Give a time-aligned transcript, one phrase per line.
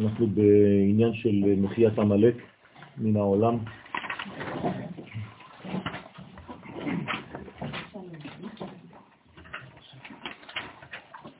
[0.00, 2.34] אנחנו בעניין של מחיית עמלק
[2.98, 3.58] מן העולם.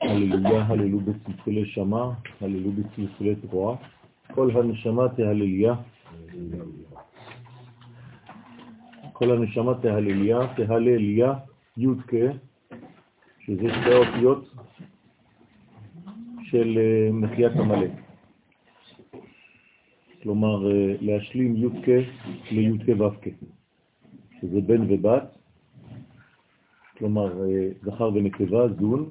[0.01, 2.03] הללויה, הללו בצלצלי שמע,
[2.41, 3.75] הללו בצלצלי תרועה.
[4.33, 5.73] כל הנשמה תהלליה.
[9.13, 11.33] כל הנשמה תהלליה, תהלליה,
[11.77, 12.13] י"ק,
[13.39, 14.53] שזה שתי אותיות
[16.43, 18.10] של אה, מחיית המלאק.
[20.23, 21.87] כלומר, אה, להשלים י"ק
[22.51, 23.27] לי"ק ו"ק,
[24.41, 25.37] שזה בן ובת,
[26.97, 29.09] כלומר, אה, זכר ונקבה, זון,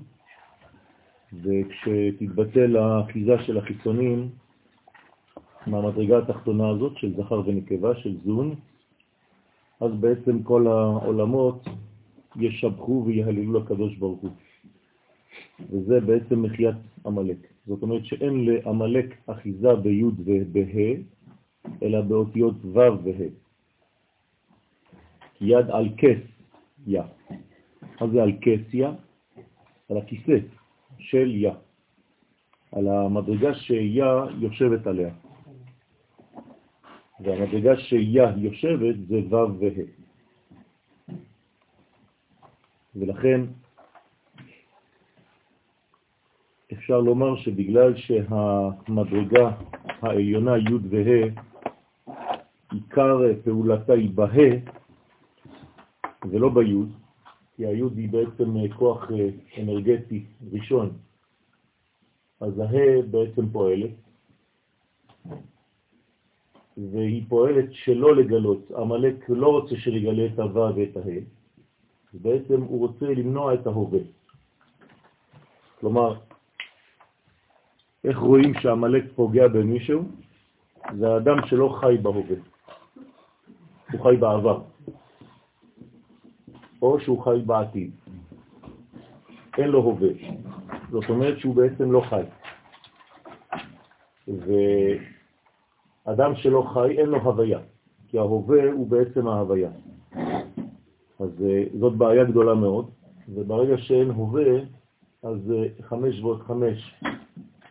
[1.42, 4.28] וכשתתבטל האחיזה של החיצונים
[5.66, 8.54] מהמדרגה התחתונה הזאת של זכר ונקבה, של זון,
[9.80, 11.68] אז בעצם כל העולמות
[12.36, 14.30] ישבחו ויהללו לקדוש ברוך הוא.
[15.70, 17.49] וזה בעצם מחיית עמלק.
[17.66, 21.02] זאת אומרת שאין לעמלק אחיזה בי' ובה',
[21.82, 23.28] אלא באותיות ו' וה'.
[25.40, 26.22] יד על כס
[26.86, 27.02] יא.
[28.00, 28.88] מה זה על כס יא?
[29.90, 30.38] על הכיסא
[30.98, 31.52] של יא.
[32.72, 35.14] על המדרגה שיה יושבת עליה.
[37.20, 40.00] והמדרגה שיה יושבת זה ו' וה'.
[42.96, 43.40] ולכן
[46.72, 49.50] אפשר לומר שבגלל שהמדרגה
[50.02, 51.42] העליונה י' וה'
[52.72, 54.26] עיקר פעולתה היא בה
[56.30, 56.74] ולא בי',
[57.56, 59.10] כי הי' היא בעצם כוח
[59.58, 60.90] אנרגטי ראשון,
[62.40, 63.90] אז הה בעצם פועלת,
[66.76, 68.70] והיא פועלת שלא לגלות.
[68.76, 71.20] המלאק לא רוצה שיגלה את הו' ואת הה,
[72.14, 74.00] בעצם הוא רוצה למנוע את ההווה.
[75.80, 76.14] כלומר,
[78.04, 80.02] איך רואים שהמלאק פוגע במישהו?
[80.98, 82.36] זה האדם שלא חי בהווה,
[83.92, 84.62] הוא חי בעבר,
[86.82, 87.90] או שהוא חי בעתיד.
[89.58, 90.08] אין לו הווה,
[90.90, 92.22] זאת אומרת שהוא בעצם לא חי.
[96.06, 97.58] ואדם שלא חי אין לו הוויה,
[98.08, 99.70] כי ההווה הוא בעצם ההוויה.
[101.20, 102.90] אז אה, זאת בעיה גדולה מאוד,
[103.28, 104.60] וברגע שאין הווה,
[105.22, 106.94] אז 5 אה, ועוד 5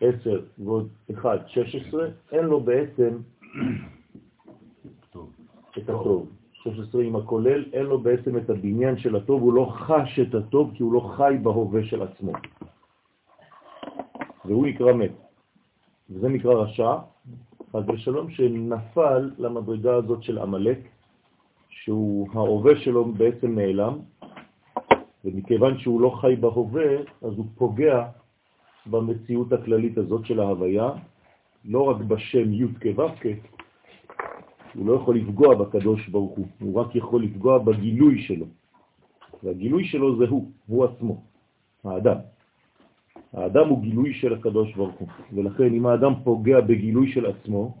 [0.00, 3.18] 10 ועוד 1, 16, אין לו בעצם
[5.78, 6.28] את הטוב.
[6.52, 10.70] 16 עם הכולל, אין לו בעצם את הבניין של הטוב, הוא לא חש את הטוב
[10.74, 12.32] כי הוא לא חי בהווה של עצמו.
[14.44, 15.12] והוא נקרא מת.
[16.10, 16.94] וזה נקרא רשע,
[17.72, 20.78] חד ושלום, שנפל למדרגה הזאת של עמלק,
[21.68, 23.98] שהוא, ההווה שלו בעצם נעלם,
[25.24, 28.06] ומכיוון שהוא לא חי בהווה, אז הוא פוגע
[28.86, 30.90] במציאות הכללית הזאת של ההוויה,
[31.64, 33.02] לא רק בשם י' כו'
[34.74, 38.46] הוא לא יכול לפגוע בקדוש ברוך הוא, הוא רק יכול לפגוע בגילוי שלו.
[39.42, 41.22] והגילוי שלו זה הוא, הוא עצמו,
[41.84, 42.16] האדם.
[43.32, 47.74] האדם הוא גילוי של הקדוש ברוך הוא, ולכן אם האדם פוגע בגילוי של עצמו,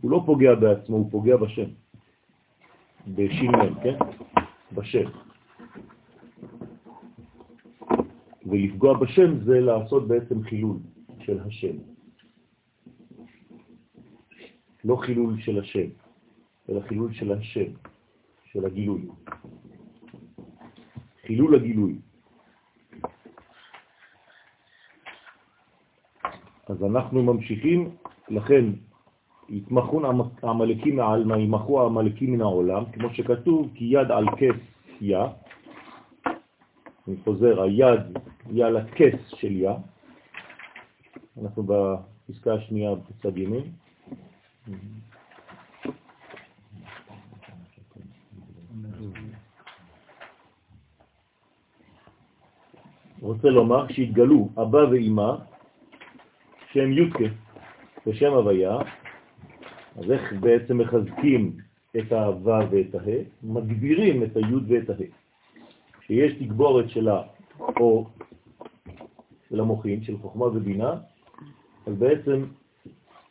[0.00, 1.68] הוא לא פוגע בעצמו, הוא פוגע בשם.
[3.08, 3.96] בשינמן, כן?
[4.72, 5.08] בשם.
[8.46, 10.76] ולפגוע בשם זה לעשות בעצם חילול
[11.20, 11.76] של השם.
[14.84, 15.88] לא חילול של השם,
[16.68, 17.70] אלא חילול של השם,
[18.44, 19.02] של הגילוי.
[21.26, 21.98] חילול הגילוי.
[26.66, 27.90] אז אנחנו ממשיכים,
[28.28, 28.64] לכן
[29.48, 30.02] יתמחון
[30.42, 34.60] המלאקים מעלמא, ימחו המלאקים מן העולם, כמו שכתוב, כי יד על כס
[35.00, 35.18] יא,
[37.08, 38.18] אני חוזר, היד
[38.48, 39.70] היא על הכס של יא,
[41.42, 43.64] אנחנו בפסקה השנייה בצד ימין.
[53.20, 55.34] רוצה לומר שהתגלו אבא ואימא
[56.72, 57.24] שהם יודקה
[58.06, 58.78] ושם הוויה,
[59.96, 61.56] אז איך בעצם מחזקים
[61.96, 63.12] את האהבה ואת הה?
[63.42, 65.21] מגבירים את היוד ואת הה.
[66.04, 68.08] כשיש תגבורת של האור,
[69.48, 70.94] של המוחין, של חוכמה ובינה,
[71.86, 72.44] אז בעצם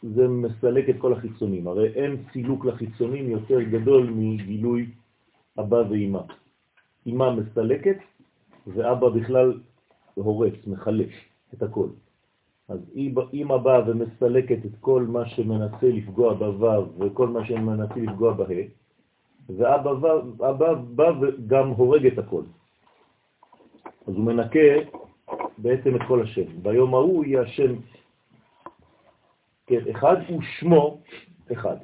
[0.01, 1.68] זה מסלק את כל החיצונים.
[1.68, 4.89] הרי אין סילוק לחיצונים יותר גדול מגילוי
[5.59, 6.21] אבא ואימא.
[7.06, 7.97] אימא מסלקת,
[8.68, 9.59] ואבא בכלל
[10.13, 11.09] הורס, מחלק
[11.53, 11.88] את הכל.
[12.67, 12.79] אז
[13.33, 18.45] אמא באה ומסלקת את כל מה שמנסה לפגוע בוו וכל מה שמנסה לפגוע בה,
[19.50, 22.44] ואבא בא וגם הורג את הכל.
[24.07, 24.69] אז הוא מנקה
[25.57, 26.62] בעצם את כל השם.
[26.62, 27.75] ביום ההוא יהיה השם
[29.71, 31.00] כן, אחד הוא שמו
[31.51, 31.75] אחד.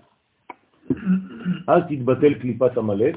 [1.69, 3.15] אל תתבטל קליפת המלאק,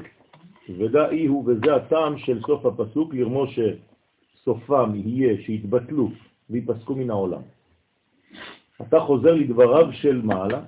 [0.77, 6.09] ודאי הוא, וזה הטעם של סוף הפסוק, לרמו שסופם יהיה שיתבטלו
[6.49, 7.41] ויפסקו מן העולם.
[8.81, 10.61] אתה חוזר לדבריו של מעלה,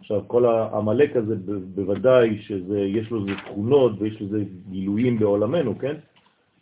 [0.00, 1.34] עכשיו כל המלאק הזה
[1.74, 5.96] בוודאי שיש לו זה תכונות ויש לזה גילויים בעולמנו, כן?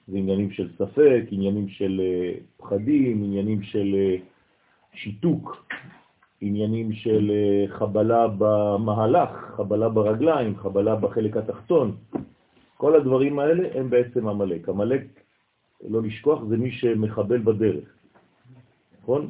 [0.08, 4.16] זה עניינים של ספק, עניינים של אה, פחדים, עניינים של אה,
[4.94, 5.66] שיתוק,
[6.40, 11.96] עניינים של אה, חבלה במהלך, חבלה ברגליים, חבלה בחלק התחתון.
[12.76, 14.68] כל הדברים האלה הם בעצם המלאק.
[14.68, 15.02] המלאק,
[15.88, 17.88] לא לשכוח, זה מי שמחבל בדרך.
[19.02, 19.28] נכון?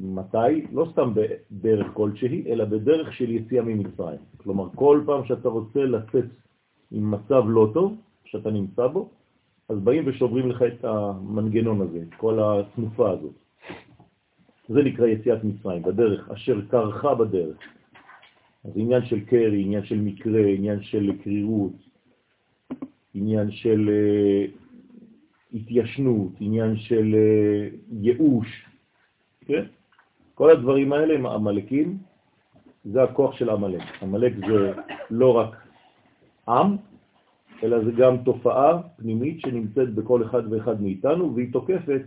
[0.00, 0.66] מתי?
[0.72, 4.20] לא סתם בדרך כלשהי, אלא בדרך של יציאה ממצרים.
[4.36, 6.24] כלומר, כל פעם שאתה רוצה לצאת
[6.90, 7.94] עם מצב לא טוב,
[8.24, 9.08] שאתה נמצא בו,
[9.68, 13.34] אז באים ושוברים לך את המנגנון הזה, את כל התנופה הזאת.
[14.68, 17.56] זה נקרא יציאת מצרים, בדרך, אשר קרחה בדרך.
[18.64, 21.72] אז עניין של קרי, עניין של מקרה, עניין של קרירות,
[23.14, 24.50] עניין של uh,
[25.54, 28.66] התיישנות, עניין של uh, ייאוש,
[29.46, 29.64] כן?
[30.34, 31.98] כל הדברים האלה הם המלאקים,
[32.84, 34.02] זה הכוח של המלאק.
[34.02, 34.72] המלאק זה
[35.10, 35.56] לא רק
[36.48, 36.76] עם,
[37.62, 42.02] אלא זה גם תופעה פנימית שנמצאת בכל אחד ואחד מאיתנו, והיא תוקפת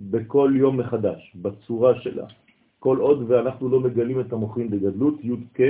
[0.00, 2.26] בכל יום מחדש, בצורה שלה.
[2.78, 5.60] כל עוד ואנחנו לא מגלים את המוחים בגדלות, י' כ',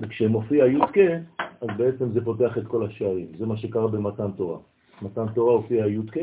[0.00, 0.98] וכשמופיע י' כ',
[1.60, 3.26] אז בעצם זה פותח את כל השערים.
[3.38, 4.58] זה מה שקרה במתן תורה.
[5.02, 6.18] מתן תורה הופיע י' כ',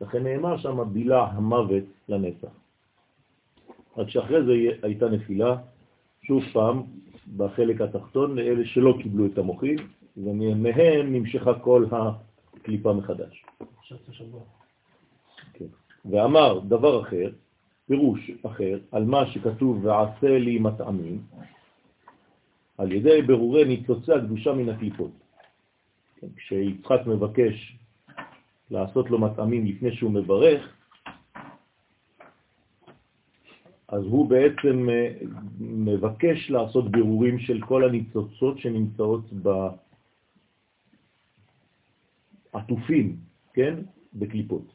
[0.00, 2.48] לכן נאמר שם בילה המוות לנצח.
[3.96, 4.52] רק שאחרי זה
[4.82, 5.56] הייתה נפילה,
[6.22, 6.82] שוב פעם,
[7.36, 9.76] בחלק התחתון לאלה שלא קיבלו את המוחים,
[10.16, 13.44] ומהם נמשכה כל הקליפה מחדש.
[15.52, 15.64] כן.
[16.04, 17.30] ואמר דבר אחר,
[17.86, 21.22] פירוש אחר, על מה שכתוב ועשה לי מטעמים,
[22.78, 25.10] על ידי ברורי ניצוצי הקדושה מן הקליפות.
[26.16, 27.76] כן, כשיצחק מבקש
[28.70, 30.77] לעשות לו מטעמים לפני שהוא מברך,
[33.88, 35.12] אז הוא בעצם אה,
[35.60, 39.24] מבקש לעשות בירורים של כל הניצוצות שנמצאות
[42.52, 43.16] בעטופים,
[43.54, 43.74] כן?
[44.14, 44.72] בקליפות.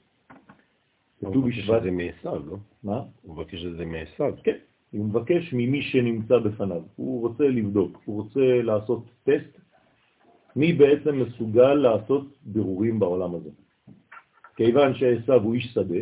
[1.20, 2.58] הוא מבקש את זה מעשיו, לא?
[2.84, 3.02] מה?
[3.22, 4.34] הוא מבקש את זה מעשיו.
[4.44, 4.58] כן,
[4.92, 6.82] הוא מבקש ממי שנמצא בפניו.
[6.96, 9.60] הוא רוצה לבדוק, הוא רוצה לעשות טסט,
[10.56, 13.50] מי בעצם מסוגל לעשות בירורים בעולם הזה.
[14.56, 16.00] כיוון שעשיו הוא איש שדה,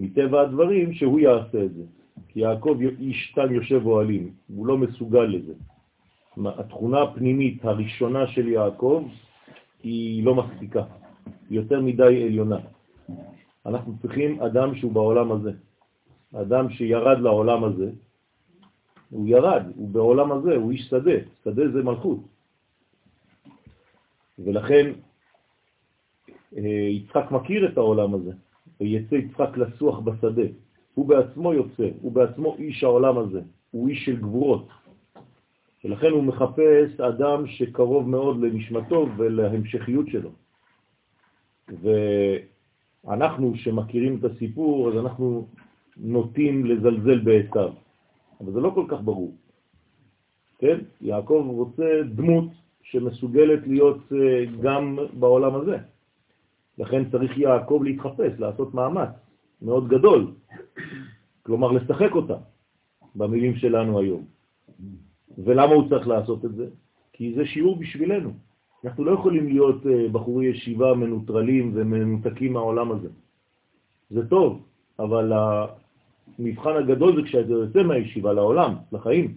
[0.00, 1.82] מטבע הדברים שהוא יעשה את זה.
[2.28, 5.54] כי יעקב איש תם יושב אוהלים, הוא לא מסוגל לזה.
[6.46, 9.08] התכונה הפנימית הראשונה של יעקב
[9.82, 10.82] היא לא מספיקה,
[11.50, 12.58] היא יותר מדי עליונה.
[13.66, 15.52] אנחנו צריכים אדם שהוא בעולם הזה.
[16.34, 17.90] אדם שירד לעולם הזה,
[19.10, 22.18] הוא ירד, הוא בעולם הזה, הוא איש שדה, שדה זה מלכות.
[24.38, 24.92] ולכן
[26.56, 28.32] אה, יצחק מכיר את העולם הזה,
[28.80, 30.46] ויצא יצחק לסוח בשדה.
[30.94, 33.40] הוא בעצמו יוצא, הוא בעצמו איש העולם הזה,
[33.70, 34.68] הוא איש של גבורות.
[35.84, 40.30] ולכן הוא מחפש אדם שקרוב מאוד לנשמתו ולהמשכיות שלו.
[43.04, 45.46] ואנחנו שמכירים את הסיפור, אז אנחנו
[45.96, 47.72] נוטים לזלזל בעשיו,
[48.40, 49.34] אבל זה לא כל כך ברור.
[50.58, 50.78] כן?
[51.00, 52.48] יעקב רוצה דמות
[52.82, 55.78] שמסוגלת להיות אה, גם בעולם הזה.
[56.78, 59.08] לכן צריך יעקב להתחפש, לעשות מאמץ
[59.62, 60.32] מאוד גדול,
[61.42, 62.36] כלומר לשחק אותה,
[63.14, 64.24] במילים שלנו היום.
[65.38, 66.66] ולמה הוא צריך לעשות את זה?
[67.12, 68.30] כי זה שיעור בשבילנו.
[68.84, 73.08] אנחנו לא יכולים להיות אה, בחורי ישיבה מנוטרלים ומנותקים מהעולם הזה.
[74.10, 74.62] זה טוב,
[74.98, 79.34] אבל המבחן הגדול זה כשאתה יוצא מהישיבה לעולם, לחיים.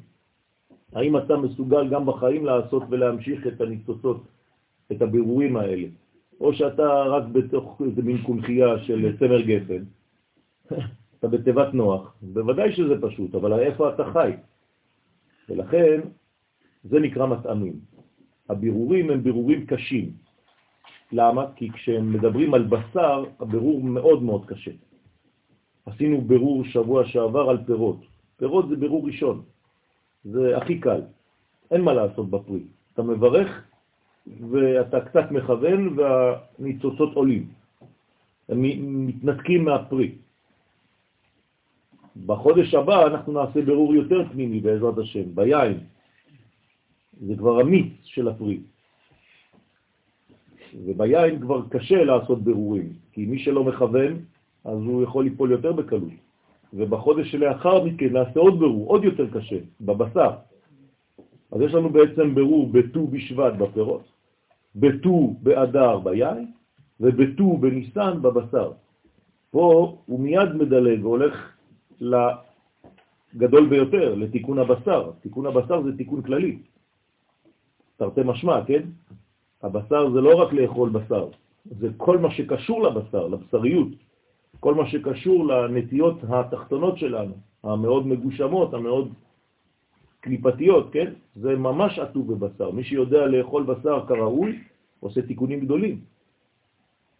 [0.94, 4.24] האם אתה מסוגל גם בחיים לעשות ולהמשיך את הניצוצות,
[4.92, 5.88] את הבירורים האלה?
[6.40, 9.84] או שאתה רק בתוך איזה מין קונחייה של צמר גפן,
[11.20, 14.32] אתה בתיבת נוח, בוודאי שזה פשוט, אבל איפה אתה חי?
[15.50, 16.02] ולכן
[16.84, 17.80] זה נקרא מטעמים.
[18.50, 20.12] הבירורים הם בירורים קשים.
[21.12, 21.46] למה?
[21.56, 24.72] כי כשהם מדברים על בשר, הבירור מאוד מאוד קשה.
[25.86, 28.00] עשינו בירור שבוע שעבר על פירות.
[28.38, 29.42] פירות זה בירור ראשון,
[30.24, 31.02] זה הכי קל,
[31.72, 32.63] אין מה לעשות בפרי.
[32.94, 33.63] אתה מברך
[34.27, 37.48] ואתה קצת מכוון והניצוצות עולים.
[38.50, 38.62] הם
[39.08, 40.12] מתנתקים מהפרי.
[42.25, 45.80] בחודש הבא אנחנו נעשה ברור יותר פנימי בעזרת השם, ביין.
[47.22, 48.60] זה כבר המיץ של הפרי.
[50.86, 54.20] וביין כבר קשה לעשות ברורים, כי מי שלא מכוון,
[54.65, 56.13] אז הוא יכול ליפול יותר בקלות.
[56.74, 60.32] ובחודש שלאחר מכן נעשה עוד ברור, עוד יותר קשה, בבשר.
[61.51, 64.03] אז יש לנו בעצם ברור בט"ו בשבט בפירות,
[64.75, 66.51] בט"ו באדר ביין
[67.00, 68.72] ובט"ו בניסן בבשר.
[69.51, 71.53] פה הוא מיד מדלג והולך
[72.01, 75.12] לגדול ביותר, לתיקון הבשר.
[75.22, 76.58] תיקון הבשר זה תיקון כללי.
[77.98, 78.84] תרתי משמע, כן?
[79.63, 81.27] הבשר זה לא רק לאכול בשר,
[81.65, 83.88] זה כל מה שקשור לבשר, לבשריות,
[84.60, 89.13] כל מה שקשור לנטיות התחתונות שלנו, המאוד מגושמות, המאוד
[90.24, 91.13] קליפתיות, כן?
[91.36, 92.72] זה ממש עטוב בבשר.
[92.72, 94.60] מי שיודע לאכול בשר כראוי,
[95.00, 96.00] עושה תיקונים גדולים.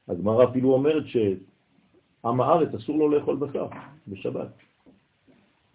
[0.07, 3.67] הגמרא אפילו אומרת שעם הארץ אסור לו לאכול בשר
[4.07, 4.48] בשבת,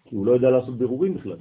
[0.05, 1.37] כי הוא לא יודע לעשות בירורים בכלל.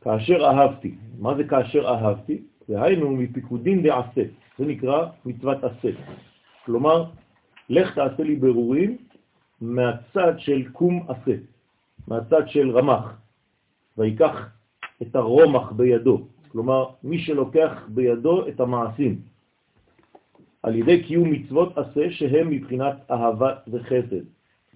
[0.00, 2.42] כאשר אהבתי, מה זה כאשר אהבתי?
[2.68, 4.24] והיינו מפיקודין דעשה,
[4.58, 5.90] זה נקרא מצוות עשה.
[6.64, 7.04] כלומר,
[7.68, 8.96] לך תעשה לי ברורים
[9.60, 11.36] מהצד של קום עשה,
[12.08, 13.20] מהצד של רמח,
[14.00, 14.48] ויקח
[15.02, 19.20] את הרומח בידו, כלומר מי שלוקח בידו את המעשים,
[20.62, 24.24] על ידי קיום מצוות עשה שהם מבחינת אהבה וחסד.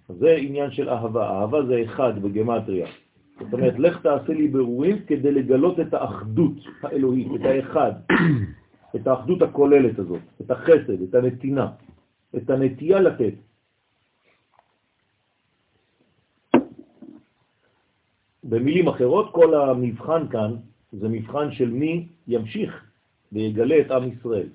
[0.08, 2.86] זה עניין של אהבה, אהבה זה אחד בגמטריה.
[3.40, 7.92] זאת אומרת, לך תעשה לי ברורים כדי לגלות את האחדות האלוהית, את האחד,
[8.96, 11.68] את האחדות הכוללת הזאת, את החסד, את הנתינה,
[12.36, 13.34] את הנטייה לתת.
[18.44, 20.56] במילים אחרות, כל המבחן כאן
[20.92, 22.84] זה מבחן של מי ימשיך
[23.32, 24.48] ויגלה את עם ישראל.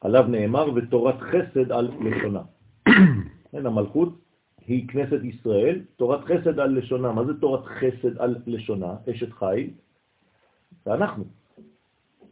[0.00, 2.42] עליו נאמר, ותורת חסד על לשונה.
[3.50, 4.18] כן, המלכות
[4.66, 7.12] היא כנסת ישראל, תורת חסד על לשונה.
[7.12, 8.94] מה זה תורת חסד על לשונה?
[9.10, 9.70] אשת חי,
[10.84, 11.24] זה אנחנו.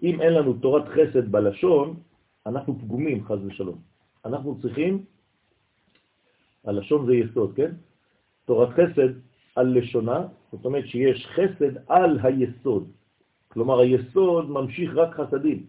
[0.03, 1.95] אם אין לנו תורת חסד בלשון,
[2.47, 3.79] אנחנו פגומים, חז ושלום.
[4.25, 5.05] אנחנו צריכים,
[6.65, 7.71] הלשון זה יסוד, כן?
[8.45, 12.90] תורת חסד על לשונה, זאת אומרת שיש חסד על היסוד.
[13.49, 15.66] כלומר, היסוד ממשיך רק חסדים.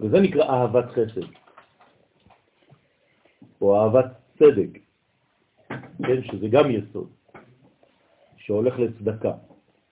[0.00, 1.26] וזה נקרא אהבת חסד,
[3.60, 4.06] או אהבת
[4.38, 4.78] צדק,
[6.06, 7.08] כן, שזה גם יסוד,
[8.36, 9.32] שהולך לצדקה,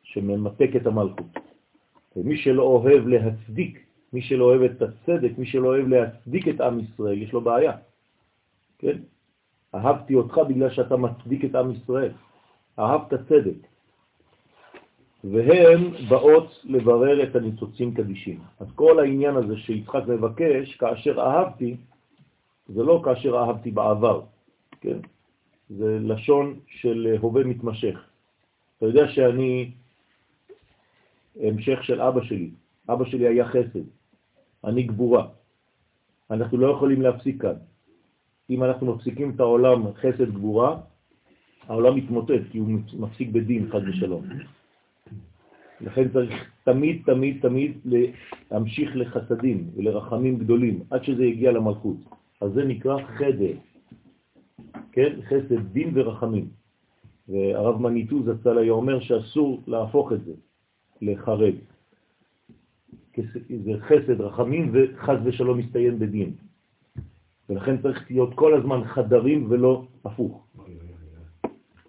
[0.02, 1.26] שממתק את המלכות.
[2.16, 6.80] ומי שלא אוהב להצדיק, מי שלא אוהב את הצדק, מי שלא אוהב להצדיק את עם
[6.80, 7.72] ישראל, יש לו בעיה.
[8.78, 8.98] כן?
[9.76, 12.12] אהבתי אותך בגלל שאתה מצדיק את עם ישראל.
[12.78, 13.60] אהבת צדק.
[15.24, 18.40] והן באות לברר את הניצוצים קדישים.
[18.60, 21.76] אז כל העניין הזה שיצחק מבקש, כאשר אהבתי,
[22.68, 24.22] זה לא כאשר אהבתי בעבר,
[24.80, 24.98] כן?
[25.70, 27.98] זה לשון של הווה מתמשך.
[28.78, 29.70] אתה יודע שאני
[31.40, 32.50] המשך של אבא שלי.
[32.88, 33.86] אבא שלי היה חסד,
[34.64, 35.26] אני גבורה.
[36.30, 37.54] אנחנו לא יכולים להפסיק כאן.
[38.50, 40.80] אם אנחנו מפסיקים את העולם חסד גבורה,
[41.68, 44.24] העולם מתמוטט, כי הוא מפסיק בדין חד ושלום.
[45.80, 47.72] לכן צריך תמיד, תמיד, תמיד
[48.50, 51.96] להמשיך לחסדים ולרחמים גדולים, עד שזה יגיע למלכות.
[52.40, 53.56] אז זה נקרא חדר,
[54.92, 55.12] כן?
[55.22, 56.48] חסד, דין ורחמים.
[57.28, 60.32] והרב מניטו זצ"ל היה אומר שאסור להפוך את זה
[61.02, 61.54] לחרד.
[63.64, 66.32] זה חסד, רחמים, וחז ושלום מסתיים בדין.
[67.50, 70.46] ולכן צריך להיות כל הזמן חדרים ולא הפוך.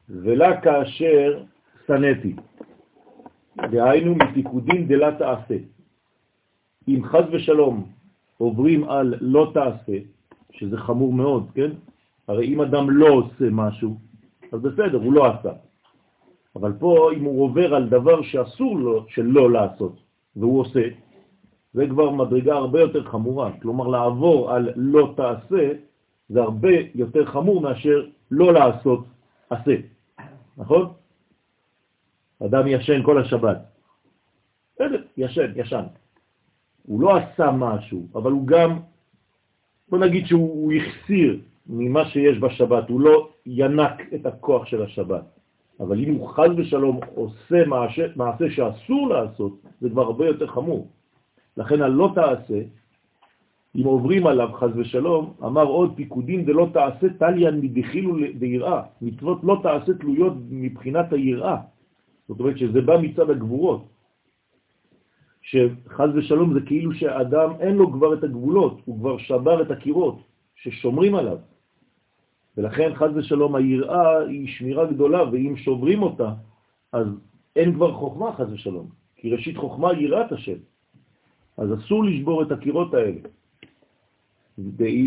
[0.10, 1.44] ולה כאשר
[1.88, 2.36] סנתי,
[3.72, 5.58] דהיינו מפיקודין דלה תעשה.
[6.88, 7.86] אם חז ושלום
[8.38, 9.98] עוברים על לא תעשה,
[10.52, 11.72] שזה חמור מאוד, כן?
[12.28, 13.98] הרי אם אדם לא עושה משהו,
[14.52, 15.52] אז בסדר, הוא לא עשה.
[16.56, 19.96] אבל פה, אם הוא עובר על דבר שאסור לו שלא לעשות,
[20.36, 20.82] והוא עושה,
[21.74, 23.52] זה כבר מדרגה הרבה יותר חמורה.
[23.62, 25.72] כלומר, לעבור על לא תעשה,
[26.30, 29.06] זה הרבה יותר חמור מאשר לא לעשות
[29.50, 29.76] עשה.
[30.58, 30.94] נכון?
[32.46, 33.58] אדם ישן כל השבת.
[34.76, 35.84] בסדר, ישן, ישן.
[36.84, 38.80] הוא לא עשה משהו, אבל הוא גם,
[39.90, 45.24] בוא נגיד שהוא החסיר ממה שיש בשבת, הוא לא ינק את הכוח של השבת.
[45.80, 50.88] אבל אם הוא חז ושלום עושה מעשה, מעשה שאסור לעשות, זה כבר הרבה יותר חמור.
[51.58, 52.62] לכן הלא תעשה,
[53.76, 58.82] אם עוברים עליו חז ושלום, אמר עוד פיקודים דלא תעשה תליין מדחילו ביראה.
[59.02, 61.58] מצוות לא תעשה תלויות מבחינת היראה.
[62.28, 63.86] זאת אומרת שזה בא מצד הגבורות.
[65.42, 70.20] שחז ושלום זה כאילו שהאדם אין לו כבר את הגבולות, הוא כבר שבר את הקירות
[70.56, 71.38] ששומרים עליו.
[72.58, 76.34] ולכן חז ושלום היראה היא שמירה גדולה, ואם שוברים אותה,
[76.94, 77.08] אז
[77.56, 80.58] אין כבר חוכמה חז ושלום, כי ראשית חוכמה היא יראת השם.
[81.58, 83.20] אז אסור לשבור את הקירות האלה.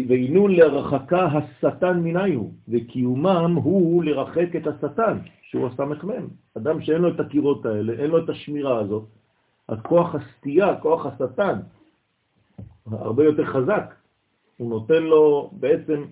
[0.09, 6.29] ועינון לרחקה השטן מניהו, וקיומם הוא לרחק את השטן, שהוא הסמ"ם.
[6.57, 9.05] אדם שאין לו את הקירות האלה, אין לו את השמירה הזאת,
[9.69, 11.59] אז כוח הסטייה, כוח השטן,
[12.87, 13.95] הרבה יותר חזק.
[14.57, 16.05] הוא נותן לו בעצם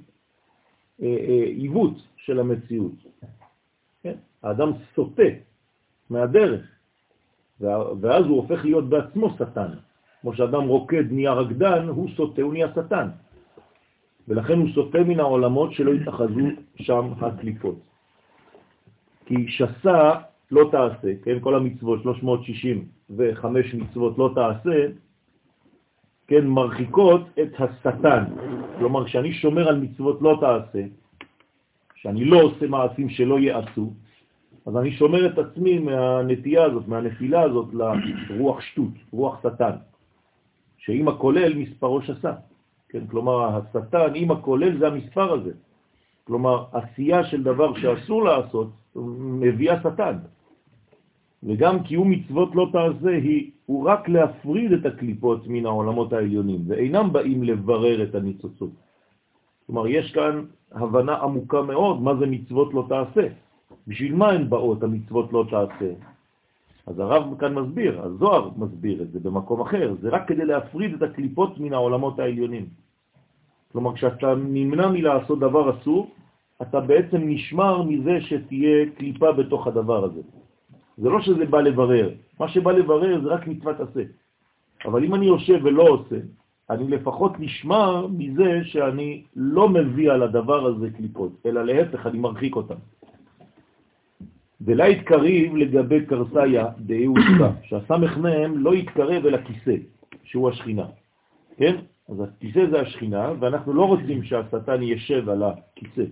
[1.03, 2.93] אה, אה, עיוות של המציאות.
[4.03, 4.15] כן?
[4.43, 5.23] האדם סוטה
[6.11, 6.61] מהדרך,
[8.01, 9.71] ואז הוא הופך להיות בעצמו שטן.
[10.23, 13.09] כמו שאדם רוקד נהיה רקדן, הוא סוטה, הוא נהיה שטן.
[14.29, 16.47] ולכן הוא סוטה מן העולמות שלא יתאחזו
[16.77, 17.79] שם הקליפות.
[19.27, 20.13] כי שסה
[20.51, 24.87] לא תעשה, כן, כל המצוות, 365 מצוות לא תעשה,
[26.27, 28.25] כן, מרחיקות את השטן.
[28.79, 30.85] כלומר, כשאני שומר על מצוות לא תעשה,
[31.95, 33.93] שאני לא עושה מעשים שלא יעשו,
[34.67, 39.77] אז אני שומר את עצמי מהנטייה הזאת, מהנפילה הזאת לרוח שטות, רוח שטן,
[40.89, 42.33] שאם הכולל מספרו שסה.
[42.89, 45.53] כן, כלומר, השטן, אם הכולל זה המספר הזה.
[46.25, 48.69] כלומר, עשייה של דבר שאסור לעשות,
[49.45, 50.17] מביאה שטן.
[51.43, 57.13] וגם קיום מצוות לא תעשה היא, הוא רק להפריד את הקליפות מן העולמות העליונים, ואינם
[57.13, 58.73] באים לברר את הניצוצות.
[59.67, 63.29] כלומר, יש כאן הבנה עמוקה מאוד מה זה מצוות לא תעשה.
[63.87, 65.93] בשביל מה הן באות, המצוות לא תעשה?
[66.89, 71.03] אז הרב כאן מסביר, הזוהר מסביר את זה במקום אחר, זה רק כדי להפריד את
[71.03, 72.67] הקליפות מן העולמות העליונים.
[73.73, 76.11] כלומר, כשאתה נמנע מלעשות דבר אסור,
[76.63, 80.21] אתה בעצם נשמר מזה שתהיה קליפה בתוך הדבר הזה.
[80.99, 84.03] זה לא שזה בא לברר, מה שבא לברר זה רק מצוות עשה.
[84.85, 86.17] אבל אם אני יושב ולא עושה,
[86.71, 92.57] אני לפחות נשמר מזה שאני לא מביא על הדבר הזה קליפות, אלא להפך, אני מרחיק
[92.57, 92.81] אותם.
[94.61, 99.77] ולא יתקריב לגבי קרסיה דאהוסה, שהסמך מהם לא יתקרב אל הכיסא,
[100.25, 100.87] שהוא השכינה.
[101.57, 101.77] כן?
[102.09, 106.05] אז הכיסא זה השכינה, ואנחנו לא רוצים שהשטן יישב על הכיסא.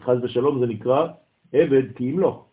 [0.00, 1.08] חז ושלום זה נקרא
[1.52, 2.46] עבד כי ימלוך.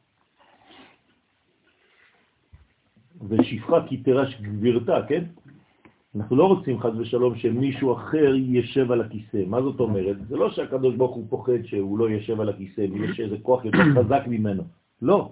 [3.30, 5.24] ושפחה כי תרש גבירתה, כן?
[6.16, 9.44] אנחנו לא רוצים חז ושלום שמישהו אחר יישב על הכיסא.
[9.48, 10.28] מה זאת אומרת?
[10.28, 13.78] זה לא שהקדוש ברוך הוא פוחד שהוא לא יישב על הכיסא ויש איזה כוח יותר
[13.96, 14.64] חזק ממנו.
[15.02, 15.32] לא,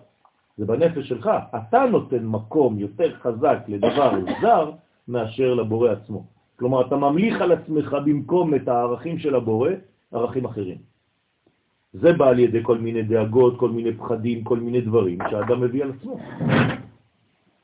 [0.58, 1.30] זה בנפש שלך.
[1.56, 4.72] אתה נותן מקום יותר חזק לדבר זר
[5.08, 6.26] מאשר לבורא עצמו.
[6.56, 9.70] כלומר, אתה ממליך על עצמך במקום את הערכים של הבורא,
[10.12, 10.78] ערכים אחרים.
[11.94, 15.84] זה בא על ידי כל מיני דאגות, כל מיני פחדים, כל מיני דברים שהאדם מביא
[15.84, 16.18] על עצמו.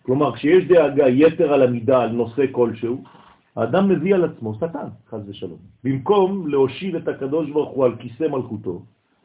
[0.04, 3.04] כלומר, כשיש דאגה יתר על המידה על נושא כלשהו,
[3.56, 5.60] האדם מביא על עצמו שטן, חז ושלום.
[5.84, 8.82] במקום להושיב את הקדוש ברוך הוא על כיסא מלכותו,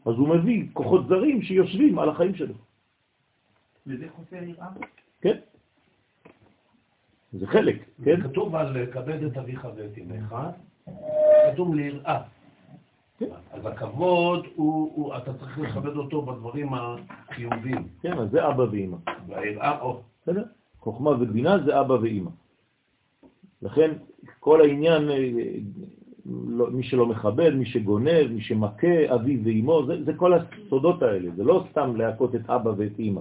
[0.06, 2.54] אז הוא מביא כוחות זרים שיושבים על החיים שלו.
[3.88, 4.68] וזה חוסר יראה?
[5.20, 5.38] כן.
[7.32, 8.22] זה חלק, כן?
[8.22, 10.36] כתוב על כבד את אביך ואת אמך,
[11.52, 12.22] כתוב ליראה.
[13.18, 13.26] כן.
[13.52, 17.88] אז הכבוד, הוא, אתה צריך לכבד אותו בדברים החיובים.
[18.00, 18.96] כן, אז זה אבא ואמא.
[19.28, 20.02] והיראה, או.
[20.22, 20.44] בסדר?
[20.78, 22.30] חוכמה ובינה זה אבא ואמא.
[23.62, 23.90] לכן
[24.40, 25.28] כל העניין, אה,
[26.48, 31.30] לא, מי שלא מכבד, מי שגונב, מי שמכה, אבי ואימו, זה, זה כל הסודות האלה,
[31.36, 33.20] זה לא סתם להכות את אבא ואת אמא.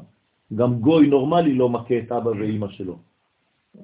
[0.55, 2.97] גם גוי נורמלי לא מכה את אבא ואמא שלו.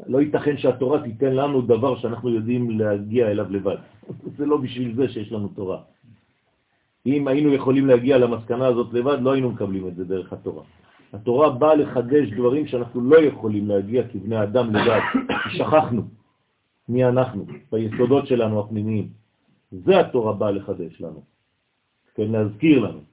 [0.08, 3.78] לא ייתכן שהתורה תיתן לנו דבר שאנחנו יודעים להגיע אליו לבד.
[4.38, 5.82] זה לא בשביל זה שיש לנו תורה.
[7.06, 10.64] אם היינו יכולים להגיע למסקנה הזאת לבד, לא היינו מקבלים את זה דרך התורה.
[11.14, 15.00] התורה באה לחדש דברים שאנחנו לא יכולים להגיע כבני אדם לבד,
[15.58, 16.02] שכחנו
[16.90, 19.08] מי אנחנו, ביסודות שלנו הפנימיים.
[19.72, 21.22] זה התורה באה לחדש לנו,
[22.16, 23.13] כן, להזכיר לנו.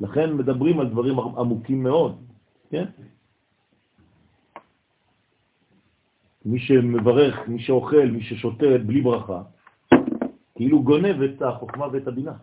[0.00, 2.16] לכן מדברים על דברים עמוקים מאוד,
[2.70, 2.84] כן?
[6.44, 9.42] מי שמברך, מי שאוכל, מי ששותה בלי ברכה,
[10.54, 12.36] כאילו גונב את החוכמה ואת הבינה.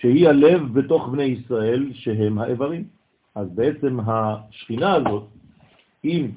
[0.00, 2.84] שהיא הלב בתוך בני ישראל שהם האיברים.
[3.34, 5.24] אז בעצם השכינה הזאת,
[6.04, 6.30] אם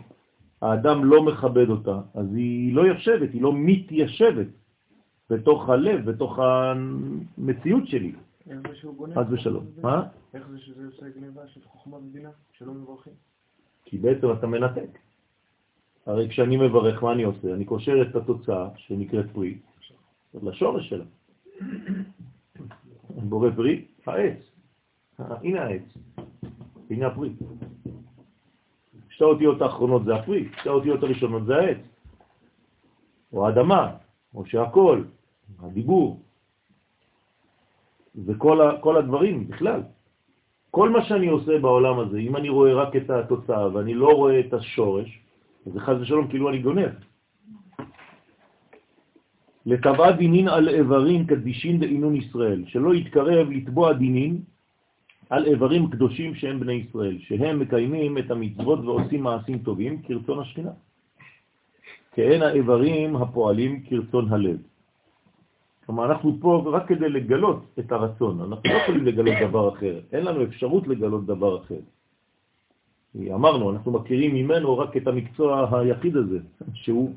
[0.62, 4.48] האדם לא מכבד אותה, אז היא לא יושבת, היא לא מתיישבת
[5.30, 8.12] בתוך הלב, בתוך המציאות שלי.
[8.50, 9.16] איך זה שהוא גונב?
[9.16, 9.66] חס ושלום.
[9.82, 10.08] מה?
[10.34, 13.14] איך זה שזה עושה גניבה של חוכמה ובינה, שלא מברכים?
[13.86, 15.00] כי בעצם אתה מנתק.
[16.06, 17.54] הרי כשאני מברך, מה אני עושה?
[17.54, 19.58] אני קושר את התוצאה שנקראת פרי
[20.44, 21.06] לשורש שלה.
[23.10, 24.38] בורא פרי, העץ.
[25.20, 25.98] הנה העץ.
[26.90, 27.30] הנה הפרי.
[29.10, 31.78] שתי האותיות האחרונות זה הפרי, שתי האותיות הראשונות זה העץ.
[33.34, 33.96] או האדמה,
[34.36, 35.04] או שהכל,
[35.60, 36.22] הדיבור.
[38.26, 39.82] וכל הדברים בכלל.
[40.72, 44.40] כל מה שאני עושה בעולם הזה, אם אני רואה רק את התוצאה ואני לא רואה
[44.40, 45.20] את השורש,
[45.68, 46.94] אז חז ושלום כאילו אני גונב.
[49.66, 54.42] לטבעה דינין על איברים קדישין דעינון ישראל, שלא יתקרב לתבוע דינין
[55.30, 60.72] על איברים קדושים שהם בני ישראל, שהם מקיימים את המצוות ועושים מעשים טובים כרצון השכינה.
[62.12, 64.58] כאין האיברים הפועלים כרצון הלב.
[65.88, 70.24] כלומר, אנחנו פה רק כדי לגלות את הרצון, אנחנו לא יכולים לגלות דבר אחר, אין
[70.26, 71.80] לנו אפשרות לגלות דבר אחר.
[73.16, 76.40] אמרנו, אנחנו מכירים ממנו רק את המקצוע היחיד הזה,
[76.74, 77.14] שהוא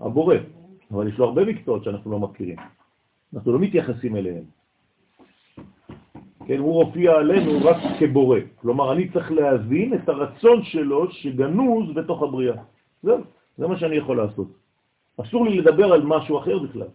[0.00, 0.36] הבורא,
[0.90, 2.56] אבל יש לו הרבה מקצועות שאנחנו לא מכירים,
[3.34, 4.44] אנחנו לא מתייחסים אליהם.
[6.46, 12.22] כן, הוא הופיע עלינו רק כבורא, כלומר אני צריך להבין את הרצון שלו שגנוז בתוך
[12.22, 12.56] הבריאה.
[13.02, 13.18] זהו,
[13.58, 14.48] זה מה שאני יכול לעשות.
[15.20, 16.86] אסור לי לדבר על משהו אחר בכלל.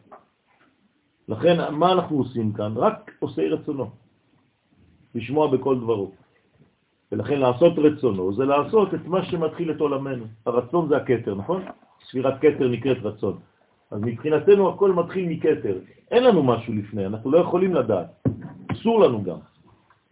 [1.30, 2.74] לכן, מה אנחנו עושים כאן?
[2.76, 3.90] רק עושי רצונו,
[5.16, 6.12] לשמוע בכל דברו.
[7.12, 10.26] ולכן לעשות רצונו זה לעשות את מה שמתחיל את עולמנו.
[10.46, 11.62] הרצון זה הקטר, נכון?
[12.10, 13.38] ספירת קטר נקראת רצון.
[13.92, 15.78] אז מבחינתנו הכל מתחיל מקטר.
[16.12, 18.28] אין לנו משהו לפני, אנחנו לא יכולים לדעת.
[18.72, 19.38] אסור לנו גם.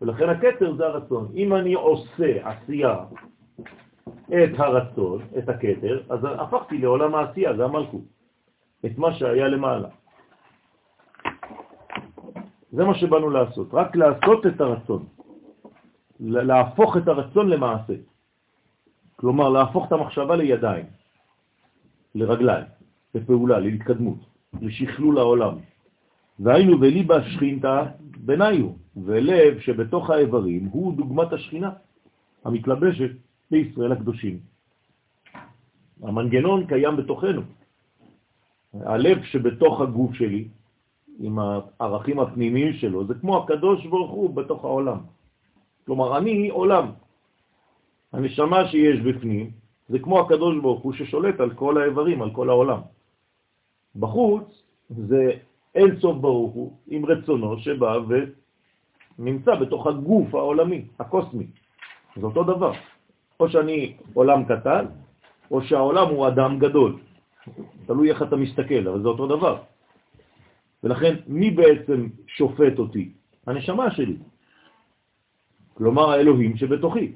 [0.01, 1.27] ולכן הקטר זה הרצון.
[1.33, 2.95] אם אני עושה עשייה
[4.29, 8.05] את הרצון, את הקטר, אז הפכתי לעולם העשייה, זה המלכות.
[8.85, 9.89] את מה שהיה למעלה.
[12.77, 15.05] זה מה שבאנו לעשות, רק לעשות את הרצון.
[16.19, 17.93] להפוך את הרצון למעשה.
[19.15, 20.85] כלומר, להפוך את המחשבה לידיים,
[22.15, 22.65] לרגליים,
[23.15, 24.17] לפעולה, להתקדמות,
[24.61, 25.55] לשכלול העולם.
[26.39, 27.85] והיינו וליבה שכינתה
[28.17, 31.71] ביניו, ולב שבתוך האיברים הוא דוגמת השכינה
[32.45, 33.11] המתלבשת
[33.51, 34.39] בישראל הקדושים.
[36.03, 37.41] המנגנון קיים בתוכנו.
[38.73, 40.47] הלב שבתוך הגוף שלי,
[41.19, 44.97] עם הערכים הפנימיים שלו, זה כמו הקדוש ברוך הוא בתוך העולם.
[45.85, 46.91] כלומר, אני עולם.
[48.13, 49.51] הנשמה שיש בפנים
[49.89, 52.79] זה כמו הקדוש ברוך הוא ששולט על כל האיברים, על כל העולם.
[53.95, 55.31] בחוץ זה
[55.75, 57.99] אין סוף ברוך הוא עם רצונו שבא
[59.19, 61.47] ונמצא בתוך הגוף העולמי, הקוסמי.
[62.15, 62.71] זה אותו דבר.
[63.39, 64.85] או שאני עולם קטן,
[65.51, 66.99] או שהעולם הוא אדם גדול.
[67.85, 69.57] תלוי איך אתה מסתכל, אבל זה אותו דבר.
[70.83, 73.11] ולכן, מי בעצם שופט אותי?
[73.47, 74.15] הנשמה שלי.
[75.73, 77.11] כלומר האלוהים שבתוכי.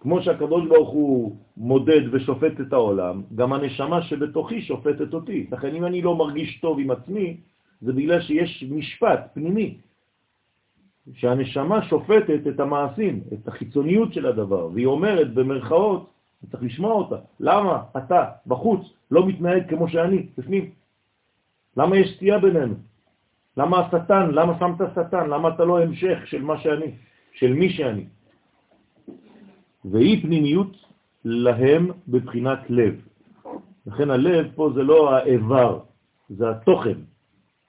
[0.00, 5.46] כמו שהקדוש ברוך הוא מודד ושופט את העולם, גם הנשמה שבתוכי שופטת אותי.
[5.52, 7.36] לכן אם אני לא מרגיש טוב עם עצמי,
[7.80, 9.78] זה בגלל שיש משפט פנימי,
[11.14, 16.10] שהנשמה שופטת את המעשים, את החיצוניות של הדבר, והיא אומרת במרכאות,
[16.50, 20.70] צריך לשמוע אותה, למה אתה בחוץ לא מתנהג כמו שאני, בפנים?
[21.76, 22.74] למה יש סטייה בינינו?
[23.56, 24.30] למה השטן?
[24.30, 25.30] למה שמת שטן?
[25.30, 26.90] למה אתה לא המשך של מה שאני?
[27.32, 28.04] של מי שאני.
[29.84, 30.76] והיא פנימיות
[31.24, 33.00] להם בבחינת לב.
[33.86, 35.80] לכן הלב פה זה לא האיבר,
[36.28, 36.98] זה התוכן,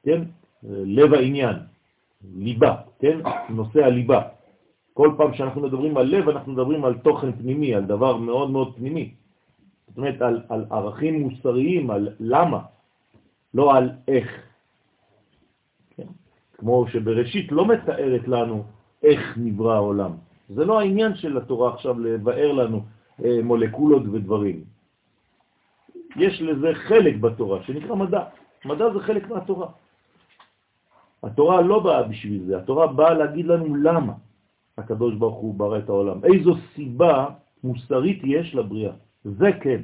[0.03, 0.21] כן?
[0.63, 1.55] לב העניין,
[2.35, 3.19] ליבה, כן?
[3.49, 4.21] נושא הליבה.
[4.93, 8.75] כל פעם שאנחנו מדברים על לב, אנחנו מדברים על תוכן פנימי, על דבר מאוד מאוד
[8.75, 9.13] פנימי.
[9.87, 12.59] זאת אומרת, על, על ערכים מוסריים, על למה,
[13.53, 14.41] לא על איך.
[16.57, 18.63] כמו שבראשית לא מתארת לנו
[19.03, 20.11] איך נברא העולם.
[20.49, 22.83] זה לא העניין של התורה עכשיו לבאר לנו
[23.25, 24.63] אה, מולקולות ודברים.
[26.15, 28.23] יש לזה חלק בתורה שנקרא מדע.
[28.65, 29.67] מדע זה חלק מהתורה.
[31.23, 34.13] התורה לא באה בשביל זה, התורה באה להגיד לנו למה
[34.77, 36.25] הקדוש ברוך הוא ברא את העולם.
[36.25, 37.25] איזו סיבה
[37.63, 38.93] מוסרית יש לבריאה.
[39.23, 39.81] זה כן.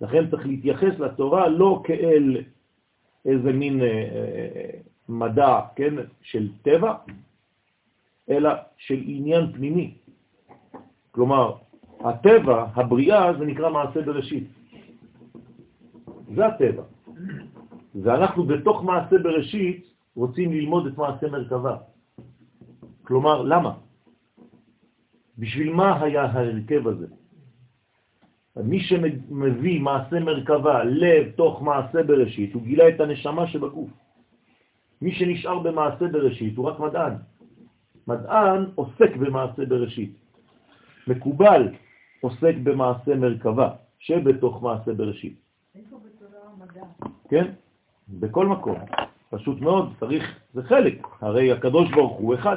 [0.00, 2.36] לכן צריך להתייחס לתורה לא כאל
[3.24, 4.70] איזה מין אה, אה
[5.10, 6.94] מדע, כן, של טבע,
[8.30, 9.94] אלא של עניין פנימי.
[11.10, 11.56] כלומר,
[12.00, 14.48] הטבע, הבריאה, זה נקרא מעשה בראשית.
[16.34, 16.82] זה הטבע.
[18.02, 21.76] ואנחנו בתוך מעשה בראשית רוצים ללמוד את מעשה מרכבה.
[23.02, 23.72] כלומר, למה?
[25.38, 27.06] בשביל מה היה ההרכב הזה?
[28.56, 33.90] מי שמביא מעשה מרכבה לב תוך מעשה בראשית, הוא גילה את הנשמה שבגוף.
[35.02, 37.14] מי שנשאר במעשה בראשית הוא רק מדען.
[38.06, 40.12] מדען עוסק במעשה בראשית.
[41.06, 41.68] מקובל
[42.20, 45.34] עוסק במעשה מרכבה, שבתוך מעשה בראשית.
[45.74, 46.86] איפה בתורה המדע?
[47.28, 47.52] כן,
[48.08, 48.78] בכל מקום.
[49.30, 51.06] פשוט מאוד, צריך, זה חלק.
[51.20, 52.56] הרי הקדוש ברוך הוא אחד.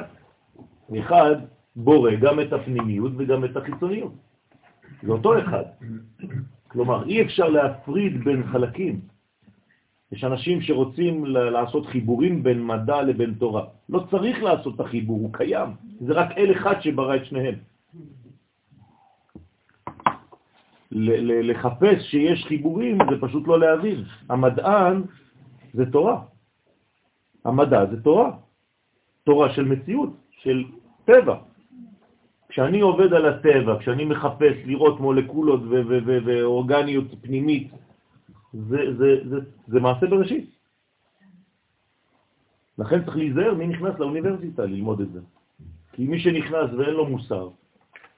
[0.99, 1.35] אחד
[1.75, 4.13] בורא גם את הפנימיות וגם את החיצוניות.
[5.03, 5.63] זה אותו אחד.
[6.67, 8.99] כלומר, אי אפשר להפריד בין חלקים.
[10.13, 13.65] יש אנשים שרוצים לעשות חיבורים בין מדע לבין תורה.
[13.89, 15.69] לא צריך לעשות את החיבור, הוא קיים.
[15.99, 17.55] זה רק אל אחד שברא את שניהם.
[21.49, 24.03] לחפש שיש חיבורים זה פשוט לא להבין.
[24.29, 25.01] המדען
[25.73, 26.21] זה תורה.
[27.45, 28.31] המדע זה תורה.
[29.23, 30.63] תורה של מציאות, של
[31.05, 31.35] טבע.
[32.49, 35.61] כשאני עובד על הטבע, כשאני מחפש לראות מולקולות
[36.25, 37.71] ואורגניות פנימית,
[38.53, 39.37] זה, זה, זה,
[39.67, 40.49] זה מעשה בראשית.
[42.77, 45.19] לכן צריך להיזהר מי נכנס לאוניברסיטה ללמוד את זה.
[45.91, 47.49] כי מי שנכנס ואין לו מוסר,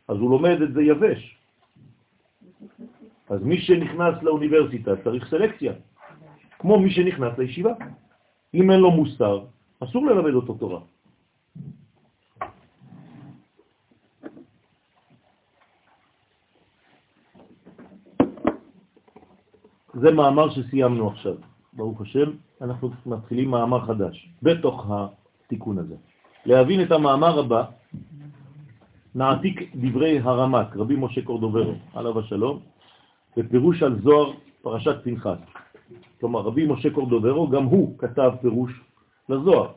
[0.08, 1.38] אז הוא לומד את זה יבש.
[3.30, 5.74] אז מי שנכנס לאוניברסיטה צריך סלקציה,
[6.60, 7.74] כמו מי שנכנס לישיבה.
[8.54, 9.46] אם אין לו מוסר,
[9.80, 10.82] אסור ללמד אותו תורה.
[19.96, 21.34] זה מאמר שסיימנו עכשיו,
[21.74, 22.32] ברוך השם,
[22.62, 25.96] אנחנו מתחילים מאמר חדש, בתוך התיקון הזה.
[26.46, 27.64] להבין את המאמר הבא,
[29.16, 32.60] נעתיק דברי הרמק, רבי משה קורדוברו, עליו השלום,
[33.38, 34.32] בפירוש על זוהר
[34.62, 35.38] פרשת פנחס.
[36.20, 38.72] כלומר, רבי משה קורדוברו, גם הוא כתב פירוש
[39.30, 39.72] לזוהר.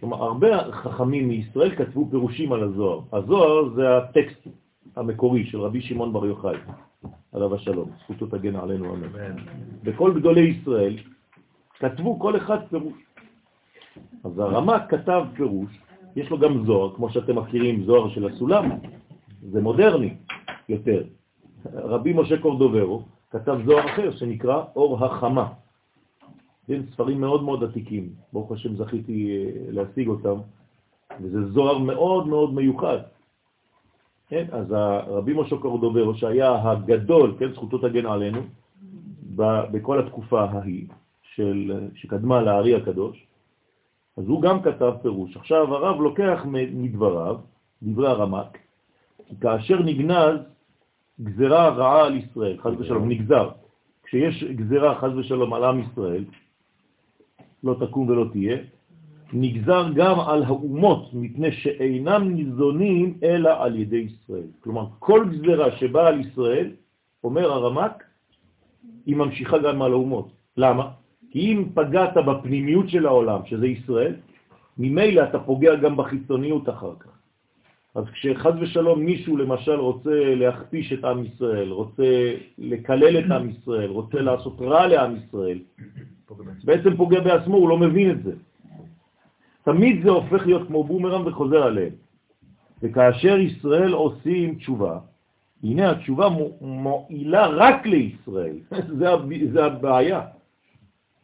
[0.00, 3.00] כלומר, הרבה חכמים מישראל כתבו פירושים על הזוהר.
[3.12, 4.48] הזוהר זה הטקסט
[4.96, 6.56] המקורי של רבי שמעון בר יוחאי,
[7.32, 9.36] עליו השלום, זכותו תגן עלינו אמן.
[9.84, 10.96] וכל גדולי ישראל
[11.78, 12.92] כתבו כל אחד פירוש.
[14.24, 15.78] אז הרמ"ק כתב פירוש,
[16.16, 18.70] יש לו גם זוהר, כמו שאתם מכירים, זוהר של הסולם,
[19.50, 20.14] זה מודרני
[20.68, 21.04] יותר.
[21.74, 25.52] רבי משה קורדוברו כתב זוהר אחר שנקרא אור החמה.
[26.66, 30.36] כן, ספרים מאוד מאוד עתיקים, ברוך השם זכיתי אה, להשיג אותם,
[31.20, 32.98] וזה זוהר מאוד מאוד מיוחד.
[34.32, 34.72] כן, אז
[35.06, 38.40] רבי משה קורדוברו, שהיה הגדול, כן, זכותו תגן עלינו,
[39.72, 40.86] בכל התקופה ההיא,
[41.22, 43.26] של, שקדמה לארי הקדוש,
[44.16, 45.36] אז הוא גם כתב פירוש.
[45.36, 46.40] עכשיו הרב לוקח
[46.72, 47.36] מדבריו,
[47.82, 48.58] דברי הרמק,
[49.28, 50.40] כי כאשר נגנז
[51.20, 53.50] גזרה רעה על ישראל, חז ושלום, נגזר.
[54.04, 56.24] כשיש גזרה חז ושלום על עם ישראל,
[57.64, 58.56] לא תקום ולא תהיה,
[59.32, 64.48] נגזר גם על האומות, מפני שאינם ניזונים אלא על ידי ישראל.
[64.60, 66.70] כלומר, כל גזרה שבאה על ישראל,
[67.24, 68.04] אומר הרמק,
[69.06, 70.28] היא ממשיכה גם על האומות.
[70.56, 70.88] למה?
[71.30, 74.14] כי אם פגעת בפנימיות של העולם, שזה ישראל,
[74.78, 77.10] ממילא אתה פוגע גם בחיצוניות אחר כך.
[77.94, 83.90] אז כשחד ושלום מישהו למשל רוצה להכפיש את עם ישראל, רוצה לקלל את עם ישראל,
[83.90, 85.58] רוצה לעשות רע לעם ישראל,
[86.64, 88.32] בעצם פוגע בעצמו, הוא לא מבין את זה.
[89.62, 91.94] תמיד זה הופך להיות כמו בומרם וחוזר עליהם.
[92.82, 94.98] וכאשר ישראל עושים תשובה,
[95.62, 96.28] הנה התשובה
[96.60, 98.56] מועילה רק לישראל,
[98.98, 99.06] זה,
[99.52, 100.20] זה הבעיה.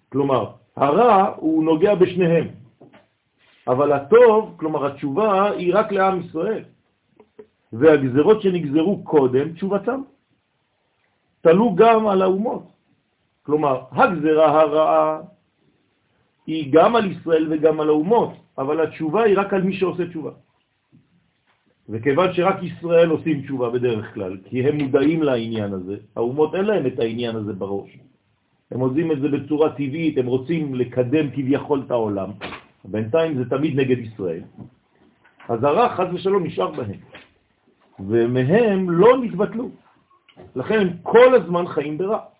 [0.08, 2.48] כלומר, הרע הוא נוגע בשניהם,
[3.68, 6.64] אבל הטוב, כלומר התשובה, היא רק לעם ישראל.
[7.72, 10.02] והגזרות שנגזרו קודם, תשובתם,
[11.40, 12.62] תלו גם על האומות.
[13.42, 15.20] כלומר, הגזרה הרעה
[16.48, 20.30] היא גם על ישראל וגם על האומות, אבל התשובה היא רק על מי שעושה תשובה.
[21.88, 26.86] וכיוון שרק ישראל עושים תשובה בדרך כלל, כי הם מודעים לעניין הזה, האומות אין להם
[26.86, 27.90] את העניין הזה בראש.
[28.70, 32.30] הם עושים את זה בצורה טבעית, הם רוצים לקדם כביכול את העולם.
[32.84, 34.42] בינתיים זה תמיד נגד ישראל.
[35.48, 37.00] אז הרע חז ושלום נשאר בהם,
[38.00, 39.68] ומהם לא נתבטלו.
[40.56, 42.37] לכן הם כל הזמן חיים ברע.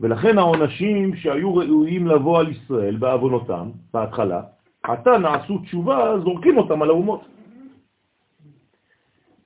[0.00, 4.42] ולכן העונשים שהיו ראויים לבוא על ישראל בעוונותם, בהתחלה,
[4.82, 7.20] עתה נעשו תשובה, זורקים אותם על האומות.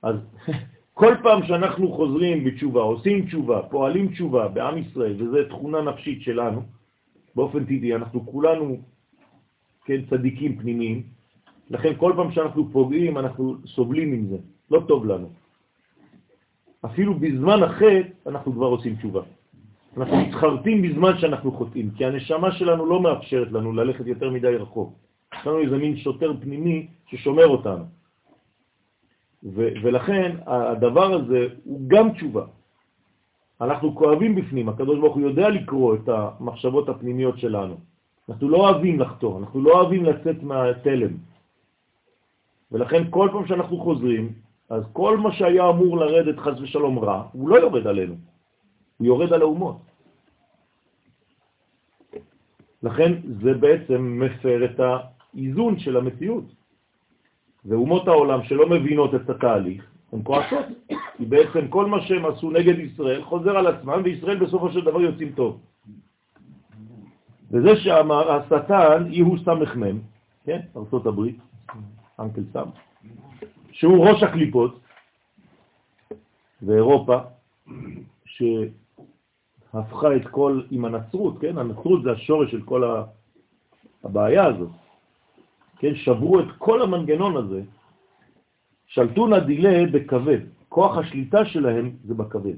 [0.01, 0.15] אז
[0.99, 6.61] כל פעם שאנחנו חוזרים בתשובה, עושים תשובה, פועלים תשובה בעם ישראל, וזו תכונה נפשית שלנו,
[7.35, 8.77] באופן טבעי, אנחנו כולנו,
[9.85, 11.03] כן, צדיקים פנימיים,
[11.69, 14.37] לכן כל פעם שאנחנו פוגעים, אנחנו סובלים עם זה,
[14.71, 15.29] לא טוב לנו.
[16.85, 19.21] אפילו בזמן החטא אנחנו כבר עושים תשובה.
[19.97, 24.93] אנחנו מתחרטים בזמן שאנחנו חוטאים, כי הנשמה שלנו לא מאפשרת לנו ללכת יותר מדי רחוק.
[25.33, 27.83] יש לנו איזה מין שוטר פנימי ששומר אותנו.
[29.53, 32.45] ולכן הדבר הזה הוא גם תשובה.
[33.61, 37.75] אנחנו כואבים בפנים, הקדוש ברוך הוא יודע לקרוא את המחשבות הפנימיות שלנו.
[38.29, 41.13] אנחנו לא אוהבים לחתור, אנחנו לא אוהבים לצאת מהתלם.
[42.71, 44.33] ולכן כל פעם שאנחנו חוזרים,
[44.69, 48.15] אז כל מה שהיה אמור לרדת חס ושלום רע, הוא לא יורד עלינו,
[48.97, 49.77] הוא יורד על האומות.
[52.83, 56.45] לכן זה בעצם מפר את האיזון של המציאות.
[57.65, 60.65] ואומות העולם שלא מבינות את התהליך, הן כועסות,
[61.17, 65.01] כי בעצם כל מה שהם עשו נגד ישראל חוזר על עצמם, וישראל בסופו של דבר
[65.01, 65.59] יוצאים טוב.
[67.51, 69.99] וזה שאמר השטן, יהוא סמ"ם,
[70.45, 71.37] כן, ארצות הברית,
[72.19, 72.69] אנקל סם,
[73.71, 74.79] שהוא ראש הקליפות,
[76.61, 77.17] ואירופה,
[79.75, 81.57] הפכה את כל, עם הנצרות, כן?
[81.57, 82.83] הנצרות זה השורש של כל
[84.03, 84.69] הבעיה הזאת.
[85.79, 85.95] כן?
[85.95, 87.61] שברו את כל המנגנון הזה.
[88.87, 90.39] שלטו נדילה בכבד.
[90.69, 92.57] כוח השליטה שלהם זה בכבד.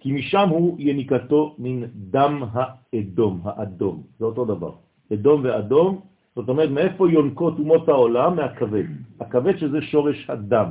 [0.00, 4.02] כי משם הוא יניקתו מן דם האדום, האדום.
[4.18, 4.72] זה אותו דבר.
[5.12, 6.00] אדום ואדום,
[6.36, 8.36] זאת אומרת, מאיפה יונקות אומות העולם?
[8.36, 8.84] מהכבד.
[9.20, 10.68] הכבד שזה שורש הדם.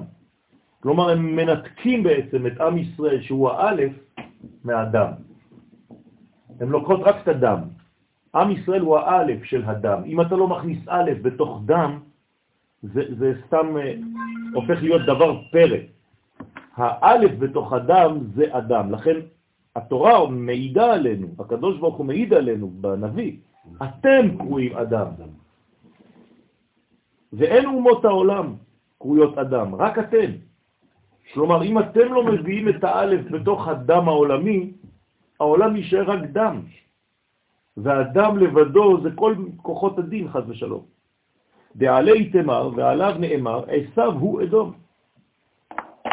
[0.79, 3.91] כלומר, הם מנתקים בעצם את עם ישראל, שהוא האלף,
[4.63, 5.11] מהדם.
[6.59, 7.59] הם לוקחות רק את הדם.
[8.35, 10.01] עם ישראל הוא האלף של הדם.
[10.05, 11.99] אם אתה לא מכניס א' בתוך דם,
[12.83, 13.93] זה, זה סתם אה,
[14.53, 15.77] הופך להיות דבר פרא.
[16.75, 18.91] האלף בתוך הדם זה אדם.
[18.91, 19.19] לכן
[19.75, 23.37] התורה מעידה עלינו, הקדוש ברוך הוא מעיד עלינו בנביא,
[23.83, 25.07] אתם קרואים אדם.
[27.33, 28.55] ואין אומות העולם
[28.99, 30.31] קרויות אדם, רק אתם.
[31.33, 34.71] כלומר, אם אתם לא מביאים את האלף בתוך הדם העולמי,
[35.39, 36.61] העולם יישאר רק דם.
[37.77, 40.85] והדם לבדו זה כל כוחות הדין, חז ושלום.
[41.75, 44.73] דעלי תמר, ועליו נאמר, עשיו הוא אדום.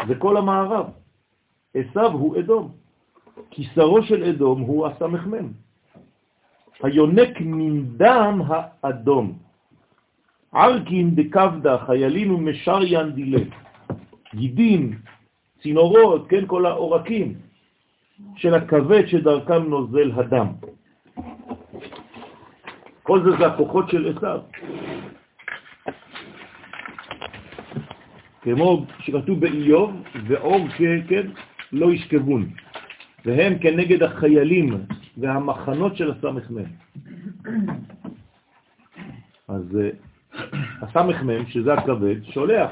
[0.09, 0.87] זה כל המערב.
[1.75, 2.73] עשיו הוא אדום.
[3.51, 5.49] כיסרו של אדום הוא הסמ"ם.
[6.83, 9.38] היונק מן דם האדום.
[10.53, 13.44] ערקין דקבדה, חיילים ומשריין דילה.
[14.35, 14.99] גידים,
[15.62, 17.35] צינורות, כן, כל העורקים
[18.37, 20.47] של הכבד שדרכם נוזל הדם.
[23.03, 24.40] כל זה זה הכוחות של עשיו.
[28.43, 29.90] כמו שכתוב באיוב,
[30.27, 30.69] ואור
[31.09, 31.27] כן,
[31.73, 32.51] לא ישכבון,
[33.25, 34.85] והם כנגד החיילים
[35.19, 36.64] והמחנות של הסמ"ם.
[39.49, 39.90] אז אה,
[40.83, 42.71] הסמ"ם, שזה הכבד, שולח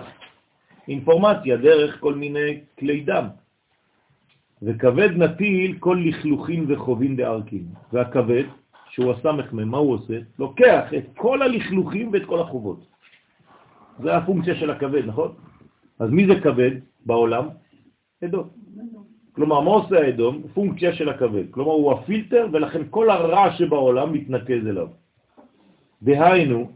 [0.89, 3.27] אינפורמציה דרך כל מיני כלי דם.
[4.63, 7.65] וכבד נטיל כל לכלוכים וחובים דארקים.
[7.93, 8.45] והכבד,
[8.91, 10.19] שהוא הסמ"ם, מה הוא עושה?
[10.39, 12.81] לוקח את כל הלכלוכים ואת כל החובות.
[14.03, 15.35] זה הפונקציה של הכבד, נכון?
[15.99, 16.71] אז מי זה כבד
[17.07, 17.49] בעולם?
[18.25, 18.49] אדום.
[19.33, 20.43] כלומר, מה עושה האדום?
[20.55, 21.45] פונקציה של הכבד.
[21.51, 24.89] כלומר, הוא הפילטר, ולכן כל הרע שבעולם מתנקז אליו.
[26.03, 26.71] דהיינו,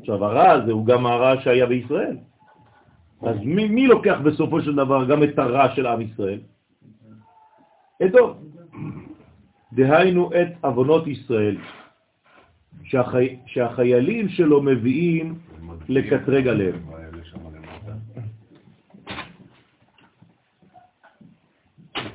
[0.00, 2.16] עכשיו, הרע הזה הוא גם הרע שהיה בישראל.
[3.22, 6.40] אז מי, מי לוקח בסופו של דבר גם את הרע של עם ישראל?
[8.02, 8.32] אדום.
[9.72, 11.56] דהיינו את אבונות ישראל,
[12.84, 13.36] שהחי...
[13.46, 15.38] שהחיילים שלו מביאים
[15.88, 16.78] לקטרג עליהם.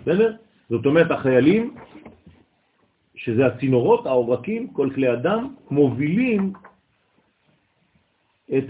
[0.02, 0.36] בסדר?
[0.70, 1.76] זאת אומרת, החיילים,
[3.16, 6.54] שזה הצינורות, העורקים, כל כלי אדם, מובילים
[8.58, 8.68] את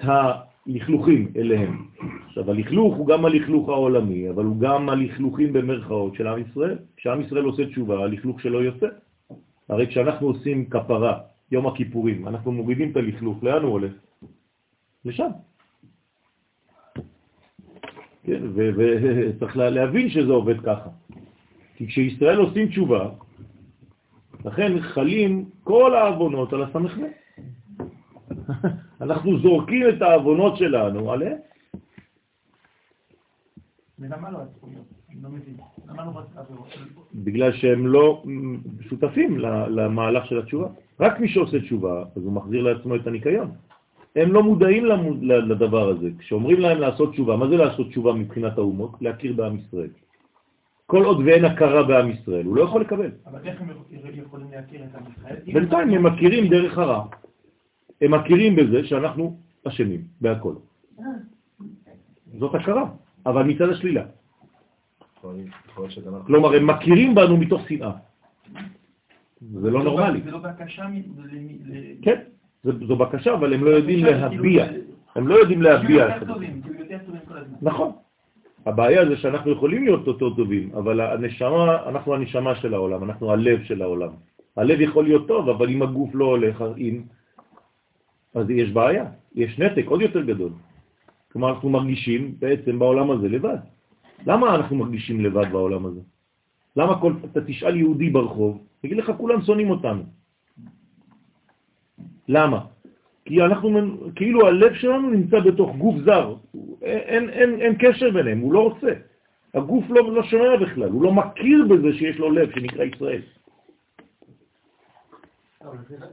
[0.68, 1.88] הלכלוכים אליהם.
[2.28, 6.78] עכשיו, הלכלוך הוא גם הלכלוך העולמי, אבל הוא גם הלכלוכים במרכאות של עם ישראל.
[6.98, 8.88] כשעם ישראל עושה תשובה, הלכלוך שלו יוצא.
[9.70, 11.20] הרי כשאנחנו עושים כפרה,
[11.52, 13.92] יום הכיפורים, אנחנו מורידים את הלכלוך, לאן הוא הולך?
[15.06, 15.30] לשם.
[18.24, 20.90] כן, וצריך להבין שזה עובד ככה.
[21.76, 23.10] כי כשישראל עושים תשובה,
[24.46, 27.08] לכן חלים כל העוונות על הסמכנה.
[29.02, 31.38] אנחנו זורקים את העוונות שלנו עליהם.
[34.00, 34.86] ולמה לא הזכויות?
[35.22, 35.30] לא
[36.06, 36.22] לא
[37.14, 38.24] בגלל שהם לא
[38.90, 40.68] שותפים למהלך של התשובה.
[41.00, 43.52] רק מי שעושה תשובה, אז הוא מחזיר לעצמו את הניקיון.
[44.16, 44.86] הם לא מודעים
[45.22, 46.10] לדבר הזה.
[46.20, 48.92] כשאומרים להם לעשות תשובה, מה זה לעשות תשובה מבחינת האומות?
[49.02, 49.90] להכיר בעם ישראל.
[50.86, 53.12] כל עוד ואין הכרה בעם ישראל, הוא לא יכול לקבל.
[53.26, 53.68] אבל איך הם
[54.14, 55.36] יכולים להכיר את עם ישראל?
[55.54, 57.06] בינתיים הם מכירים דרך הרע.
[58.04, 59.38] הם מכירים בזה שאנחנו
[59.68, 60.54] אשמים בהכל.
[62.40, 62.86] זאת הכרה,
[63.26, 64.04] אבל מצד השלילה.
[66.26, 67.92] כלומר, הם מכירים בנו מתוך שנאה.
[69.42, 70.22] זה לא נורמלי.
[70.22, 70.86] זה לא בקשה?
[72.02, 72.20] כן,
[72.64, 74.68] זו בקשה, אבל הם לא יודעים להביע.
[74.68, 74.84] כאילו,
[75.16, 76.08] הם לא יודעים להביע.
[77.62, 77.92] נכון.
[78.66, 83.64] הבעיה זה שאנחנו יכולים להיות יותר טובים, אבל הנשמה, אנחנו הנשמה של העולם, אנחנו הלב
[83.64, 84.12] של העולם.
[84.58, 87.04] הלב יכול להיות טוב, אבל אם הגוף לא הולך עם,
[88.34, 89.06] אז יש בעיה,
[89.36, 90.52] יש נתק עוד יותר גדול.
[91.32, 93.58] כלומר, אנחנו מרגישים בעצם בעולם הזה לבד.
[94.26, 96.02] למה אנחנו מרגישים לבד בעולם הזה?
[96.76, 100.04] למה כל, אתה תשאל יהודי ברחוב, תגיד לך, כולם שונאים אותנו.
[102.28, 102.66] למה?
[103.26, 106.36] כי אנחנו, כאילו הלב שלנו נמצא בתוך גוף זר,
[106.82, 108.94] אין, אין, אין קשר ביניהם, הוא לא רוצה.
[109.54, 113.22] הגוף לא, לא שומע בכלל, הוא לא מכיר בזה שיש לו לב שנקרא ישראל.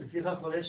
[0.01, 0.63] לפיכך עולה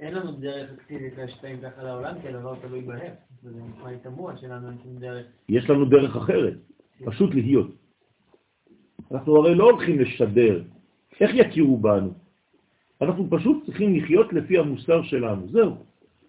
[0.00, 3.12] שאין לנו דרך אקטיבית להשפעים ככה לעולם, כי הדבר תלוי בהם.
[3.44, 5.26] וזה נשמע לי תמוה שלנו אין שום דרך.
[5.48, 6.54] יש לנו דרך אחרת,
[7.04, 7.70] פשוט להיות.
[9.12, 10.62] אנחנו הרי לא הולכים לשדר.
[11.20, 12.12] איך יכירו בנו?
[13.00, 15.76] אנחנו פשוט צריכים לחיות לפי המוסר שלנו, זהו.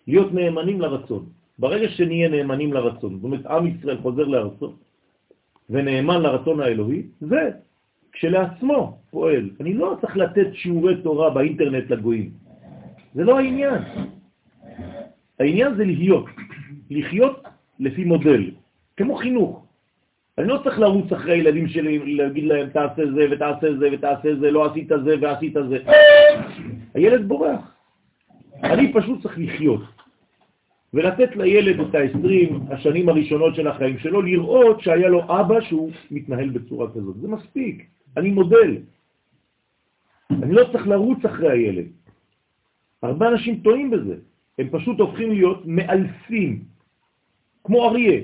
[0.08, 1.26] להיות נאמנים לרצון.
[1.60, 4.74] ברגע שנהיה נאמנים לרצון, זאת אומרת, עם ישראל חוזר לארצו
[5.70, 7.50] ונאמן לרצון האלוהי, זה
[8.12, 9.50] כשלעצמו פועל.
[9.60, 12.41] אני לא צריך לתת שיעורי תורה באינטרנט לגויים.
[13.14, 13.82] זה לא העניין.
[15.40, 16.26] העניין זה להיות.
[16.90, 17.44] לחיות
[17.80, 18.52] לפי מודל,
[18.98, 19.66] כמו חינוך.
[20.38, 24.52] אני לא צריך לרוץ אחרי הילדים שלי, להגיד להם תעשה זה ותעשה זה ותעשה זה,
[24.52, 25.78] לא עשית זה ועשית זה.
[26.94, 27.76] הילד בורח.
[28.64, 29.82] אני פשוט צריך לחיות.
[30.94, 36.50] ולתת לילד את ה-20 השנים הראשונות של החיים שלו, לראות שהיה לו אבא שהוא מתנהל
[36.50, 37.16] בצורה כזאת.
[37.22, 37.86] זה מספיק,
[38.18, 38.78] אני מודל.
[40.32, 41.86] אני לא צריך לרוץ אחרי הילד.
[43.04, 44.16] הרבה אנשים טועים בזה.
[44.60, 46.64] הם פשוט הופכים להיות מאלפים,
[47.64, 48.22] כמו אריה,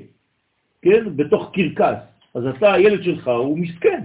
[0.82, 1.15] כן?
[1.15, 1.97] בתוך קרקס.
[2.34, 4.01] אז אתה, הילד שלך, הוא מסכן.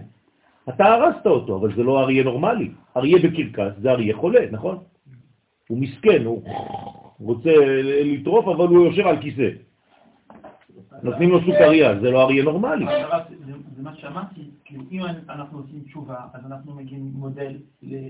[0.68, 2.70] אתה הרסת אותו, אבל זה לא אריה נורמלי.
[2.96, 4.78] אריה בקרקס זה אריה חולה, נכון?
[5.68, 6.42] הוא מסכן, הוא
[7.20, 7.50] רוצה
[8.04, 9.48] לטרוף, אבל הוא יושב על כיסא.
[11.02, 12.86] נותנים לו סוכריה, זה לא אריה נורמלי.
[13.76, 14.40] זה מה שאמרתי,
[14.72, 17.56] כאילו אם אנחנו עושים תשובה, אז אנחנו מגיעים מודל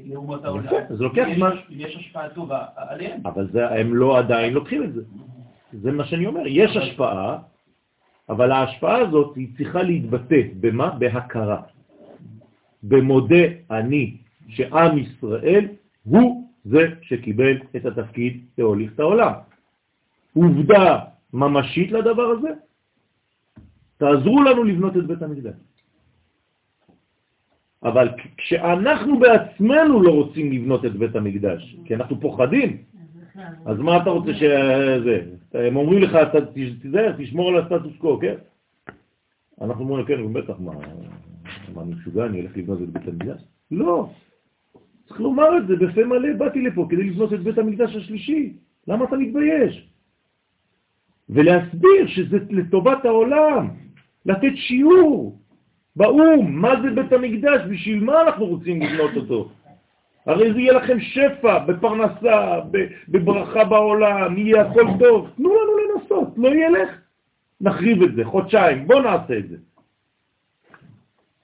[0.07, 0.73] לאומות העולם.
[0.89, 1.57] זה לוקח זמן.
[1.71, 3.21] יש השפעה טובה עליהם.
[3.27, 3.49] אבל
[3.79, 5.03] הם לא עדיין לוקחים את זה.
[5.73, 7.39] זה מה שאני אומר, יש השפעה,
[8.29, 10.91] אבל ההשפעה הזאת היא צריכה להתבטא, במה?
[10.91, 11.63] בהכרה.
[12.83, 14.17] במודה אני
[14.49, 15.69] שעם ישראל
[16.05, 19.33] הוא זה שקיבל את התפקיד להוליך את העולם.
[20.35, 20.99] עובדה
[21.33, 22.49] ממשית לדבר הזה,
[23.97, 25.55] תעזרו לנו לבנות את בית המקדש.
[27.85, 32.77] אבל כשאנחנו בעצמנו לא רוצים לבנות את בית המקדש, כי אנחנו פוחדים,
[33.67, 35.21] אז מה אתה רוצה שזה?
[35.55, 36.19] הם אומרים לך,
[36.83, 38.35] תיזהר, תשמור על הסטטוס קו, כן?
[39.61, 40.73] אנחנו אומרים, כן, בטח, מה,
[41.75, 43.41] מה אני משוגע, אני אלך לבנות את בית המקדש?
[43.71, 44.09] לא.
[45.09, 48.53] צריך לומר את זה בפה מלא, באתי לפה כדי לבנות את בית המקדש השלישי.
[48.89, 49.89] למה אתה מתבייש?
[51.29, 53.69] ולהסביר שזה לטובת העולם,
[54.27, 55.42] לתת שיעור
[55.97, 59.51] באום, מה זה בית המקדש, בשביל מה אנחנו רוצים לבנות אותו.
[60.27, 62.61] הרי זה יהיה לכם שפע בפרנסה,
[63.09, 65.31] בברכה בעולם, יהיה הכל טוב.
[65.37, 66.91] תנו לנו לנסות, לא ילך,
[67.61, 69.57] נחריב את זה, חודשיים, בואו נעשה את זה.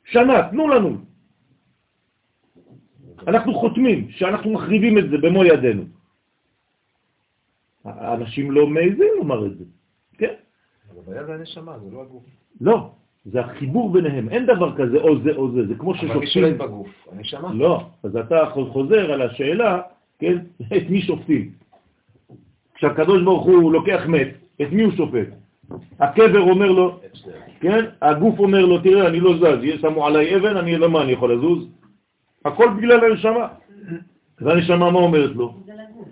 [0.05, 0.97] שנה, תנו לנו.
[3.27, 5.83] אנחנו חותמים שאנחנו מחריבים את זה במו ידינו.
[7.85, 9.65] האנשים לא מעזים לומר את זה,
[10.19, 10.35] כן?
[10.91, 12.25] אבל הבעיה זה הנשמה, זה לא הגוף.
[12.61, 12.91] לא,
[13.25, 16.17] זה החיבור ביניהם, אין דבר כזה או זה או זה, זה כמו ששופטים...
[16.17, 16.89] אבל מי שולט בגוף?
[17.13, 17.53] הנשמה.
[17.55, 19.81] לא, אז אתה חוזר על השאלה,
[20.19, 20.39] כן,
[20.77, 21.51] את מי שופטים?
[22.75, 24.29] כשהקדוש ברוך הוא לוקח מת,
[24.63, 25.29] את מי הוא שופט?
[26.01, 27.01] הקבר אומר לו,
[27.61, 31.13] כן, הגוף אומר לו, תראה, אני לא זז, שמו עליי אבן, אני לא מה, אני
[31.13, 31.69] יכול לזוז?
[32.45, 33.49] הכל בגלל הנשמה.
[34.41, 35.55] והנשמה מה אומרת לו?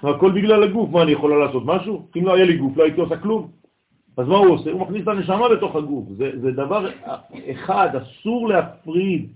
[0.02, 2.08] הכל בגלל הגוף, מה אני יכולה לעשות משהו?
[2.16, 3.48] אם לא היה לי גוף, לא הייתי עושה כלום.
[4.16, 4.70] אז מה הוא עושה?
[4.70, 6.04] הוא מכניס את הנשמה בתוך הגוף.
[6.08, 6.90] זה, זה דבר
[7.50, 9.32] אחד, אסור להפריד.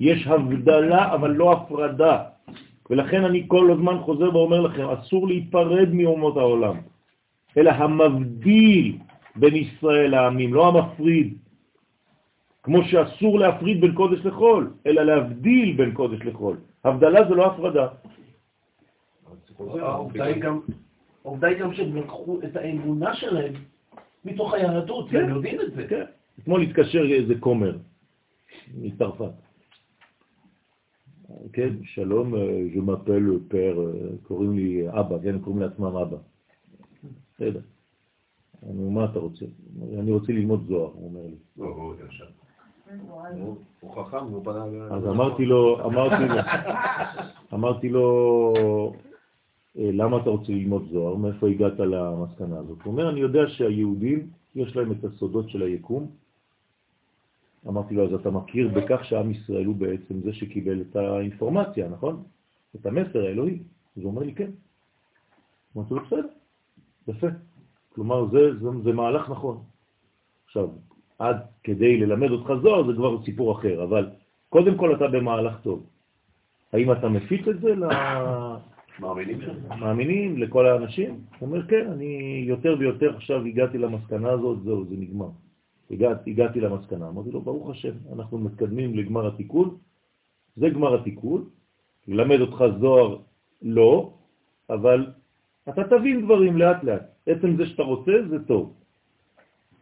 [0.00, 2.24] יש הבדלה, אבל לא הפרדה.
[2.90, 6.76] ולכן אני כל הזמן חוזר ואומר לכם, אסור להיפרד מאומות העולם,
[7.56, 8.98] אלא המבדיל
[9.36, 11.38] בין ישראל לעמים, לא המפריד.
[12.62, 16.56] כמו שאסור להפריד בין קודש לחול, אלא להבדיל בין קודש לחול.
[16.84, 17.86] הבדלה זה לא הפרדה.
[21.24, 23.52] העובדה היא גם שהם לקחו את האמונה שלהם
[24.24, 25.86] מתוך היהדות, הם יודעים את זה.
[25.88, 26.04] כן.
[26.38, 27.76] אתמול התקשר איזה כומר
[28.74, 29.30] מצרפת.
[31.52, 32.34] כן, שלום,
[32.74, 33.92] je m'appelle פר,
[34.22, 36.16] קוראים לי אבא, כן, קוראים לעצמם אבא.
[37.34, 37.60] בסדר.
[38.62, 39.44] אני אומר, מה אתה רוצה?
[39.98, 41.36] אני רוצה ללמוד זוהר, הוא אומר לי.
[43.80, 44.64] הוא חכם, הוא פנה...
[44.90, 46.34] אז אמרתי לו, אמרתי לו,
[47.54, 49.07] אמרתי לו, אה,
[49.78, 51.16] למה אתה רוצה ללמוד זוהר?
[51.16, 52.78] מאיפה הגעת למסקנה הזאת?
[52.84, 56.10] הוא אומר, אני יודע שהיהודים, יש להם את הסודות של היקום.
[57.68, 62.22] אמרתי לו, אז אתה מכיר בכך שעם ישראל הוא בעצם זה שקיבל את האינפורמציה, נכון?
[62.76, 63.58] את המסר האלוהי.
[63.96, 64.50] אז הוא אומר לי, כן.
[65.76, 66.28] אמרתי לו, בסדר,
[67.08, 67.26] יפה.
[67.94, 69.62] כלומר, זה, זה, זה מהלך נכון.
[70.46, 70.68] עכשיו,
[71.18, 74.10] עד כדי ללמד אותך זוהר זה כבר סיפור אחר, אבל
[74.48, 75.86] קודם כל אתה במהלך טוב.
[76.72, 77.74] האם אתה מפיץ את זה
[79.00, 79.38] מאמינים
[79.80, 81.10] מאמינים לכל האנשים?
[81.38, 85.28] הוא אומר, כן, אני יותר ויותר עכשיו הגעתי למסקנה הזאת, זהו, זה נגמר.
[85.90, 87.08] הגעת, הגעתי למסקנה.
[87.08, 89.76] אמרתי לו, ברוך השם, אנחנו מתקדמים לגמר התיקון,
[90.56, 91.44] זה גמר התיקון,
[92.08, 93.18] ללמד אותך זוהר
[93.62, 94.12] לא,
[94.70, 95.06] אבל
[95.68, 97.02] אתה תבין דברים לאט לאט.
[97.26, 98.74] עצם זה שאתה רוצה זה טוב.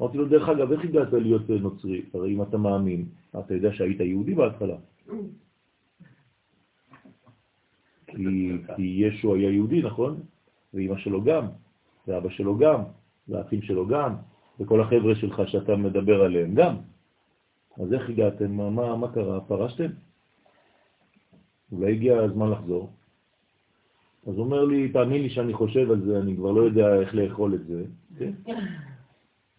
[0.01, 2.03] אמרתי לו, דרך אגב, איך הגעת להיות נוצרי?
[2.15, 3.05] הרי אם אתה מאמין,
[3.39, 4.77] אתה יודע שהיית יהודי בהתחלה.
[8.07, 10.21] כי, כי ישו היה יהודי, נכון?
[10.75, 11.47] ואימא שלו גם,
[12.09, 12.81] ואבא שלו גם,
[13.29, 14.15] והאחים שלו גם,
[14.61, 16.77] וכל החבר'ה שלך שאתה מדבר עליהם גם.
[17.81, 18.53] אז איך הגעתם?
[18.53, 19.41] מה, מה, מה קרה?
[19.41, 19.91] פרשתם?
[21.73, 22.91] אולי הגיע הזמן לחזור.
[24.27, 27.15] אז הוא אומר לי, תאמין לי שאני חושב על זה, אני כבר לא יודע איך
[27.15, 27.85] לאכול את זה.
[28.19, 28.33] כן?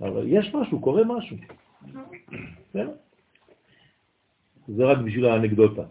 [0.01, 1.37] אבל יש משהו, קורה משהו.
[2.73, 2.87] כן?
[4.67, 5.83] זה רק בשביל האנקדוטה.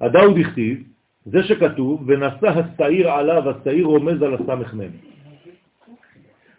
[0.00, 0.82] הדאוד הכתיב,
[1.30, 4.90] זה שכתוב, ונשא השעיר עליו, השעיר רומז על הסמ"ם,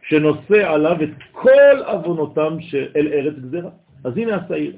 [0.01, 2.57] שנושא עליו את כל אבונותם
[2.95, 3.69] אל ארץ גזרה.
[4.03, 4.73] אז הנה השעיר.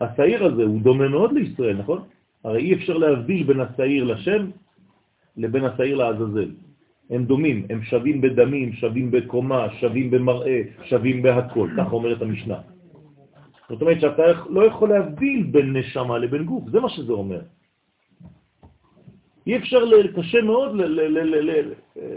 [0.00, 2.02] השעיר הזה הוא דומה מאוד לישראל, נכון?
[2.44, 4.50] הרי אי אפשר להבדיל בין השעיר לשם
[5.36, 6.50] לבין השעיר לעזאזל.
[7.10, 12.58] הם דומים, הם שווים בדמים, שווים בקומה, שווים במראה, שווים בהכל, כך אומרת המשנה.
[13.68, 17.40] זאת אומרת שאתה לא יכול להבדיל בין נשמה לבין גוף, זה מה שזה אומר.
[19.46, 19.82] אי אפשר,
[20.16, 20.76] קשה מאוד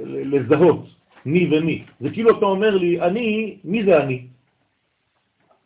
[0.05, 0.85] לזהות
[1.25, 1.83] מי ומי.
[1.99, 4.27] זה כאילו אתה אומר לי, אני, מי זה אני?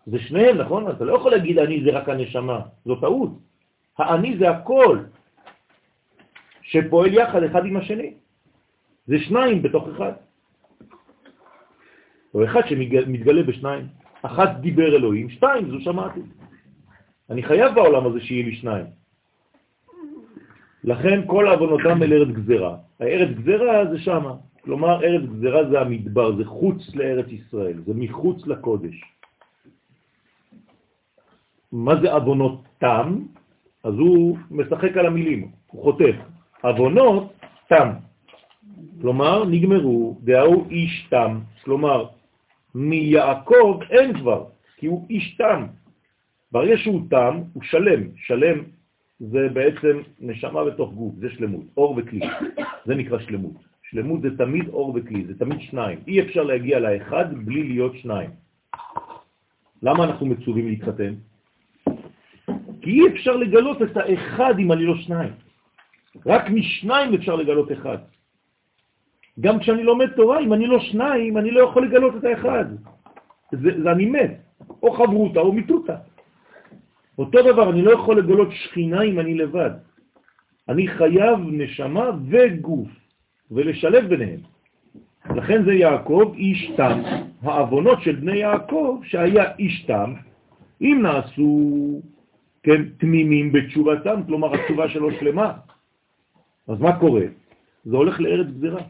[0.05, 0.91] זה שניהם, נכון?
[0.91, 3.32] אתה לא יכול להגיד אני זה רק הנשמה, זו טעות.
[3.97, 4.99] האני זה הכל,
[6.62, 8.14] שפועל יחד אחד עם השני.
[9.07, 10.12] זה שניים בתוך אחד.
[12.34, 13.88] או אחד שמתגלה בשניים.
[14.22, 16.20] אחת דיבר אלוהים, שתיים, זו שמעתי.
[17.30, 18.86] אני חייב בעולם הזה שיהיה לי שניים.
[20.90, 22.78] לכן כל עוונותם אל ארץ גזרה.
[23.00, 24.34] הארץ גזרה זה שמה.
[24.62, 28.98] כלומר, ארץ גזרה זה המדבר, זה חוץ לארץ ישראל, זה מחוץ לקודש.
[31.72, 33.20] מה זה עוונות תם?
[33.84, 36.16] אז הוא משחק על המילים, הוא חותך.
[36.62, 37.34] עוונות
[37.68, 37.90] תם.
[39.02, 41.40] כלומר, נגמרו, דהאו איש תם.
[41.64, 42.06] כלומר,
[42.76, 44.46] מיעקב אין כבר,
[44.78, 45.66] כי הוא איש תם.
[46.52, 48.02] ברגע שהוא תם, הוא שלם.
[48.16, 48.78] שלם
[49.20, 52.20] זה בעצם נשמה בתוך גוף, זה שלמות, אור וכלי.
[52.86, 53.55] זה נקרא שלמות.
[53.84, 55.99] שלמות זה תמיד אור וכלי, זה תמיד שניים.
[56.07, 58.30] אי אפשר להגיע לאחד בלי להיות שניים.
[59.84, 61.13] למה אנחנו מצווים להתחתן?
[62.82, 65.34] כי אי אפשר לגלות את האחד אם אני לא שניים.
[66.26, 67.97] רק משניים אפשר לגלות אחד.
[69.39, 72.65] גם כשאני לומד תורה, אם אני לא שניים, אני לא יכול לגלות את האחד.
[73.51, 74.32] זה, זה אני מת,
[74.84, 75.95] או חברותה או מיטותה.
[77.20, 79.72] אותו דבר, אני לא יכול לגלות שכינה אם אני לבד.
[80.70, 82.88] אני חייב נשמה וגוף,
[83.51, 84.39] ולשלב ביניהם.
[85.36, 87.01] לכן זה יעקב איש תם,
[87.41, 90.13] האבונות של בני יעקב שהיה איש תם,
[90.82, 92.01] אם נעשו
[92.63, 95.53] כן, תמימים בתשובתם, כלומר התשובה שלו שלמה.
[96.67, 97.26] אז מה קורה?
[97.86, 98.82] זה הולך לארץ גזירה.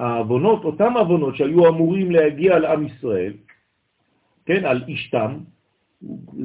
[0.00, 3.32] האבונות, אותם אבונות שהיו אמורים להגיע לעם ישראל,
[4.46, 5.36] כן, על אשתם,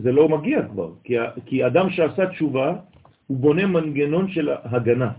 [0.02, 2.76] זה לא מגיע כבר, כי, כי אדם שעשה תשובה,
[3.28, 5.12] הוא בונה מנגנון של הגנה.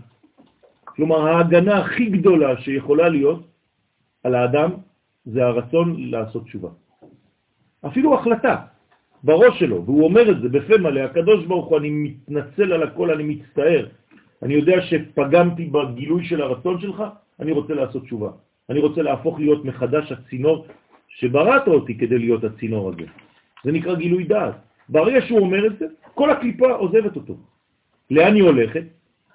[0.85, 3.47] כלומר, ההגנה הכי גדולה שיכולה להיות
[4.23, 4.69] על האדם
[5.25, 6.69] זה הרצון לעשות תשובה.
[7.85, 8.55] אפילו החלטה
[9.23, 13.11] בראש שלו, והוא אומר את זה בפה מלא, הקדוש ברוך הוא, אני מתנצל על הכל,
[13.11, 13.87] אני מצטער,
[14.43, 17.03] אני יודע שפגמתי בגילוי של הרצון שלך,
[17.39, 18.31] אני רוצה לעשות תשובה.
[18.69, 20.65] אני רוצה להפוך להיות מחדש הצינור
[21.07, 23.07] שבראת אותי כדי להיות הצינור הזה.
[23.63, 24.55] זה נקרא גילוי דעת.
[24.89, 27.35] ברגע שהוא אומר את זה, כל הקליפה עוזבת אותו.
[28.11, 28.83] לאן היא הולכת?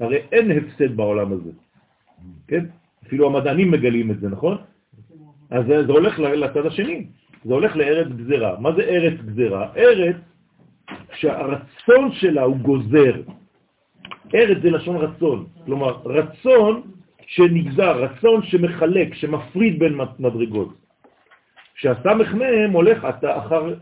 [0.00, 1.50] הרי אין הפסד בעולם הזה.
[2.48, 2.64] כן?
[3.06, 4.56] אפילו המדענים מגלים את זה, נכון?
[5.50, 7.06] אז זה הולך לצד השני,
[7.44, 8.60] זה הולך לארץ גזרה.
[8.60, 9.72] מה זה ארץ גזרה?
[9.76, 10.16] ארץ
[11.14, 13.14] שהרצון שלה הוא גוזר.
[14.34, 16.82] ארץ זה לשון רצון, כלומר רצון
[17.26, 20.74] שנגזר, רצון שמחלק, שמפריד בין מדרגות.
[21.74, 23.74] כשהסמך מהם הולך אחר,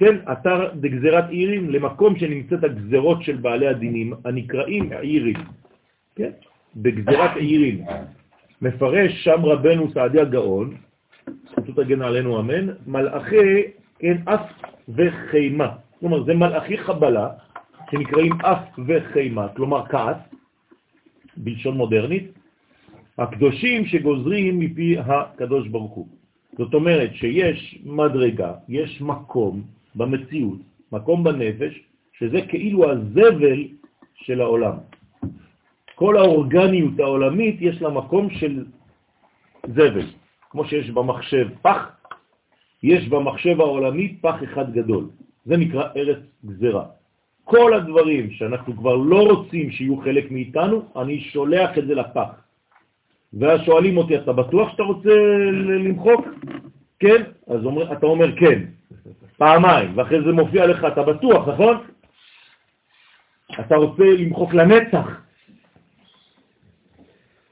[0.00, 5.36] כן, אתר דגזרת עירים, למקום שנמצאת הגזרות של בעלי הדינים, הנקראים עירים,
[6.16, 6.30] כן,
[6.76, 7.84] בגזרת עירים.
[8.62, 10.74] מפרש שם רבנו סעדיה גאון,
[11.50, 14.46] זכותו תגן עלינו אמן, מלאכי, כן, אף
[14.88, 15.68] וחימה.
[16.00, 17.28] כלומר, זה מלאכי חבלה,
[17.90, 20.16] שנקראים אף וחימה, כלומר כעס,
[21.36, 22.32] בלשון מודרנית,
[23.18, 26.08] הקדושים שגוזרים מפי הקדוש ברוך הוא.
[26.58, 30.58] זאת אומרת שיש מדרגה, יש מקום במציאות,
[30.92, 31.80] מקום בנפש,
[32.18, 33.64] שזה כאילו הזבל
[34.14, 34.74] של העולם.
[35.94, 38.64] כל האורגניות העולמית יש לה מקום של
[39.66, 40.06] זבל.
[40.50, 41.88] כמו שיש במחשב פח,
[42.82, 45.04] יש במחשב העולמי פח אחד גדול.
[45.44, 46.84] זה נקרא ארץ גזרה.
[47.44, 52.30] כל הדברים שאנחנו כבר לא רוצים שיהיו חלק מאיתנו, אני שולח את זה לפח.
[53.32, 55.14] ואז שואלים אותי, אתה בטוח שאתה רוצה
[55.84, 56.24] למחוק?
[56.98, 57.22] כן?
[57.46, 58.58] אז אומר, אתה אומר כן,
[59.36, 61.76] פעמיים, ואחרי זה מופיע לך, אתה בטוח, נכון?
[63.60, 65.20] אתה רוצה למחוק לנצח,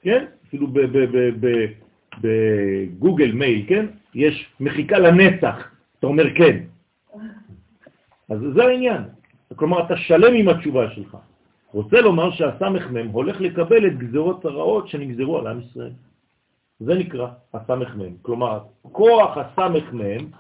[0.03, 0.25] כן?
[0.49, 0.67] אפילו
[2.21, 3.87] בגוגל מייל, כן?
[4.15, 6.59] יש מחיקה לנצח, אתה אומר כן.
[8.31, 9.03] אז זה העניין.
[9.57, 11.17] כלומר, אתה שלם עם התשובה שלך.
[11.73, 15.93] רוצה לומר שהסמ"ם הולך לקבל את גזרות הרעות שנגזרו על עם ישראל.
[16.81, 18.17] זה נקרא הסמ"ם.
[18.23, 20.31] כלומר, כוח הסמ"ם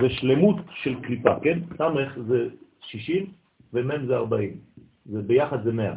[0.00, 1.58] זה שלמות של קליפה, כן?
[1.78, 2.48] סמ"ך זה
[2.80, 3.26] 60
[3.72, 4.56] ומ"ם זה 40.
[5.06, 5.94] זה ביחד זה 100.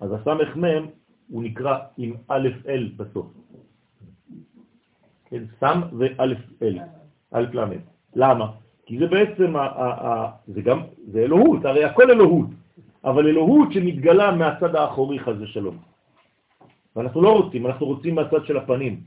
[0.00, 0.86] אז הסמ"ם
[1.28, 3.26] הוא נקרא עם א' אל בסוף.
[5.30, 6.24] כן, סם וא'
[6.62, 6.78] אל,
[7.32, 7.80] א' למד.
[8.16, 8.46] למה?
[8.86, 10.80] כי זה בעצם, ה, ה, ה, זה גם,
[11.12, 12.46] זה אלוהות, הרי הכל אלוהות,
[13.04, 15.78] אבל אלוהות שמתגלה מהצד האחורי חס ושלום.
[16.96, 19.00] ואנחנו לא רוצים, אנחנו רוצים מהצד של הפנים.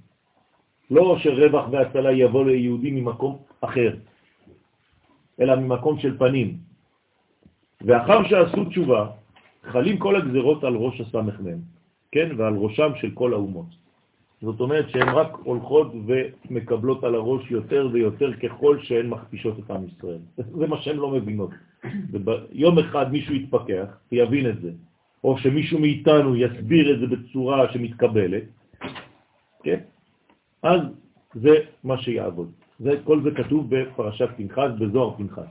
[0.92, 3.96] לא שרווח והצלה יבוא ליהודי ממקום אחר,
[5.40, 6.58] אלא ממקום של פנים.
[7.82, 9.08] ואחר שעשו תשובה,
[9.64, 11.60] חלים כל הגזרות על ראש הסמ"ם,
[12.12, 12.30] כן?
[12.38, 13.66] ועל ראשם של כל האומות.
[14.42, 19.88] זאת אומרת שהן רק הולכות ומקבלות על הראש יותר ויותר ככל שהן מכפישות את עם
[19.88, 20.20] ישראל.
[20.60, 21.52] זה מה שהן לא מבינות.
[22.52, 24.72] יום אחד מישהו יתפכח ויבין את זה,
[25.24, 28.44] או שמישהו מאיתנו יסביר את זה בצורה שמתקבלת,
[29.64, 29.80] כן?
[30.64, 30.80] אז
[31.34, 32.52] זה מה שיעבוד.
[32.80, 35.50] זה, כל זה כתוב בפרשת פנחס, בזוהר פנחס.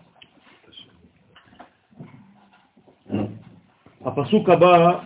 [4.04, 5.00] הפסוק הבא,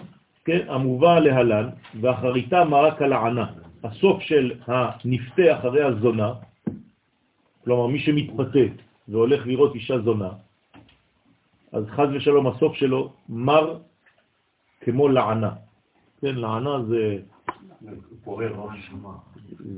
[0.45, 1.69] כן, המובא להלן,
[2.01, 3.47] ואחריתה מרק על הענה.
[3.85, 6.33] הסוף של הנפתה אחרי הזונה,
[7.65, 8.67] כלומר מי שמתפתה
[9.09, 10.31] והולך לראות אישה זונה,
[11.73, 13.79] אז חז ושלום הסוף שלו מר
[14.81, 15.51] כמו לענה.
[16.21, 17.19] כן, לענה זה...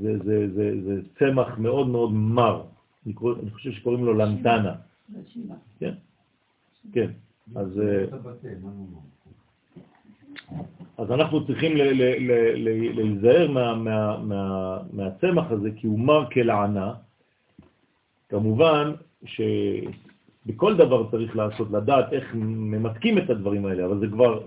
[0.01, 2.63] זה, זה, זה, זה צמח מאוד מאוד מר,
[3.05, 4.75] אני, קורא, אני חושב שקוראים לו לנטנה.
[5.79, 5.93] כן,
[6.93, 7.09] כן,
[7.55, 7.81] אז...
[10.97, 11.77] אז אנחנו צריכים
[12.95, 16.93] להיזהר מה, מה, מה, מהצמח הזה, כי הוא מר כלענה.
[18.29, 18.91] כמובן
[19.25, 24.39] שבכל דבר צריך לעשות, לדעת איך ממתקים את הדברים האלה, אבל זה כבר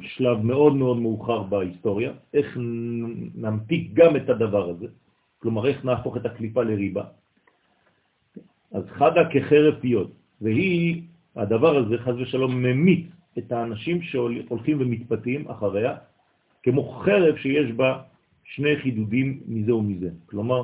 [0.00, 2.58] שלב מאוד מאוד מאוחר בהיסטוריה, איך
[3.34, 4.86] נמתיק גם את הדבר הזה,
[5.38, 7.04] כלומר איך נהפוך את הקליפה לריבה.
[8.72, 11.02] אז חדה כחרב פיות, והיא,
[11.36, 13.06] הדבר הזה, חז ושלום, ממית
[13.38, 15.94] את האנשים שהולכים ומתפתים אחריה,
[16.62, 18.02] כמו חרב שיש בה
[18.44, 20.10] שני חידודים מזה ומזה.
[20.26, 20.62] כלומר,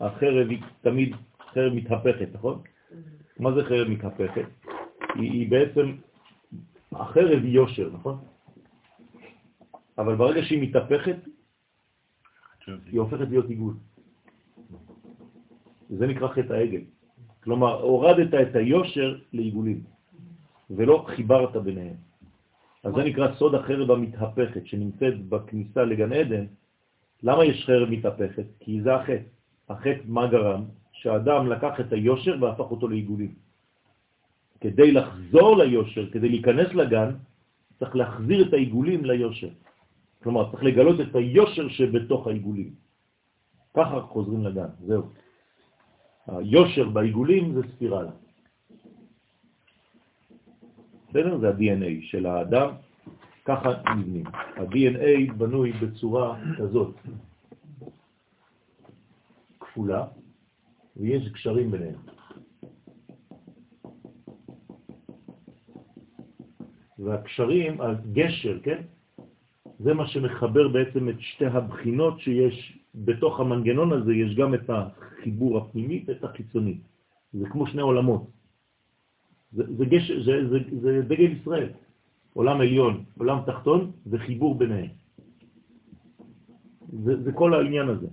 [0.00, 1.14] החרב היא תמיד
[1.52, 2.58] חרב מתהפכת, נכון?
[3.40, 4.46] מה זה חרב מתהפכת?
[5.14, 5.92] היא, היא בעצם,
[6.94, 8.18] החרב היא יושר, נכון?
[9.98, 11.16] אבל ברגע שהיא מתהפכת,
[12.66, 13.74] היא הופכת להיות עיגול.
[15.90, 16.80] זה נקרא חטא העגל.
[17.42, 19.82] כלומר, הורדת את היושר לעיגולים.
[20.70, 21.96] ולא חיברת ביניהם.
[22.84, 26.46] אז זה נקרא סוד החרב המתהפכת שנמצאת בכניסה לגן עדן.
[27.22, 28.46] למה יש חרב מתהפכת?
[28.60, 29.28] כי זה החטא.
[29.68, 30.64] החטא מה גרם?
[30.92, 33.34] שהאדם לקח את היושר והפך אותו לעיגולים.
[34.64, 37.08] כדי לחזור ליושר, כדי להיכנס לגן,
[37.78, 39.48] צריך להחזיר את העיגולים ליושר.
[40.22, 42.72] כלומר, צריך לגלות את היושר שבתוך העיגולים.
[43.76, 45.02] ככה חוזרים לגן, זהו.
[46.26, 48.10] היושר בעיגולים זה ספירלה.
[51.08, 51.38] בסדר?
[51.38, 52.68] זה ה-DNA של האדם,
[53.44, 54.26] ככה נבנים.
[54.32, 56.94] ה-DNA בנוי בצורה כזאת,
[59.60, 60.04] כפולה,
[60.96, 62.00] ויש קשרים ביניהם.
[67.04, 68.82] והקשרים, הגשר, כן?
[69.78, 75.58] זה מה שמחבר בעצם את שתי הבחינות שיש בתוך המנגנון הזה, יש גם את החיבור
[75.58, 76.76] הפנימי ואת החיצוני.
[77.32, 78.30] זה כמו שני עולמות.
[79.52, 81.68] זה, זה, גש, זה, זה, זה דגל ישראל.
[82.34, 84.90] עולם עליון, עולם תחתון, זה חיבור ביניהם.
[87.04, 88.06] זה, זה כל העניין הזה.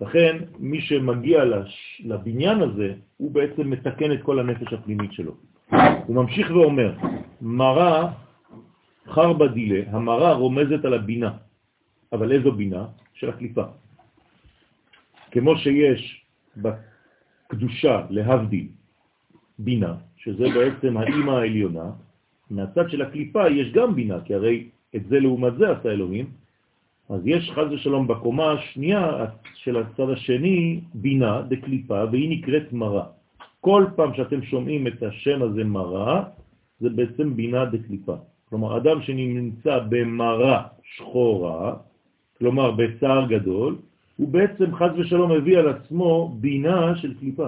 [0.00, 5.32] לכן, מי שמגיע לש, לבניין הזה, הוא בעצם מתקן את כל הנפש הפנימית שלו.
[6.06, 6.92] הוא ממשיך ואומר,
[7.40, 8.08] מראה
[9.08, 11.32] חרבה דילה, המראה רומזת על הבינה,
[12.12, 12.86] אבל איזו בינה?
[13.20, 13.64] של הקליפה.
[15.30, 16.24] כמו שיש
[16.56, 18.66] בקדושה להבדיל
[19.58, 21.90] בינה, שזה בעצם האימא העליונה,
[22.50, 26.26] מהצד של הקליפה יש גם בינה, כי הרי את זה לעומת זה עשה אלוהים,
[27.10, 33.06] אז יש חז ושלום בקומה השנייה של הצד השני בינה דקליפה, והיא נקראת מרה.
[33.60, 36.24] כל פעם שאתם שומעים את השם הזה מרה,
[36.80, 38.16] זה בעצם בינה דקליפה.
[38.48, 41.76] כלומר, אדם שנמצא במרה שחורה,
[42.38, 43.76] כלומר בצער גדול,
[44.16, 47.46] הוא בעצם חז ושלום מביא על עצמו בינה של קליפה.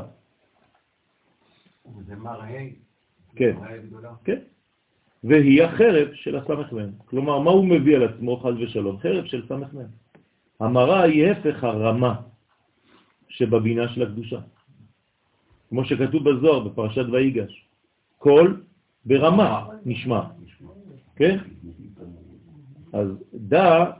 [2.06, 2.68] זה מראה,
[3.36, 3.56] כן.
[4.24, 4.38] כן.
[5.24, 6.90] והיא החרב של הסמ"ם.
[7.04, 8.98] כלומר, מה הוא מביא על עצמו, חז ושלום?
[8.98, 9.86] חרב של סמ"ם.
[10.60, 12.14] המראה היא הפך הרמה
[13.28, 14.40] שבבינה של הקדושה.
[15.68, 17.66] כמו שכתוב בזוהר בפרשת ויגש.
[18.18, 18.64] קול
[19.06, 20.22] ברמה נשמע,
[21.16, 21.38] כן?
[22.92, 23.90] אז דא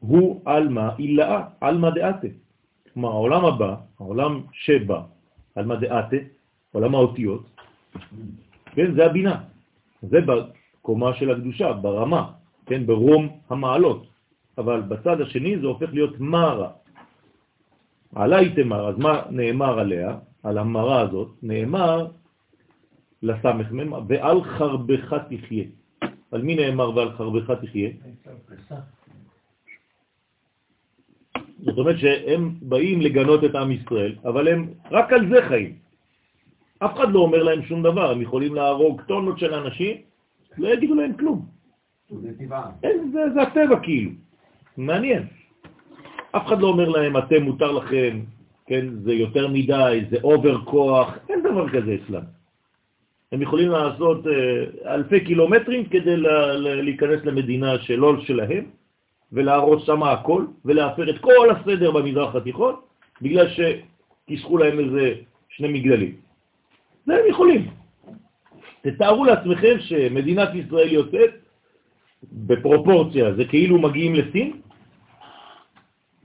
[0.00, 2.28] הוא עלמא אילאה, עלמא דעתה.
[2.92, 5.00] כלומר, העולם הבא, העולם שבא,
[5.54, 6.16] עלמא דעתה,
[6.72, 7.42] עולם האותיות,
[8.74, 9.42] כן, זה הבינה.
[10.02, 12.30] זה בקומה של הקדושה, ברמה,
[12.66, 14.06] כן, ברום המעלות.
[14.58, 16.70] אבל בצד השני זה הופך להיות מרה.
[18.14, 21.28] עלי תמר, אז מה נאמר עליה, על המרה הזאת?
[21.42, 22.06] נאמר
[23.24, 25.64] לסמ"ם, ועל חרבך תחיה.
[26.32, 27.90] על מי נאמר ועל חרבך תחיה?
[31.64, 35.72] זאת אומרת שהם באים לגנות את עם ישראל, אבל הם רק על זה חיים.
[36.78, 39.96] אף אחד לא אומר להם שום דבר, הם יכולים להרוג טונות של אנשים,
[40.58, 41.46] לא יגידו להם כלום.
[42.10, 42.28] זה
[43.12, 44.10] זה, זה הטבע כאילו,
[44.76, 45.22] מעניין.
[46.36, 48.20] אף אחד לא אומר להם, אתם מותר לכם,
[48.66, 52.22] כן, זה יותר מדי, זה אובר כוח, אין דבר כזה אצלם.
[53.34, 56.16] הם יכולים לעשות אה, אלפי קילומטרים כדי
[56.56, 58.64] להיכנס למדינה שלא שלהם,
[59.32, 62.74] ולהרוס שם הכל, ולהפר את כל הסדר במזרח התיכון,
[63.22, 65.14] בגלל שתסחו להם איזה
[65.48, 66.14] שני מגדלים.
[67.06, 67.70] זה הם יכולים.
[68.82, 71.30] תתארו לעצמכם שמדינת ישראל יוצאת
[72.32, 74.60] בפרופורציה, זה כאילו מגיעים לסין,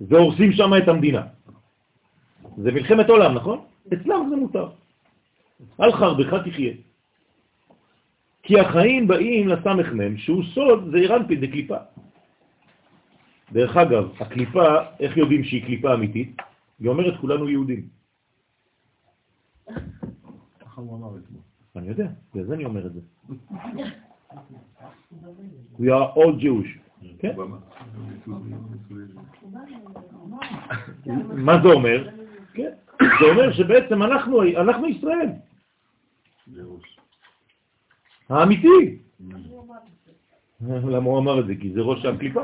[0.01, 1.23] והורסים שם את המדינה.
[2.57, 3.59] זה מלחמת עולם, נכון?
[3.93, 4.67] אצלם זה מותר.
[5.77, 6.88] על חרבך תחיה.
[8.49, 11.77] כי החיים באים לסמ"ם, שהוא סוד, זה אירנפין, זה קליפה.
[13.51, 14.65] דרך אגב, הקליפה,
[14.99, 16.37] איך יודעים שהיא קליפה אמיתית?
[16.79, 17.87] היא אומרת, כולנו יהודים.
[20.59, 21.41] ככה הוא אמר אתמול.
[21.75, 22.99] אני יודע, בגלל זה אני אומר את זה.
[25.79, 26.71] We are all Jewish.
[27.19, 27.35] כן?
[31.35, 32.09] מה זה אומר?
[32.53, 32.71] כן.
[32.99, 35.29] זה אומר שבעצם אנחנו, אנחנו ישראל,
[38.29, 38.97] האמיתי.
[40.93, 41.55] למה הוא אמר את זה?
[41.55, 42.41] כי זה ראש הקליפה.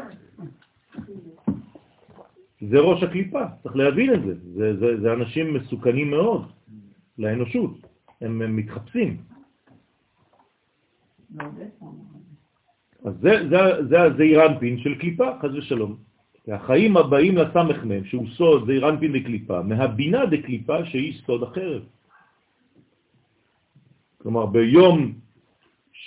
[2.61, 4.33] זה ראש הקליפה, צריך להבין את זה.
[4.53, 6.45] זה, זה, זה אנשים מסוכנים מאוד
[7.17, 7.71] לאנושות,
[8.21, 9.17] הם, הם מתחפשים.
[13.05, 13.59] אז זה, זה,
[14.17, 14.23] זה
[14.77, 15.95] של קליפה, חז ושלום.
[16.47, 21.81] החיים הבאים לסמ"ם, שהוא סוד זעירנפין דקליפה, מהבינה דקליפה שהיא סוד החרב.
[24.17, 25.13] כלומר, ביום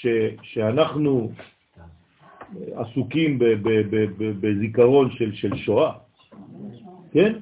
[0.00, 0.06] ש,
[0.42, 1.30] שאנחנו
[2.74, 3.38] עסוקים
[4.40, 5.92] בזיכרון של, של שואה,
[7.12, 7.38] כן?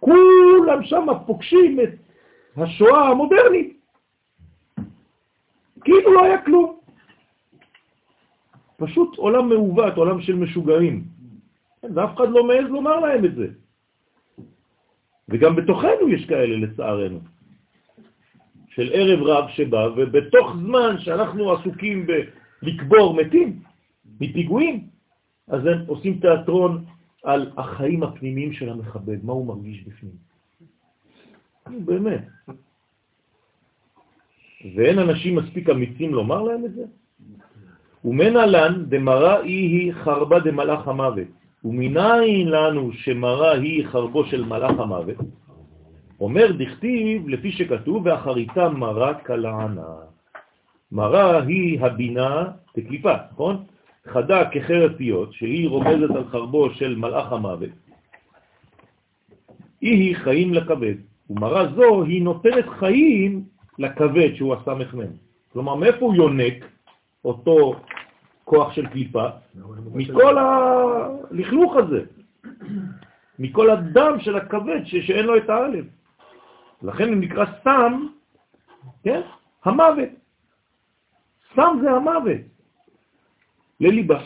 [0.00, 1.90] כולם שם פוגשים את
[2.56, 3.80] השואה המודרנית.
[5.84, 6.78] כאילו לא היה כלום.
[8.76, 11.04] פשוט עולם מעוות, עולם של משוגעים.
[11.82, 13.46] כן, ואף אחד לא מעז לומר להם את זה.
[15.28, 17.20] וגם בתוכנו יש כאלה, לצערנו.
[18.74, 23.62] של ערב רב שבא, ובתוך זמן שאנחנו עסוקים בלקבור מתים
[24.20, 24.86] מפיגועים,
[25.48, 26.84] אז הם עושים תיאטרון
[27.24, 30.12] על החיים הפנימיים של המחבל, מה הוא מרגיש בפנים.
[31.84, 32.24] באמת.
[34.74, 36.84] ואין אנשים מספיק אמיצים לומר להם את זה?
[38.04, 41.28] ומנהלן דמרה היא חרבה דמלאך המוות.
[41.64, 45.16] ומניין לנו שמרה היא חרבו של מלאך המוות?
[46.22, 49.94] אומר דכתיב, לפי שכתוב, ואחריתה מרה כלענה.
[50.92, 53.64] מרה היא הבינה תקליפה, נכון?
[54.06, 57.70] חדה כחרב פיות, שהיא רומזת על חרבו של מלאך המוות.
[59.80, 60.94] היא היא חיים לכבד,
[61.30, 63.44] ומרה זו היא נותנת חיים
[63.78, 65.06] לכבד שהוא הסמ"ם.
[65.52, 66.64] כלומר, מאיפה הוא יונק
[67.24, 67.74] אותו
[68.44, 69.26] כוח של קליפה?
[69.94, 72.02] מכל הלכלוך הזה,
[73.38, 74.96] מכל הדם של הכבד ש...
[74.96, 75.84] שאין לו את האלף.
[76.82, 78.06] לכן הוא נקרא סם,
[79.02, 79.20] כן?
[79.64, 80.08] המוות.
[81.54, 82.40] סם זה המוות,
[83.80, 84.20] לליבה.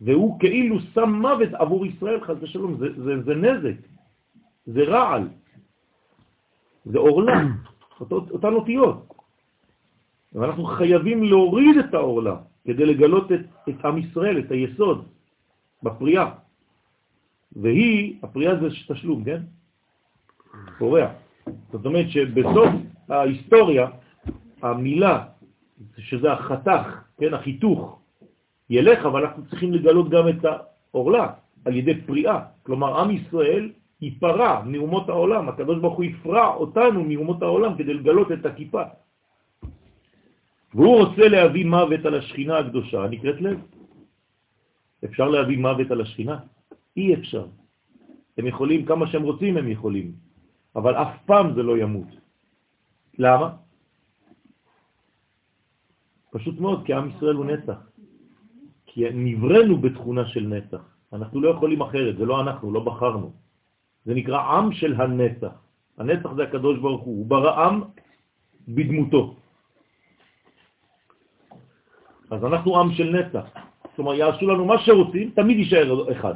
[0.00, 3.78] והוא כאילו שם מוות עבור ישראל, חס ושלום, זה, זה, זה נזק,
[4.66, 5.28] זה רעל,
[6.84, 7.32] זה אורלה,
[8.00, 9.12] אותו, אותן אותיות.
[10.32, 15.08] ואנחנו חייבים להוריד את האורלה כדי לגלות את, את עם ישראל, את היסוד,
[15.82, 16.30] בפריאה.
[17.56, 19.42] והיא, הפריאה זה תשלום, כן?
[20.78, 21.25] פורע.
[21.72, 22.68] זאת אומרת שבסוף
[23.08, 23.86] ההיסטוריה,
[24.62, 25.24] המילה,
[25.98, 27.98] שזה החתך, כן, החיתוך,
[28.70, 30.44] ילך, אבל אנחנו צריכים לגלות גם את
[30.94, 31.26] האורלה
[31.64, 32.38] על ידי פריאה.
[32.62, 33.70] כלומר, עם ישראל
[34.00, 38.82] ייפרע מאומות העולם, הקדוש ברוך הוא יפרע אותנו מאומות העולם כדי לגלות את הכיפה.
[40.74, 43.58] והוא רוצה להביא מוות על השכינה הקדושה, הנקראת לב.
[45.04, 46.38] אפשר להביא מוות על השכינה?
[46.96, 47.46] אי אפשר.
[48.38, 50.25] הם יכולים, כמה שהם רוצים הם יכולים,
[50.76, 52.08] אבל אף פעם זה לא ימות.
[53.18, 53.48] למה?
[56.30, 57.78] פשוט מאוד, כי עם ישראל הוא נצח.
[58.86, 60.82] כי נברנו בתכונה של נצח.
[61.12, 63.32] אנחנו לא יכולים אחרת, זה לא אנחנו, לא בחרנו.
[64.04, 65.54] זה נקרא עם של הנצח.
[65.98, 67.74] הנצח זה הקדוש ברוך הוא, הוא ברא עם
[68.68, 69.22] בדמותו.
[72.30, 73.46] אז אנחנו עם של נצח.
[73.96, 76.34] כלומר, יעשו לנו מה שרוצים, תמיד יישאר אחד,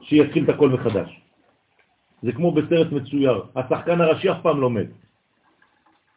[0.00, 1.21] שיתחיל את הכל מחדש.
[2.22, 4.86] זה כמו בסרט מצויר, השחקן הראשי אף פעם לא מת.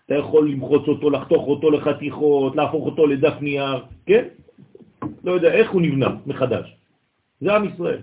[0.05, 4.25] אתה יכול למחוץ אותו, לחתוך אותו לחתיכות, להפוך אותו לדף נייר, כן?
[5.23, 6.75] לא יודע איך הוא נבנה מחדש.
[7.41, 8.01] זה עם ישראל.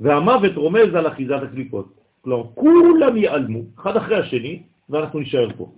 [0.00, 1.86] והמוות רומז על אחיזת הקליפות.
[2.20, 5.72] כלומר, כולם ייעלמו, אחד אחרי השני, ואנחנו נשאר פה.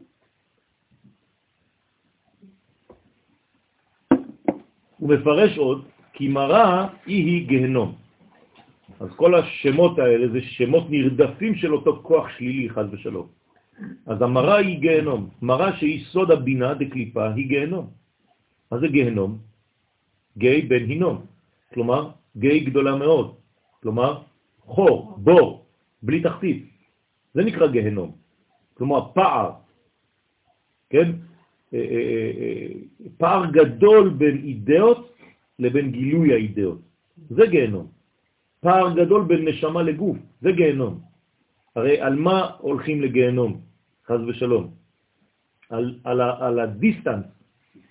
[4.98, 8.01] הוא מפרש עוד, כי מראה היא היא גהנום.
[9.02, 13.26] אז כל השמות האלה זה שמות נרדפים של אותו כוח שלילי, חד ושלום.
[14.06, 15.30] אז המראה היא גהנום.
[15.42, 17.90] מראה שהיא סוד הבינה דקליפה היא גהנום.
[18.70, 19.38] מה זה גהנום?
[20.38, 21.26] גיא בן הינום.
[21.74, 23.34] כלומר, גיא גדולה מאוד.
[23.82, 24.22] כלומר,
[24.70, 25.66] חור, בור,
[26.02, 26.70] בלי תחתית.
[27.34, 28.10] זה נקרא גהנום.
[28.78, 29.50] כלומר, פער,
[30.90, 31.08] כן?
[31.74, 32.66] אה, אה, אה,
[33.18, 35.10] פער גדול בין אידאות
[35.58, 36.80] לבין גילוי האידאות.
[37.28, 38.01] זה גהנום.
[38.62, 41.00] פער גדול בין נשמה לגוף, זה גהנום.
[41.76, 43.60] הרי על מה הולכים לגהנום,
[44.06, 44.70] חס ושלום?
[45.70, 47.24] על, על, על ה distance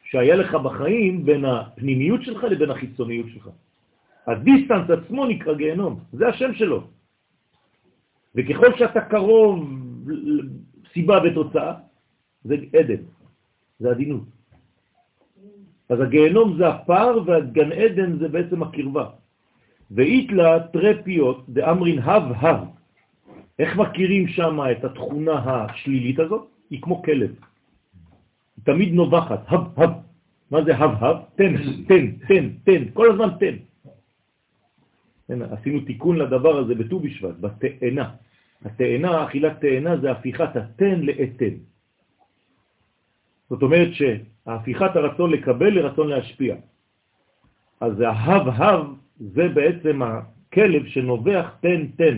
[0.04, 3.50] שהיה לך בחיים בין הפנימיות שלך לבין החיצוניות שלך.
[4.28, 6.88] ה distance עצמו נקרא גיהנום, זה השם שלו.
[8.36, 9.56] וככל שאתה קרוב
[10.94, 11.74] סיבה ותוצאה,
[12.44, 13.04] זה עדן,
[13.80, 14.24] זה עדינות.
[15.90, 19.21] אז הגיהנום זה הפער והגן עדן זה בעצם הקרבה.
[19.96, 22.68] ואית לה תרי פיות דאמרין הב הב.
[23.60, 26.48] איך מכירים שם את התכונה השלילית הזאת?
[26.70, 27.30] היא כמו כלב.
[28.58, 29.92] היא תמיד נובחת, הב הב.
[30.52, 31.18] מה זה הב הב?
[31.36, 31.54] תן,
[31.88, 33.56] תן, תן, תן, כל הזמן תן.
[35.52, 38.10] עשינו תיקון לדבר הזה בט"ו בשבט, בתאנה.
[38.66, 41.56] התאנה, אכילת תאנה זה הפיכת התן לאתן.
[43.50, 46.56] זאת אומרת שהפיכת הרצון לקבל לרצון להשפיע.
[47.82, 48.86] אז ההב-הב
[49.20, 52.18] זה בעצם הכלב שנובח תן תן.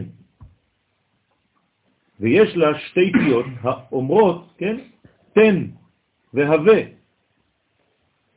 [2.19, 4.77] ויש לה שתי פיות האומרות, כן,
[5.33, 5.65] תן
[6.33, 6.81] והווה.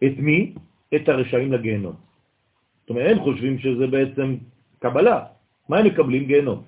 [0.04, 0.54] את מי?
[0.94, 1.94] את הרשעים לגיהנום.
[2.80, 4.36] זאת אומרת, הם חושבים שזה בעצם
[4.78, 5.24] קבלה.
[5.68, 6.24] מה הם מקבלים?
[6.24, 6.62] גיהנום.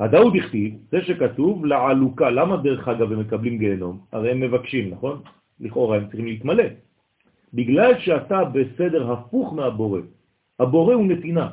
[0.00, 4.00] הדאוד הכתיב, זה שכתוב לעלוקה, למה דרך אגב הם מקבלים גיהנום?
[4.12, 5.22] הרי הם מבקשים, נכון?
[5.60, 6.64] לכאורה הם צריכים להתמלא.
[7.54, 10.00] בגלל שאתה בסדר הפוך מהבורא,
[10.60, 11.48] הבורא הוא נתינה,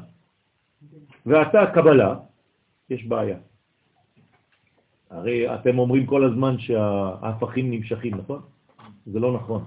[1.26, 2.16] ואתה קבלה,
[2.90, 3.38] יש בעיה.
[5.10, 8.42] הרי אתם אומרים כל הזמן שההפכים נמשכים, נכון?
[9.06, 9.64] זה לא נכון,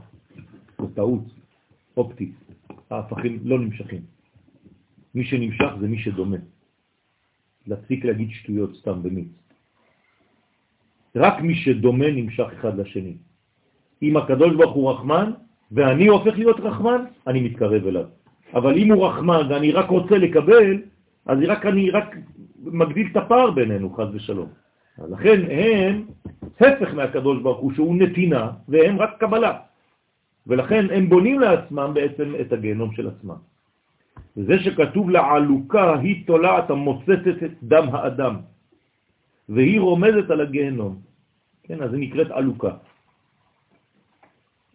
[0.78, 1.24] זה טעות
[1.96, 2.34] אופטית,
[2.90, 4.02] ההפכים לא נמשכים.
[5.14, 6.36] מי שנמשך זה מי שדומה.
[7.66, 9.32] להפסיק להגיד שטויות סתם במיץ.
[11.16, 13.16] רק מי שדומה נמשך אחד לשני.
[14.02, 15.32] אם הקדוש ברוך הוא רחמן,
[15.72, 18.19] ואני הופך להיות רחמן, אני מתקרב אליו.
[18.54, 20.82] אבל אם הוא רחמן ואני רק רוצה לקבל,
[21.26, 22.16] אז רק אני רק
[22.64, 24.48] מגדיל את הפער בינינו, חז ושלום.
[25.10, 26.04] לכן הם
[26.60, 29.52] הפך מהקדוש ברוך הוא, שהוא נתינה, והם רק קבלה.
[30.46, 33.40] ולכן הם בונים לעצמם בעצם את הגיהנום של עצמם.
[34.36, 38.36] זה שכתוב לעלוקה היא תולעת המוצצת את דם האדם,
[39.48, 40.96] והיא רומזת על הגיהנום.
[41.62, 42.70] כן, אז היא נקראת עלוקה.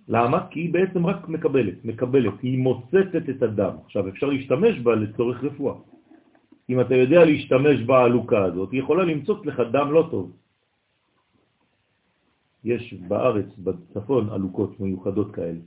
[0.07, 0.47] למה?
[0.51, 3.73] כי היא בעצם רק מקבלת, מקבלת, היא מוצצת את הדם.
[3.85, 5.75] עכשיו, אפשר להשתמש בה לצורך רפואה.
[6.69, 10.31] אם אתה יודע להשתמש בעלוקה הזאת, היא יכולה למצוא לך דם לא טוב.
[12.63, 15.59] יש בארץ, בצפון, עלוקות מיוחדות כאלה.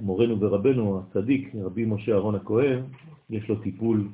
[0.00, 2.80] מורנו ורבנו הצדיק, רבי משה אהרון הכהן,
[3.30, 4.08] יש לו טיפול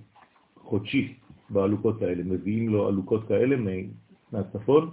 [0.56, 1.14] חודשי
[1.50, 2.22] בעלוקות האלה.
[2.24, 3.56] מביאים לו עלוקות כאלה
[4.32, 4.90] מהצפון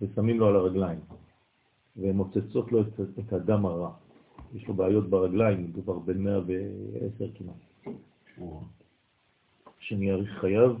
[0.00, 1.00] ושמים לו על הרגליים,
[1.96, 3.90] והן מוצצות לו את, את הדם הרע.
[4.54, 7.90] יש לו בעיות ברגליים, מדובר בין 110 כמעט.
[9.78, 10.76] השם יאריך חייו,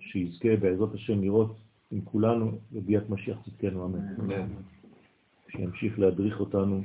[0.00, 1.56] שיזכה בעזרת השם לראות
[1.90, 4.46] עם כולנו בביאת משיח צדקנו, אמן.
[5.48, 6.82] שימשיך להדריך אותנו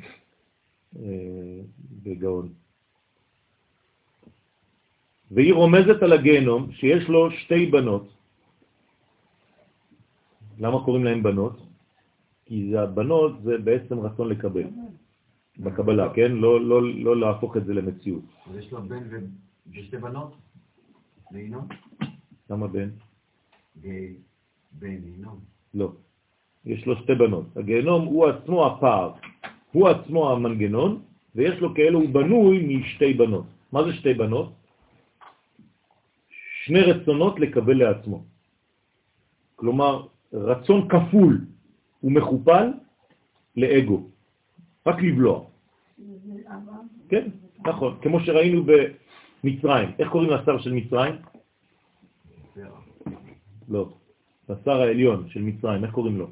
[0.99, 1.61] אה,
[2.03, 2.53] בגאון.
[5.32, 8.13] והיא רומזת על הגיהנום שיש לו שתי בנות.
[10.59, 11.68] למה קוראים להן בנות?
[12.49, 14.63] כי זה הבנות זה בעצם רצון לקבל.
[15.59, 16.31] בקבלה, כן?
[16.31, 18.25] לא, לא, לא להפוך את זה למציאות.
[18.57, 19.03] יש לו בן
[19.69, 20.35] ושתי בנות?
[21.31, 21.67] לינום?
[22.49, 22.89] למה בן?
[24.71, 25.39] בן לינום.
[25.73, 25.91] לא.
[26.65, 27.45] יש לו שתי בנות.
[27.57, 29.13] הגיהנום הוא עצמו הפער,
[29.71, 31.01] הוא עצמו המנגנון,
[31.35, 33.45] ויש לו כאלו, הוא בנוי משתי בנות.
[33.71, 34.53] מה זה שתי בנות?
[36.65, 38.23] שני רצונות לקבל לעצמו.
[39.55, 41.45] כלומר, רצון כפול
[42.03, 42.71] ומכופל
[43.57, 44.07] לאגו,
[44.87, 45.45] רק לבלוע.
[47.09, 47.27] כן,
[47.65, 49.89] נכון, כמו שראינו במצרים.
[49.99, 51.15] איך קוראים לשר של מצרים?
[53.69, 53.89] לא,
[54.49, 56.27] לשר העליון של מצרים, איך קוראים לו?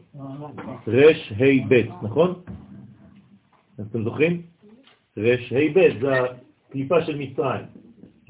[0.87, 2.41] רש ה' ב', נכון?
[3.81, 4.41] אתם זוכרים?
[5.17, 6.13] רש ה' ב', זה
[6.69, 7.65] הקליפה של מצרים.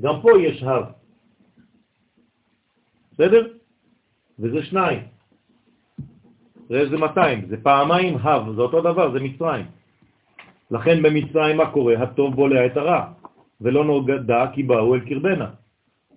[0.01, 0.91] גם פה יש ה'.
[3.11, 3.53] בסדר?
[4.39, 5.16] וזה שניים.
[6.69, 9.65] רש זה 200, זה פעמיים ה', זה אותו דבר, זה מצרים.
[10.71, 12.03] לכן במצרים מה קורה?
[12.03, 13.05] הטוב בולע את הרע,
[13.61, 15.49] ולא נוגדה כי באו אל קרבנה.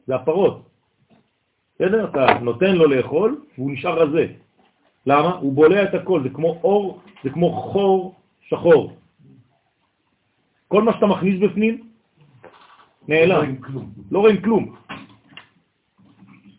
[0.07, 0.69] זה הפרות.
[1.75, 2.05] בסדר?
[2.11, 4.27] אתה נותן לו לאכול והוא נשאר רזה.
[5.07, 5.35] למה?
[5.35, 8.15] הוא בולע את הכל, זה כמו אור, זה כמו חור
[8.49, 8.97] שחור.
[10.69, 11.83] כל מה שאתה מכניס בפנים,
[13.09, 13.57] נעלם.
[14.11, 14.75] לא רואים כלום.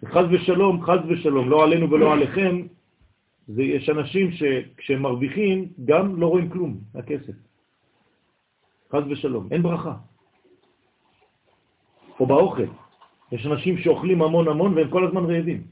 [0.05, 2.61] חז ושלום, חז ושלום, לא עלינו ולא עליכם,
[3.55, 7.33] זה יש אנשים שכשהם מרוויחים גם לא רואים כלום, הכסף.
[8.91, 9.95] חז ושלום, אין ברכה.
[12.19, 12.69] או באוכל.
[13.31, 15.63] יש אנשים שאוכלים המון המון והם כל הזמן רעבים.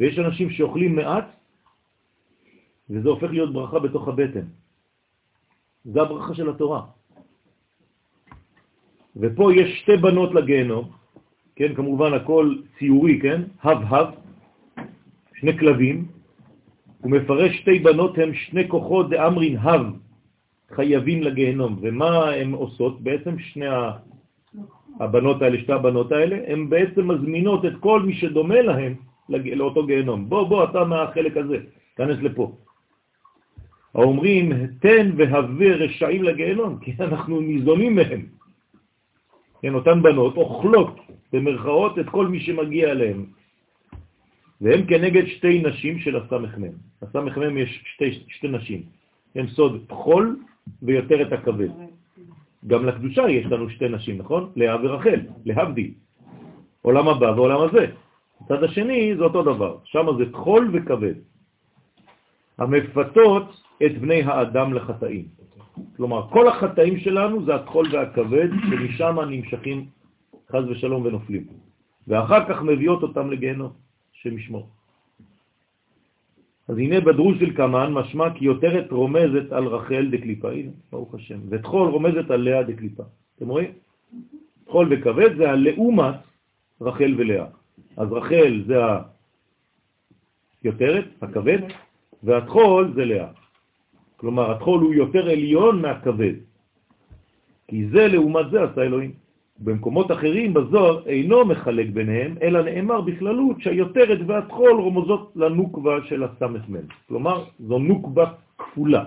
[0.00, 1.26] ויש אנשים שאוכלים מעט
[2.90, 4.46] וזה הופך להיות ברכה בתוך הבטן.
[5.84, 6.82] זה הברכה של התורה.
[9.16, 10.90] ופה יש שתי בנות לגיהנום,
[11.56, 14.06] כן, כמובן הכל ציורי, כן, הב-הב,
[15.34, 16.19] שני כלבים,
[17.00, 19.82] הוא מפרש שתי בנות הם שני כוחות דאמרין הב,
[20.70, 21.78] חייבים לגיהנום.
[21.80, 23.00] ומה הן עושות?
[23.00, 23.66] בעצם שני
[25.00, 28.94] הבנות האלה, שתי הבנות האלה, הן בעצם מזמינות את כל מי שדומה להם
[29.28, 30.28] לאותו גיהנום.
[30.28, 31.58] בוא, בוא, אתה מהחלק הזה,
[31.94, 32.52] תכנס לפה.
[33.94, 38.26] האומרים, תן והווה רשעים לגיהנום, כי אנחנו ניזונים מהם.
[39.62, 40.96] כן, אותן בנות אוכלות
[41.32, 43.39] במרכאות את כל מי שמגיע אליהם.
[44.60, 46.74] והם כנגד שתי נשים של הסמ"ם.
[47.02, 48.82] הסמ"ם יש שתי, שתי נשים.
[49.34, 50.40] הם סוד חול
[51.22, 51.68] את הכבד.
[52.66, 54.52] גם לקדושה יש לנו שתי נשים, נכון?
[54.56, 55.90] לאה ורחל, להבדיל.
[56.82, 57.86] עולם הבא ועולם הזה.
[58.40, 61.14] הצד השני זה אותו דבר, שם זה חול וכבד.
[62.58, 65.24] המפתות את בני האדם לחטאים.
[65.96, 69.86] כלומר, כל החטאים שלנו זה התחול והכבד, ומשם נמשכים
[70.52, 71.44] חז ושלום ונופלים.
[72.08, 73.72] ואחר כך מביאות אותם לגיהנום,
[74.22, 74.68] שמשמור.
[76.68, 81.38] אז הנה בדרוש של קמן משמע כי יותרת רומזת על רחל דקליפה, הנה, ברוך השם,
[81.48, 83.02] ותחול רומזת על לאה דקליפה.
[83.36, 83.70] אתם רואים?
[84.64, 86.14] תחול וכבד זה הלאומת
[86.80, 87.46] רחל ולאה.
[87.96, 88.76] אז רחל זה
[90.62, 91.58] היותרת, הכבד,
[92.22, 93.28] והתחול זה לאה.
[94.16, 96.34] כלומר, התחול הוא יותר עליון מהכבד.
[97.68, 99.12] כי זה לעומת זה עשה אלוהים.
[99.60, 106.86] במקומות אחרים בזוהר אינו מחלק ביניהם, אלא נאמר בכללות שהיותרת והתחול רומזות לנוקבה של הסמ"ם.
[107.08, 109.04] כלומר, זו נוקבה כפולה.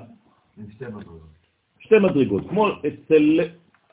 [0.70, 1.34] שתי מדרגות.
[1.80, 3.40] שתי מדרגות, כמו אצל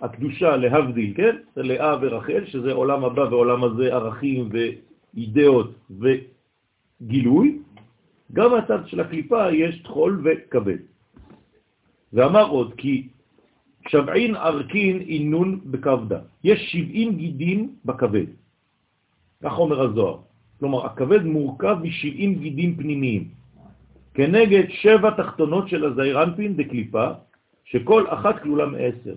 [0.01, 1.37] הקדושה להבדיל, כן?
[1.53, 7.59] אצל לאה ורחל, שזה עולם הבא ועולם הזה, ערכים ואידאות וגילוי.
[8.33, 10.79] גם מהצד של הקליפה יש תחול וכבד.
[12.13, 13.09] ואמר עוד כי
[13.89, 16.21] שבעין ארכין אינון בכבדה.
[16.45, 18.27] יש 70 גידים בכבד.
[19.43, 20.19] כך אומר הזוהר.
[20.59, 23.29] כלומר, הכבד מורכב מ-70 גידים פנימיים,
[24.15, 27.07] כנגד שבע תחתונות של הזיירנפין דקליפה,
[27.65, 29.15] שכל אחת כלולה מעשר.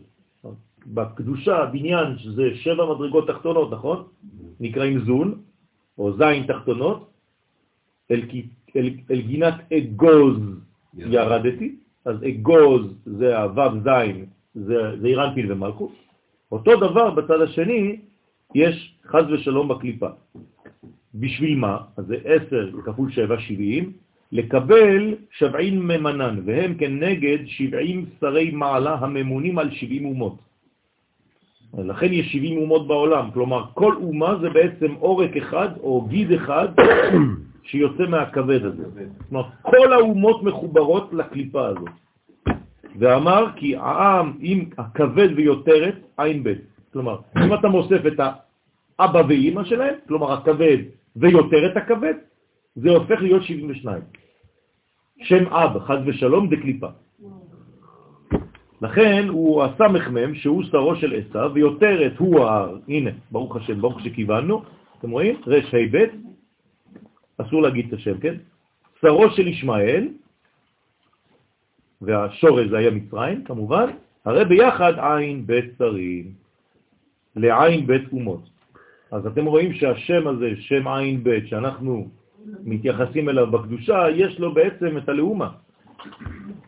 [0.87, 4.03] בקדושה, הבניין, שזה שבע מדרגות תחתונות, נכון?
[4.59, 5.41] נקראים זון,
[5.97, 7.11] או זין תחתונות,
[8.11, 8.21] אל,
[8.75, 10.39] אל, אל גינת אגוז
[10.97, 14.25] ירדתי, אז אגוז זה הוו זין
[14.55, 15.91] זה, זה אירנפיל ומלכות.
[16.51, 17.99] אותו דבר בצד השני
[18.55, 20.07] יש חז ושלום בקליפה.
[21.15, 21.77] בשביל מה?
[21.97, 23.91] אז זה 10 כפול 7, 70,
[24.31, 30.37] לקבל שבעין ממנן, והם כנגד 70 שרי מעלה הממונים על 70 אומות.
[31.77, 36.67] לכן יש 70 אומות בעולם, כלומר כל אומה זה בעצם עורק אחד או גיד אחד
[37.63, 38.83] שיוצא מהכבד הזה.
[39.29, 42.02] כלומר כל האומות מחוברות לקליפה הזאת.
[42.99, 46.61] ואמר כי העם עם הכבד ויותרת עין בית.
[46.93, 48.19] כלומר, אם אתה מוסף את
[48.99, 50.77] אבא ואימא שלהם, כלומר הכבד
[51.15, 52.13] ויותר את הכבד,
[52.75, 54.01] זה הופך להיות 72.
[55.23, 56.87] שם אב, חד ושלום, דקליפה.
[58.81, 64.01] לכן הוא הסמ"ם שהוא שרו של עשיו, ויותר את הוא ההר, הנה, ברוך השם, ברוך
[64.01, 64.63] שכיוונו,
[64.99, 65.41] אתם רואים?
[65.47, 66.05] רש ה' ב',
[67.37, 68.35] אסור להגיד את השם, כן?
[69.01, 70.07] שרו של ישמעאל,
[72.05, 73.87] והשורש זה היה מצרים, כמובן,
[74.25, 76.31] הרי ביחד עין בית שרים,
[77.35, 78.49] לעין בית אומות.
[79.11, 82.07] אז אתם רואים שהשם הזה, שם עין בית, שאנחנו
[82.63, 85.49] מתייחסים אליו בקדושה, יש לו בעצם את הלאומה.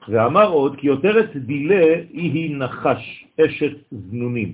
[0.08, 4.54] ואמר עוד, כי יותרת דילה היא נחש, אשת זנונים.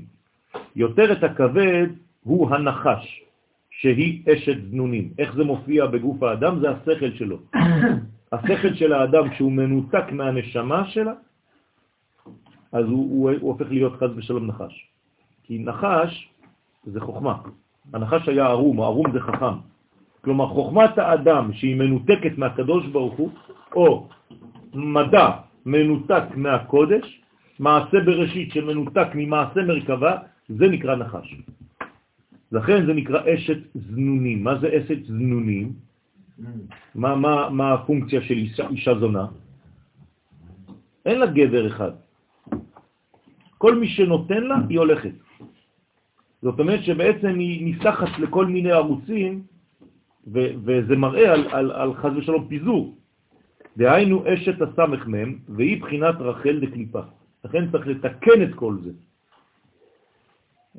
[0.75, 1.87] יותרת הכבד
[2.23, 3.21] הוא הנחש,
[3.69, 5.09] שהיא אשת זנונים.
[5.19, 6.59] איך זה מופיע בגוף האדם?
[6.59, 7.37] זה השכל שלו.
[8.31, 11.13] השכל של האדם, כשהוא מנותק מהנשמה שלה,
[12.71, 14.87] אז הוא, הוא, הוא הופך להיות חז ושלום נחש.
[15.43, 16.29] כי נחש
[16.83, 17.35] זה חוכמה.
[17.93, 19.55] הנחש היה ערום, ערום זה חכם.
[20.21, 23.31] כלומר, חוכמת האדם שהיא מנותקת מהקדוש ברוך הוא,
[23.75, 24.07] או
[24.73, 25.29] מדע
[25.65, 27.21] מנותק מהקודש,
[27.59, 30.17] מעשה בראשית שמנותק ממעשה מרכבה,
[30.49, 31.35] זה נקרא נחש.
[32.51, 34.43] לכן זה נקרא אשת זנונים.
[34.43, 35.90] מה זה אשת זנונים?
[36.95, 39.25] מה, מה, מה הפונקציה של אישה, אישה זונה?
[41.05, 41.91] אין לה גבר אחד.
[43.57, 45.13] כל מי שנותן לה, היא הולכת.
[46.41, 49.43] זאת אומרת שבעצם היא נפתחת לכל מיני ערוצים,
[50.65, 52.97] וזה מראה על, על, על חז ושלום פיזור.
[53.77, 57.01] דהיינו אשת הסמ"ם, והיא בחינת רחל דקליפה.
[57.45, 58.91] לכן צריך לתקן את כל זה.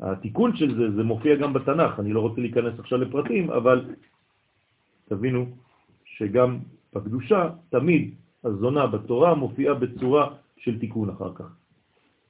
[0.03, 3.85] התיקון של זה, זה מופיע גם בתנ"ך, אני לא רוצה להיכנס עכשיו לפרטים, אבל
[5.13, 5.47] תבינו
[6.05, 6.59] שגם
[6.95, 11.51] בקדושה, תמיד הזונה בתורה מופיעה בצורה של תיקון אחר כך.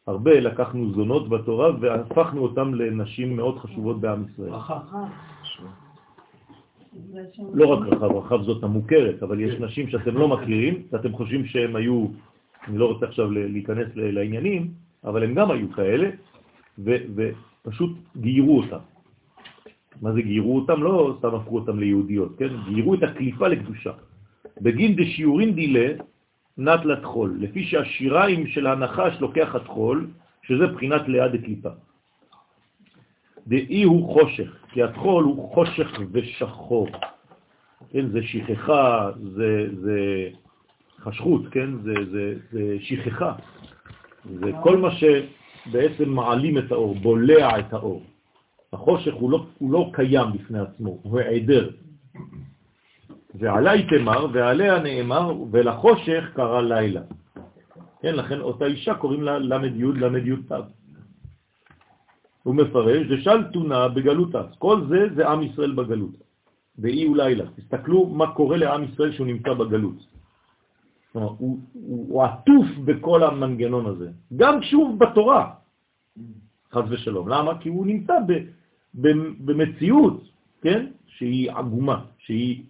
[0.07, 4.51] הרבה לקחנו זונות בתורה והפכנו אותם לנשים מאוד חשובות בעם ישראל.
[7.55, 11.77] לא רק רחב, רחב זאת המוכרת, אבל יש נשים שאתם לא מכירים, ואתם חושבים שהם
[11.77, 12.07] היו,
[12.69, 14.71] אני לא רוצה עכשיו להיכנס לעניינים,
[15.05, 16.11] אבל הם גם היו כאלה,
[16.79, 18.83] ופשוט גיירו אותם.
[20.01, 20.83] מה זה גיירו אותם?
[20.83, 22.49] לא סתם הפכו אותם ליהודיות, כן?
[22.69, 23.93] גיירו את הקליפה לקדושה.
[24.61, 25.89] בגין דשיעורין דילה
[26.59, 30.07] נת לתחול, לפי שהשיריים של הנחש לוקח התחול,
[30.43, 31.69] שזה בחינת ליד הקליפה.
[33.47, 36.89] דאי הוא חושך, כי התחול הוא חושך ושחור.
[37.91, 40.29] כן, זה שכחה, זה, זה
[41.01, 43.33] חשכות, כן, זה, זה, זה שכחה.
[44.25, 48.03] זה כל מה שבעצם מעלים את האור, בולע את האור.
[48.73, 51.71] החושך הוא לא, הוא לא קיים בפני עצמו, הוא העדר.
[53.35, 57.01] ועלי תמר, ועליה נאמר, ולחושך קרא לילה.
[58.01, 60.55] כן, לכן אותה אישה קוראים לה למד י' למד י' תו.
[62.43, 64.43] הוא מפרש, דשל תונה בגלותה.
[64.59, 66.15] כל זה זה עם ישראל בגלות.
[66.79, 67.45] ואי הוא לילה.
[67.57, 69.99] תסתכלו מה קורה לעם ישראל שהוא נמצא בגלות.
[71.13, 74.11] הוא, הוא, הוא עטוף בכל המנגנון הזה.
[74.37, 75.55] גם כשהוא בתורה,
[76.73, 77.29] חז ושלום.
[77.29, 77.59] למה?
[77.61, 78.33] כי הוא נמצא ב,
[78.95, 80.23] במציאות,
[80.63, 80.87] כן?
[81.07, 82.65] שהיא עגומה, שהיא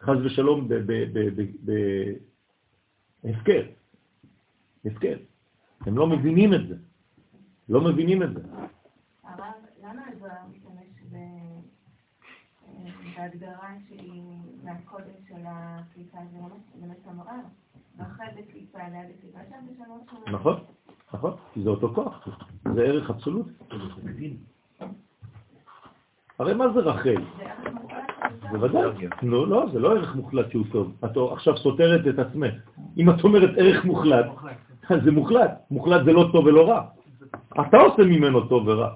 [0.00, 0.68] חז ושלום
[3.24, 3.62] בהפקר.
[4.84, 5.16] הפקר.
[5.80, 6.76] הם לא מבינים את זה.
[7.68, 8.40] לא מבינים את זה.
[9.24, 10.92] הרב, למה הזוהר משתמש
[13.16, 14.22] בהגדרה שהיא
[14.64, 16.18] מהקודם של הקליפה?
[16.32, 16.38] זה
[16.80, 17.40] באמת המראה.
[17.98, 20.64] רחל בקליפה, ליד הקליפה שם זה שלוש נכון,
[21.14, 22.28] נכון, כי זה אותו כוח.
[22.74, 23.46] זה ערך אבסולוט.
[26.42, 27.22] הרי מה זה רחל?
[28.50, 28.82] בוודאי.
[29.22, 30.92] לא, לא, זה לא ערך מוחלט שהוא טוב.
[31.04, 32.54] את עכשיו סותרת את עצמך.
[32.98, 34.26] אם את אומרת ערך מוחלט,
[35.04, 35.50] זה מוחלט.
[35.70, 36.82] מוחלט זה לא טוב ולא רע.
[37.60, 38.90] אתה עושה ממנו טוב ורע.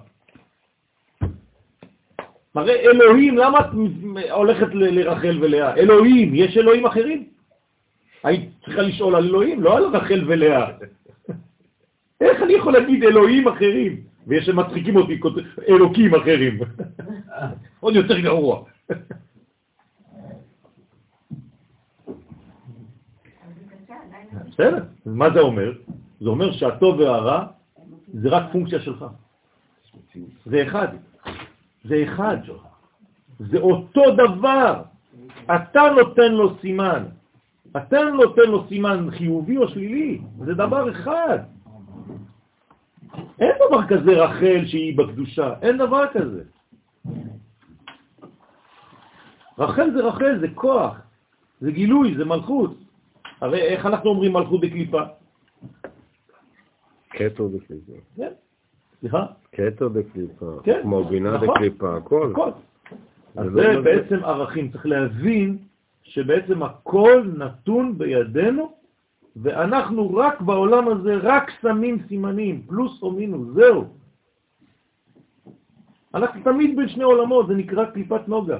[2.54, 3.66] הרי אלוהים, למה את
[4.30, 5.76] הולכת לרחל ולאה?
[5.76, 7.24] אלוהים, יש אלוהים אחרים?
[8.24, 10.66] היית צריכה לשאול על אלוהים, לא על רחל ולאה.
[12.20, 14.05] איך אני יכול להגיד אלוהים אחרים?
[14.26, 15.20] ויש שמצחיקים אותי
[15.68, 16.58] אלוקים אחרים.
[17.80, 18.64] עוד יותר גרוע.
[24.48, 25.72] בסדר, מה זה אומר?
[26.20, 27.46] זה אומר שהטוב והרע
[28.14, 29.04] זה רק פונקציה שלך.
[30.46, 30.88] זה אחד.
[31.84, 32.36] זה אחד.
[33.38, 34.82] זה אותו דבר.
[35.44, 37.04] אתה נותן לו סימן.
[37.76, 40.20] אתה נותן לו סימן חיובי או שלילי.
[40.44, 41.38] זה דבר אחד.
[43.38, 45.54] אין דבר כזה רחל שהיא בקדושה.
[45.62, 46.42] אין דבר כזה.
[49.58, 51.00] רחל זה רחל, זה כוח,
[51.60, 52.76] זה גילוי, זה מלכות.
[53.40, 55.02] הרי איך אנחנו אומרים מלכות בקליפה?
[57.10, 57.92] כתר וקליפה.
[58.16, 58.32] כן.
[59.00, 59.26] סליחה?
[59.52, 61.48] כתר דקליפה, כן, כמו בינה נכון.
[61.48, 62.30] דקליפה, הכל.
[62.32, 62.50] הכל.
[63.36, 65.58] אז לא זה בעצם ערכים, צריך להבין
[66.02, 68.72] שבעצם הכל נתון בידינו,
[69.42, 73.84] ואנחנו רק בעולם הזה, רק שמים סימנים, פלוס או מינוס, זהו.
[76.14, 78.58] אנחנו תמיד בין שני עולמות, זה נקרא קליפת נוגה.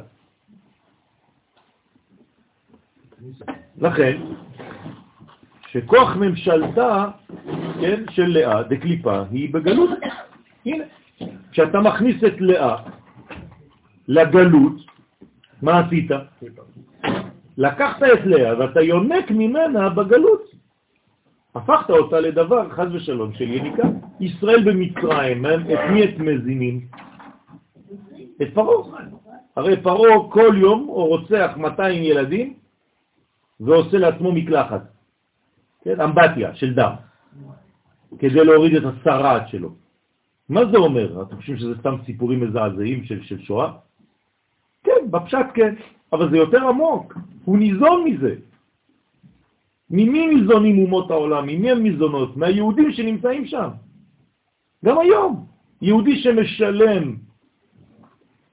[3.79, 4.17] לכן,
[5.69, 7.09] שכוח ממשלתה,
[7.81, 9.91] כן, של לאה, דקליפה, היא בגלות.
[10.67, 10.85] הנה,
[11.53, 12.77] כשאתה מכניס את לאה
[14.09, 14.77] לגלות,
[15.63, 16.11] מה עשית?
[17.59, 20.56] לקחת את לאה ואתה יונק ממנה בגלות.
[21.57, 23.83] הפכת אותה לדבר, חז ושלום, של יניקה.
[24.21, 26.81] ישראל במצרים, הם- את מי את מזינים?
[28.43, 29.01] את פרעה.
[29.57, 32.55] הרי פרעה כל יום הוא רוצח 200 ילדים
[33.61, 34.83] ועושה לעצמו מקלחת.
[35.85, 36.93] כן, אמבטיה של דם,
[38.19, 39.71] כדי להוריד את השרעת שלו.
[40.49, 41.23] מה זה אומר?
[41.23, 43.73] אתם חושבים שזה סתם סיפורים מזעזעים של, של שואה?
[44.85, 45.75] כן, בפשט כן,
[46.13, 47.15] אבל זה יותר עמוק,
[47.45, 48.35] הוא ניזון מזה.
[49.91, 51.47] ממי ניזונים אומות העולם?
[51.47, 52.37] ממי הם ניזונות?
[52.37, 53.69] מהיהודים שנמצאים שם.
[54.85, 55.47] גם היום,
[55.83, 57.17] יהודי שמשלם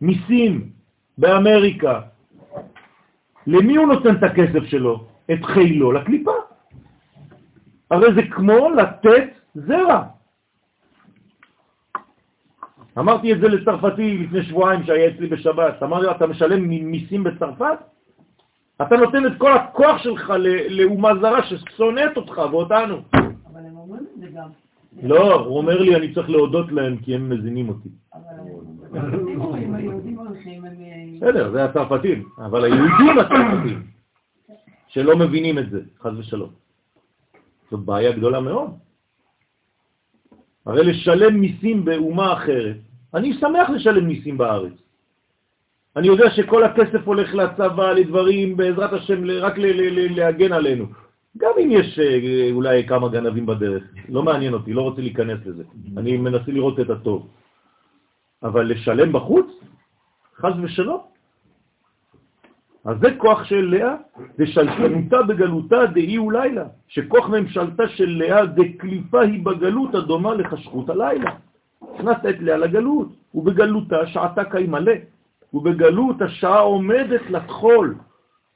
[0.02, 0.70] מיסים
[1.18, 2.02] באמריקה,
[3.48, 5.06] למי הוא נותן את הכסף שלו?
[5.32, 6.32] את חילו לקליפה.
[7.92, 10.04] הרי זה כמו לתת זרע.
[12.98, 15.84] אמרתי את זה לצרפתי לפני שבועיים שהיה אצלי בשבת.
[15.84, 17.93] אמרתי לו, אתה משלם מיסים בצרפת?
[18.82, 20.34] אתה נותן את כל הכוח שלך
[20.70, 22.98] לאומה זרה ששונאת אותך ואותנו.
[23.14, 24.50] אבל הם אומרים את זה גם.
[25.04, 27.90] לא, הוא אומר לי, אני צריך להודות להם כי הם מזינים אותי.
[28.16, 28.22] אה,
[31.16, 33.88] בסדר, זה הצרפתים, אבל היהודים הצרפתים,
[34.88, 36.50] שלא מבינים את זה, חז ושלום.
[37.72, 38.70] זאת בעיה גדולה מאוד.
[40.66, 42.78] הרי לשלם מיסים באומה אחרת,
[43.14, 44.83] אני שמח לשלם מיסים בארץ.
[45.96, 50.86] אני יודע שכל הכסף הולך לצבא, לדברים, בעזרת השם, רק להגן עלינו.
[51.38, 55.64] גם אם יש אה, אולי כמה גנבים בדרך, לא מעניין אותי, לא רוצה להיכנס לזה.
[55.98, 57.28] אני מנסה לראות את הטוב.
[58.44, 59.48] אבל לשלם בחוץ?
[60.36, 61.02] חז ושלום.
[62.86, 63.96] אז זה כוח של לאה,
[64.40, 71.32] ושלטנותה בגלותה דהי ולילה, שכוח ממשלתה של לאה דקליפה היא בגלות הדומה לחשכות הלילה.
[71.82, 74.94] הכנסת את לאה לגלות, ובגלותה שעתה קיימלה,
[75.54, 77.96] ובגלות השעה עומדת לתחול.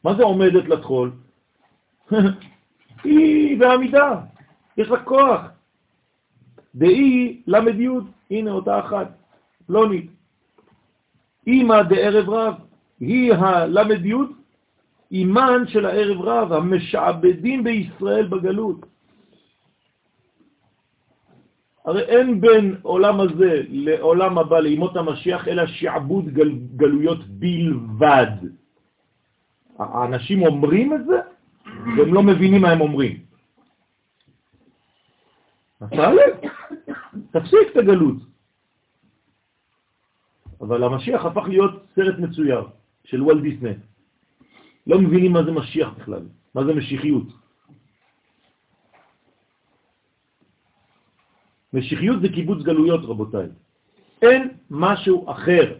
[0.03, 1.11] מה זה עומדת לתחול?
[3.03, 4.21] היא בעמידה,
[4.77, 5.41] יש לה כוח.
[6.75, 7.89] דהי למד י',
[8.31, 9.07] הנה אותה אחת,
[9.67, 10.11] פלונית.
[11.47, 12.53] אמא דערב רב,
[12.99, 14.13] היא הלמד י',
[15.11, 18.85] אימן של הערב רב, המשעבדים בישראל בגלות.
[21.87, 28.31] הרי אין בין עולם הזה לעולם הבא, לימות המשיח, אלא שעבוד גל, גלויות בלבד.
[29.79, 31.19] האנשים אומרים את זה,
[31.65, 33.15] והם לא מבינים מה הם אומרים.
[37.31, 38.17] תפסיק את הגלות.
[40.61, 42.61] אבל המשיח הפך להיות סרט מצויר
[43.03, 43.73] של וולט דיסני.
[44.87, 46.23] לא מבינים מה זה משיח בכלל,
[46.55, 47.27] מה זה משיחיות.
[51.77, 53.47] משיחיות זה קיבוץ גלויות, רבותיי.
[54.21, 55.73] אין משהו אחר.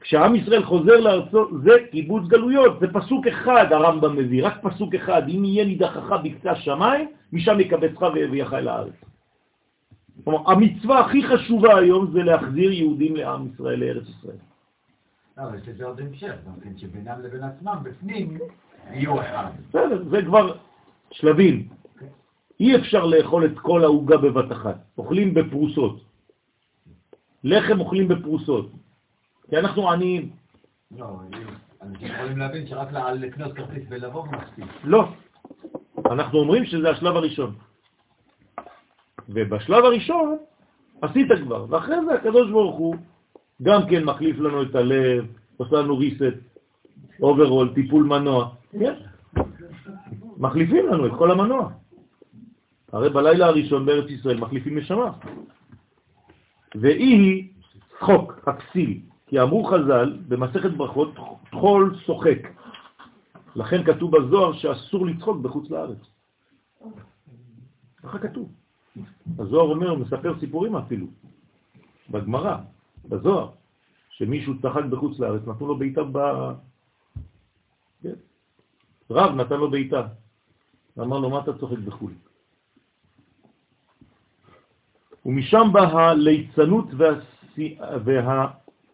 [0.00, 5.28] כשעם ישראל חוזר לארצו, זה קיבוץ גלויות, זה פסוק אחד הרמב"ם מביא, רק פסוק אחד,
[5.28, 8.94] אם יהיה נידחך בקצה השמיים, משם יקבצך ויביאך אל הארץ.
[10.24, 14.36] כלומר, המצווה הכי חשובה היום זה להחזיר יהודים לעם ישראל, לארץ ישראל.
[15.38, 18.38] אבל יש לזה עוד המשך, גם כן, שבינם לבין עצמם, בפנים,
[18.90, 19.50] יהיו אחד.
[19.68, 20.56] בסדר, זה כבר
[21.10, 21.68] שלבים.
[22.60, 26.00] אי אפשר לאכול את כל העוגה בבת אחת, אוכלים בפרוסות.
[27.44, 28.70] לחם אוכלים בפרוסות,
[29.50, 30.30] כי אנחנו עניים.
[30.96, 31.06] לא,
[31.82, 34.64] אנשים יכולים להבין שרק לקנות כרטיס ולבוא מספיק.
[34.84, 35.08] לא.
[36.10, 37.54] אנחנו אומרים שזה השלב הראשון.
[39.28, 40.36] ובשלב הראשון
[41.02, 42.96] עשית כבר, ואחרי זה הקדוש ברוך הוא
[43.62, 45.26] גם כן מחליף לנו את הלב,
[45.56, 46.38] עושה לנו ריסט,
[47.22, 48.48] overhaul, טיפול מנוע.
[48.72, 48.94] כן.
[50.36, 51.70] מחליפים לנו את כל המנוע.
[52.92, 55.12] הרי בלילה הראשון בארץ ישראל מחליפים נשמה.
[56.74, 61.14] ואיהי שחוק, הכסיל, כי אמרו חז"ל במסכת ברכות,
[61.50, 62.38] טחול שוחק.
[63.56, 65.98] לכן כתוב בזוהר שאסור לצחוק בחוץ לארץ.
[68.02, 68.52] ככה כתוב.
[69.38, 71.06] הזוהר אומר, מספר סיפורים אפילו,
[72.10, 72.56] בגמרא,
[73.08, 73.50] בזוהר,
[74.10, 76.18] שמישהו צחק בחוץ לארץ, נתנו לו בעיטה ב...
[78.02, 78.14] כן.
[79.10, 80.06] רב נתן לו בעיטה.
[80.98, 82.12] אמר לו, מה אתה צוחק בחו"ל?
[85.28, 86.86] ומשם בא הליצנות.
[86.96, 88.46] וה...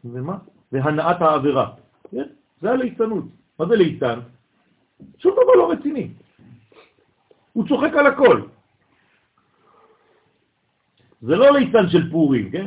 [0.04, 0.36] ומה?
[0.72, 1.70] והנעת העבירה.
[2.10, 2.26] כן?
[2.60, 3.24] זה הליצנות.
[3.58, 4.18] מה זה ליצן?
[5.18, 6.08] שום דבר לא רציני.
[7.52, 8.42] הוא צוחק על הכל.
[11.22, 12.66] זה לא ליצן של פורים, כן?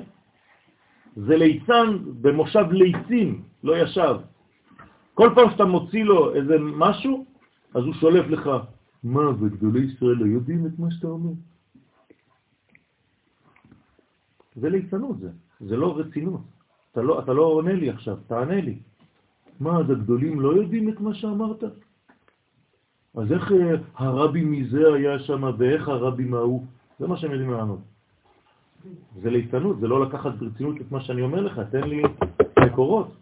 [1.15, 4.15] זה ליצן במושב ליצים, לא ישב.
[5.14, 7.26] כל פעם שאתה מוציא לו איזה משהו,
[7.76, 8.49] אז הוא שולף לך,
[9.03, 11.31] מה, וגדולי ישראל לא יודעים את מה שאתה אומר?
[14.57, 15.29] זה ליצנות זה,
[15.59, 16.41] זה לא רצינות.
[16.91, 18.75] אתה לא, אתה לא עונה לי עכשיו, תענה לי.
[19.59, 21.63] מה, אז הגדולים לא יודעים את מה שאמרת?
[23.17, 26.65] אז איך אה, הרבי מזה היה שם ואיך הרבי מההוא?
[26.99, 27.79] זה מה שהם יודעים לענות.
[29.21, 32.01] זה ליצנות, זה לא לקחת ברצינות את מה שאני אומר לך, תן לי
[32.65, 33.15] מקורות.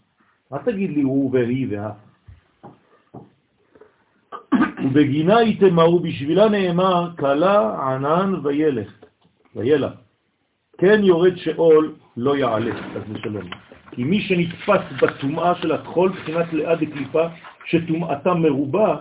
[0.53, 1.91] אל תגיד לי הוא והיא וה...
[4.83, 8.91] ובגינה יתמרו בשבילה נאמר, קלה ענן וילך,
[9.55, 10.04] וילך.
[10.77, 13.49] כן יורד שאול לא יעלה, אז לשלום.
[13.91, 17.27] כי מי שנתפס בטומאה של החול, בחינת ליד הקליפה,
[17.65, 18.97] שטומאתה מרובה,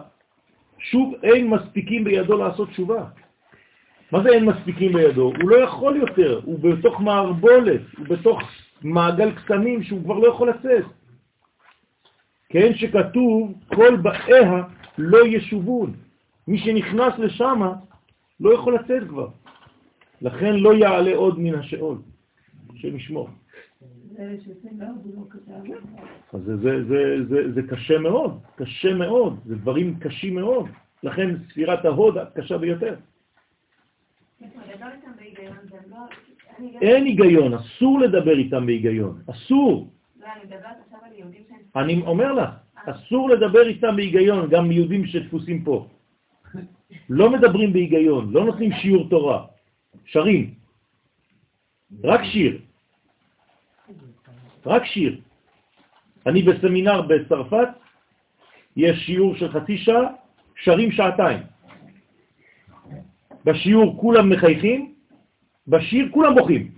[0.78, 3.04] שוב אין מספיקים בידו לעשות תשובה.
[4.12, 5.22] מה זה אין מספיקים בידו?
[5.22, 8.40] הוא לא יכול יותר, הוא בתוך מערבולת, הוא בתוך
[8.82, 10.84] מעגל קטנים שהוא כבר לא יכול לצאת.
[12.48, 14.62] כן, שכתוב, כל באיה
[14.98, 15.92] לא ישובון.
[16.48, 17.60] מי שנכנס לשם
[18.40, 19.28] לא יכול לצאת כבר.
[20.22, 21.98] לכן לא יעלה עוד מן השאול,
[22.74, 23.28] שנשמור.
[26.32, 30.66] אז זה, זה, זה, זה, זה קשה מאוד, קשה מאוד, זה דברים קשים מאוד,
[31.02, 32.94] לכן ספירת ההוד קשה ביותר.
[36.82, 39.90] אין היגיון, אסור לדבר איתם בהיגיון, אסור.
[40.20, 40.26] לא.
[41.76, 45.88] אני אומר לך, אסור לדבר איתם בהיגיון, גם יהודים שתפוסים פה.
[47.10, 49.46] לא מדברים בהיגיון, לא נותנים שיעור תורה,
[50.04, 50.54] שרים.
[52.04, 52.60] רק שיר.
[54.66, 55.20] רק שיר.
[56.26, 57.68] אני בסמינר בצרפת,
[58.76, 60.02] יש שיעור של חצי שעה,
[60.56, 61.40] שרים שעתיים.
[63.44, 64.94] בשיעור כולם מחייכים,
[65.68, 66.72] בשיר כולם בוכים.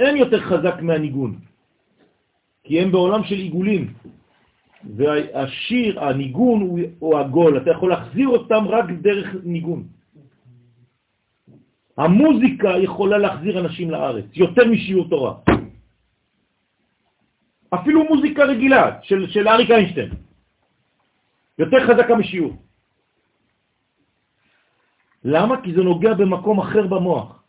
[0.00, 1.38] אין יותר חזק מהניגון,
[2.64, 3.92] כי הם בעולם של עיגולים,
[4.84, 6.60] והשיר, הניגון
[6.98, 9.84] הוא, עגול, אתה יכול להחזיר אותם רק דרך ניגון.
[11.96, 15.34] המוזיקה יכולה להחזיר אנשים לארץ, יותר משיעור תורה.
[17.74, 20.10] אפילו מוזיקה רגילה של, של אריק איינשטיין,
[21.58, 22.56] יותר חזקה משיעור.
[25.24, 25.62] למה?
[25.62, 27.39] כי זה נוגע במקום אחר במוח.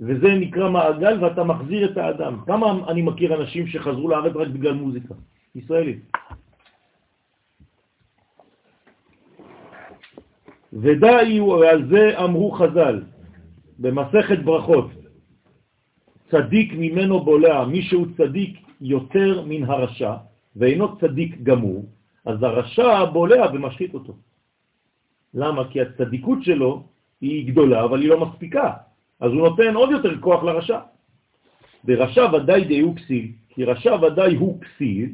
[0.00, 2.40] וזה נקרא מעגל ואתה מחזיר את האדם.
[2.46, 5.14] כמה אני מכיר אנשים שחזרו לארץ רק בגלל מוזיקה
[5.54, 6.12] ישראלית?
[10.72, 13.02] ודאי, ועל זה אמרו חז"ל,
[13.78, 14.90] במסכת ברכות,
[16.30, 20.14] צדיק ממנו בולע, מי שהוא צדיק יותר מן הרשע,
[20.56, 21.86] ואינו צדיק גמור,
[22.24, 24.16] אז הרשע בולע ומשחית אותו.
[25.34, 25.68] למה?
[25.70, 26.84] כי הצדיקות שלו
[27.20, 28.85] היא גדולה, אבל היא לא מספיקה.
[29.20, 30.80] אז הוא נותן עוד יותר כוח לרשע.
[31.84, 35.10] ברשע ודאי די הוא כסיל, כי רשע ודאי הוא כסיל,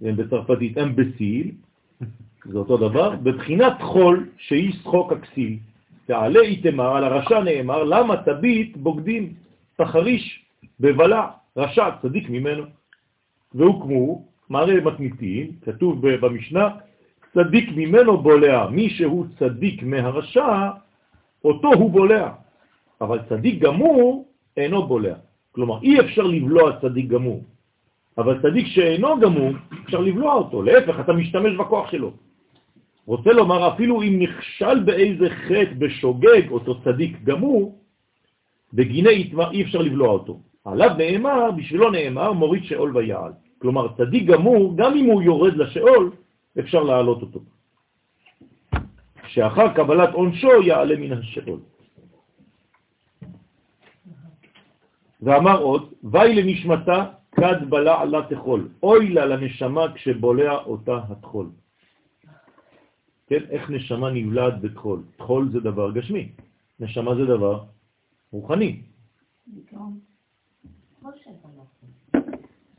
[0.00, 1.50] בצרפתית אמבסיל,
[2.44, 5.58] זה אותו דבר, בבחינת חול שהיא שחוק הכסיל.
[6.06, 9.34] תעלה איתמר, על הרשע נאמר, למה תביט בוגדים,
[9.76, 10.44] תחריש,
[10.80, 11.26] בבלע,
[11.56, 12.64] רשע, צדיק ממנו.
[13.54, 16.68] והוקמו, מראה מתניתים, כתוב במשנה,
[17.34, 20.70] צדיק ממנו בולע, מי שהוא צדיק מהרשע,
[21.44, 22.43] אותו הוא בולע.
[23.04, 25.14] אבל צדיק גמור אינו בולע.
[25.52, 27.42] כלומר, אי אפשר לבלוע צדיק גמור.
[28.18, 29.50] אבל צדיק שאינו גמור,
[29.84, 30.62] אפשר לבלוע אותו.
[30.62, 32.10] להפך, אתה משתמש בכוח שלו.
[33.06, 37.78] רוצה לומר, אפילו אם נכשל באיזה חטא בשוגג אותו צדיק גמור,
[38.74, 40.40] בגיני אי אפשר לבלוע אותו.
[40.64, 43.32] עליו נאמר, בשבילו נאמר, מוריד שאול ויעל.
[43.58, 46.10] כלומר, צדיק גמור, גם אם הוא יורד לשאול,
[46.58, 47.40] אפשר להעלות אותו.
[49.26, 51.58] שאחר קבלת עונשו יעלה מן השאול.
[55.22, 61.50] ואמר עוד, ואי לנשמתה כד בלע לה תחול, אוי לה לנשמה כשבולע אותה התחול.
[63.26, 65.02] כן, איך נשמה נבלעת בתחול?
[65.16, 66.32] תחול זה דבר גשמי,
[66.80, 67.64] נשמה זה דבר
[68.32, 68.82] רוחני.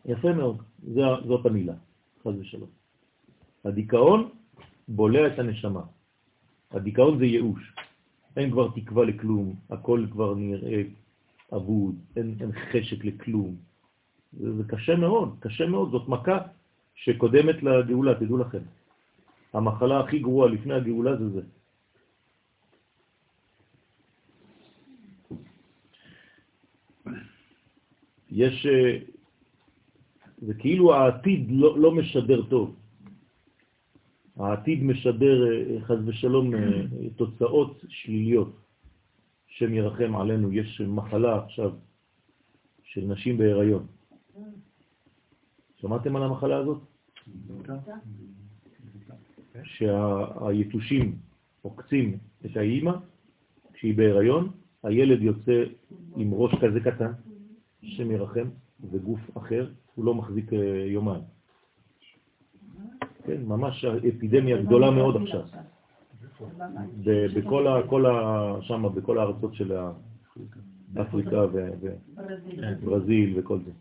[0.06, 0.57] יפה מאוד,
[1.26, 1.74] זאת המילה,
[2.24, 2.70] חז ושלום.
[3.66, 4.30] הדיכאון
[4.88, 5.82] בולע את הנשמה.
[6.72, 7.74] הדיכאון זה ייאוש.
[8.38, 10.84] אין כבר תקווה לכלום, הכל כבר נראה
[11.54, 13.56] אבוד, אין, אין חשק לכלום.
[14.34, 16.38] זה, זה קשה מאוד, קשה מאוד, זאת מכה
[16.96, 18.62] שקודמת לגאולה, תדעו לכם.
[19.54, 21.42] המחלה הכי גרועה לפני הגאולה זה זה.
[28.32, 28.98] יש, אה,
[30.38, 32.76] זה כאילו העתיד לא, לא משדר טוב.
[34.38, 36.60] העתיד משדר אה, חז ושלום אה,
[37.16, 38.65] תוצאות שליליות.
[39.57, 41.72] שם ירחם עלינו, יש מחלה עכשיו
[42.84, 43.86] של נשים בהיריון.
[45.76, 46.77] שמעתם על המחלה הזאת?
[49.64, 51.15] שהיתושים
[51.61, 52.91] עוקצים את האימא
[53.73, 54.52] כשהיא בהיריון,
[54.84, 55.64] הילד יוצא
[56.15, 57.11] עם ראש כזה קטן,
[57.84, 58.49] שם ירחם,
[58.91, 61.22] וגוף אחר, הוא לא מחזיק אה, יומיים.
[63.26, 65.41] כן, ממש אפידמיה גדולה מאוד עכשיו.
[67.35, 67.88] בכל ה...
[67.89, 68.57] כל ה...
[68.61, 69.73] שם, בכל הארצות של
[71.02, 71.45] אפריקה
[72.81, 73.72] וברזיל וכל זה.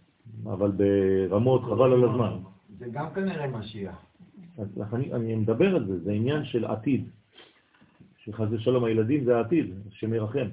[0.45, 2.37] אבל ברמות חבל על הזמן.
[2.79, 3.97] זה גם כנראה משיח.
[4.59, 7.09] אז אני, אני מדבר על זה, זה עניין של עתיד.
[8.25, 10.47] שחס ושלום הילדים זה העתיד, השם ירחם.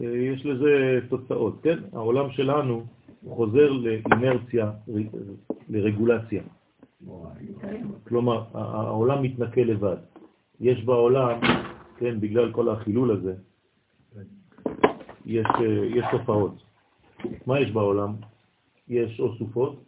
[0.00, 1.78] יש לזה תוצאות, כן?
[1.92, 2.84] העולם שלנו
[3.28, 4.70] חוזר לאינרציה,
[5.68, 6.42] לרגולציה.
[8.08, 9.96] כלומר, העולם מתנקה לבד.
[10.60, 11.40] יש בעולם,
[11.96, 13.34] כן, בגלל כל החילול הזה,
[15.26, 15.46] יש,
[15.94, 16.54] יש תופעות.
[17.46, 18.14] מה יש בעולם?
[18.88, 19.84] יש או סופות,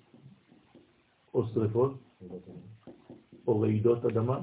[1.35, 1.99] או שריפות,
[3.47, 4.41] או רעידות אדמה,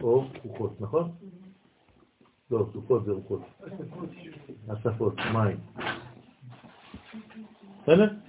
[0.00, 1.10] או רוחות, נכון?
[2.50, 3.42] לא, סופות זה רוחות.
[4.68, 5.56] אספות, מים.
[7.82, 8.27] בסדר?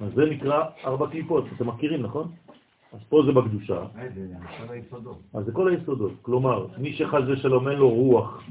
[0.00, 2.32] אז זה נקרא ארבע קליפות, אתם מכירים, נכון?
[2.92, 3.84] אז פה זה בקדושה.
[3.96, 4.26] אה, זה
[4.66, 5.18] כל היסודות.
[5.34, 6.12] אז זה כל היסודות.
[6.22, 8.42] כלומר, מי שחז ושלום אין לו רוח.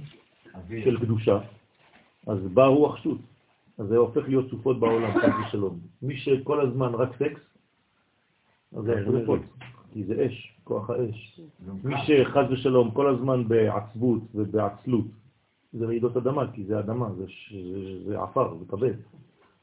[0.84, 1.40] של קדושה,
[2.28, 3.18] אז בא רוח שות.
[3.78, 5.80] אז זה הופך להיות סופות בעולם, חז ושלום.
[6.02, 7.42] מי שכל הזמן רק סקס,
[8.78, 9.40] אז זה שרפות,
[9.94, 11.40] כי זה אש, כוח האש.
[11.84, 15.06] מי שחז ושלום כל הזמן בעצבות ובעצלות,
[15.74, 18.94] זה רעידות אדמה, כי זה אדמה, זה, ש- זה, זה עפר, זה כבד.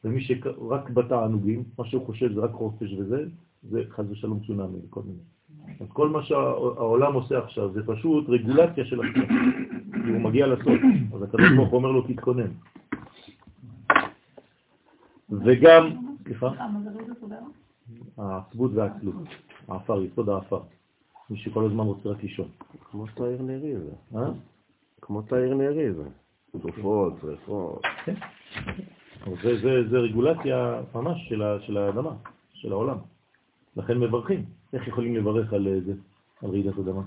[0.05, 3.25] ומי שרק בתענוגים, מה שהוא חושב זה רק חופש וזה,
[3.63, 5.23] זה חז ושלום צונאמי וכל מיני.
[5.81, 9.23] אז כל מה שהעולם עושה עכשיו זה פשוט רגולציה של עצמו,
[10.05, 10.81] כי הוא מגיע לסוף,
[11.15, 12.51] אז הקדוש ברוך הוא אומר לו תתכונן.
[15.31, 15.91] וגם,
[16.25, 16.51] סליחה?
[18.19, 19.15] העצבות והעצלות,
[19.69, 20.61] העפר, יסוד העפר.
[21.31, 22.49] מי שכל הזמן רוצה רק לישון.
[22.91, 24.19] כמו תאיר נרי זה.
[24.19, 24.31] אה?
[25.01, 26.05] כמו תאיר נרי זה.
[26.61, 27.83] תרופות, שריפות.
[29.43, 32.15] זה, זה, זה רגולציה ממש של, ה, של האדמה,
[32.55, 32.97] של העולם.
[33.77, 34.45] לכן מברכים.
[34.73, 35.93] איך יכולים לברך על אה, זה,
[36.43, 37.03] על רעידת אדמה?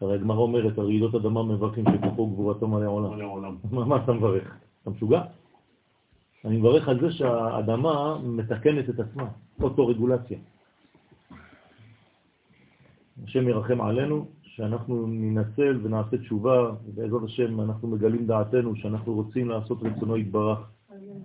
[0.00, 3.56] הרי הגמרא אומרת, על רעידות אדמה מברכים שכוחו גבורתו מלא העולם.
[3.72, 4.56] מה, מה אתה מברך?
[4.82, 5.22] אתה משוגע?
[6.44, 9.24] אני מברך על זה שהאדמה מתקנת את עצמה,
[9.60, 10.38] אוטו-רגולציה.
[13.24, 19.78] השם ירחם עלינו, שאנחנו ננצל ונעשה תשובה, ובעזרת השם אנחנו מגלים דעתנו שאנחנו רוצים לעשות
[19.82, 20.58] רצונו יתברך,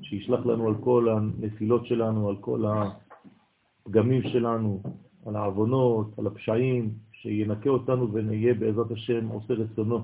[0.02, 4.82] שישלח לנו על כל הנפילות שלנו, על כל הפגמים שלנו,
[5.26, 10.00] על העוונות, על הפשעים, שינקה אותנו ונהיה בעזרת השם עושה רצונו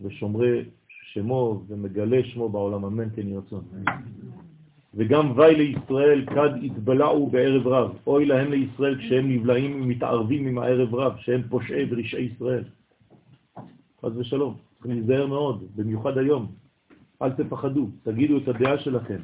[0.00, 3.64] ושומרי שמו ומגלה שמו בעולם, אמן כן רצון.
[4.94, 10.94] וגם וי לישראל כד התבלעו בערב רב, אוי להם לישראל כשהם נבלעים ומתערבים עם הערב
[10.94, 12.64] רב, שהם פושעי ורשעי ישראל.
[14.02, 16.63] חס ושלום, צריכים להיזהר מאוד, במיוחד היום.
[17.24, 19.20] אל תפחדו, תגידו את הדעה שלכם.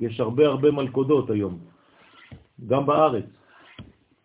[0.00, 1.58] יש הרבה הרבה מלכודות היום,
[2.66, 3.24] גם בארץ,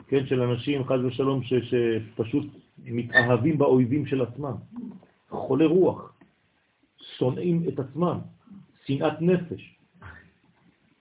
[0.08, 2.46] כן, של אנשים, חס ושלום, ש, שפשוט
[2.86, 4.56] מתאהבים באויבים של עצמם.
[5.30, 6.14] חולי רוח,
[7.18, 8.18] שונאים את עצמם,
[8.86, 9.76] שנאת נפש.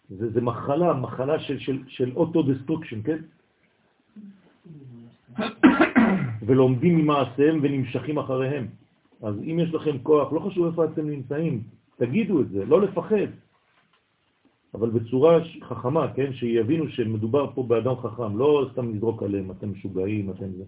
[0.09, 3.19] זה, זה מחלה, מחלה של, של, של auto-destruction, כן?
[6.47, 8.67] ולומדים ממעשיהם ונמשכים אחריהם.
[9.22, 11.62] אז אם יש לכם כוח, לא חשוב איפה אתם נמצאים,
[11.97, 13.26] תגידו את זה, לא לפחד.
[14.74, 16.32] אבל בצורה חכמה, כן?
[16.32, 20.64] שיבינו שמדובר פה באדם חכם, לא סתם לזרוק עליהם, אתם משוגעים, אתם זה.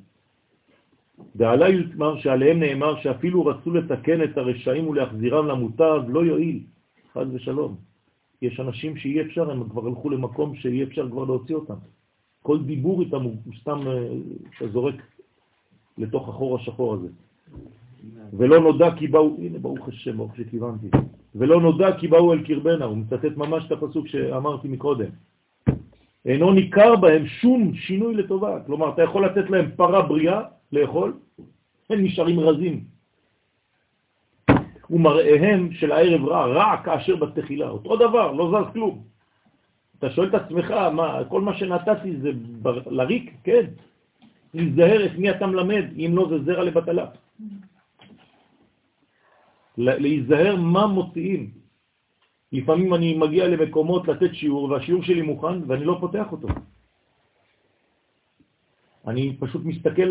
[1.34, 6.60] ועלי יתמר שעליהם נאמר שאפילו רצו לתקן את הרשעים ולהחזירם למוטב, לא יועיל,
[7.12, 7.76] חד ושלום.
[8.42, 11.74] יש אנשים שאי אפשר, הם כבר הלכו למקום שאי אפשר כבר להוציא אותם.
[12.42, 14.08] כל דיבור איתם הוא סתם אה,
[14.56, 14.94] אתה זורק
[15.98, 17.08] לתוך החור השחור הזה.
[18.32, 20.88] ולא נודע כי באו, הנה ברוך השם, ברוך שכיוונתי.
[21.34, 25.10] ולא נודע כי באו אל קרבנה, הוא מצטט ממש את הפסוק שאמרתי מקודם.
[26.26, 28.60] אינו ניכר בהם שום שינוי לטובה.
[28.66, 30.40] כלומר, אתה יכול לתת להם פרה בריאה
[30.72, 31.12] לאכול,
[31.90, 32.84] הם נשארים רזים.
[34.90, 37.68] ומראיהם של הערב רע, רע כאשר בתחילה.
[37.68, 39.02] אותו דבר, לא זז כלום.
[39.98, 42.30] אתה שואל את עצמך, מה, כל מה שנתתי זה
[42.62, 43.32] בר, לריק?
[43.44, 43.64] כן.
[44.54, 47.06] להיזהר את מי אתה מלמד, אם לא זה זרע לבטלה.
[49.78, 51.50] להיזהר מה מוציאים.
[52.52, 56.48] לפעמים אני מגיע למקומות לתת שיעור, והשיעור שלי מוכן ואני לא פותח אותו.
[59.06, 60.10] אני פשוט מסתכל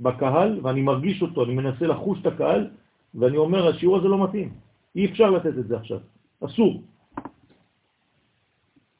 [0.00, 2.70] בקהל ואני מרגיש אותו, אני מנסה לחוש את הקהל,
[3.14, 4.52] ואני אומר, השיעור הזה לא מתאים.
[4.96, 6.00] אי אפשר לתת את זה עכשיו.
[6.44, 6.82] אסור.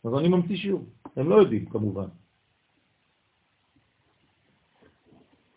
[0.05, 0.85] אז אני ממציא שיעור.
[1.17, 2.09] הם לא יודעים, כמובן.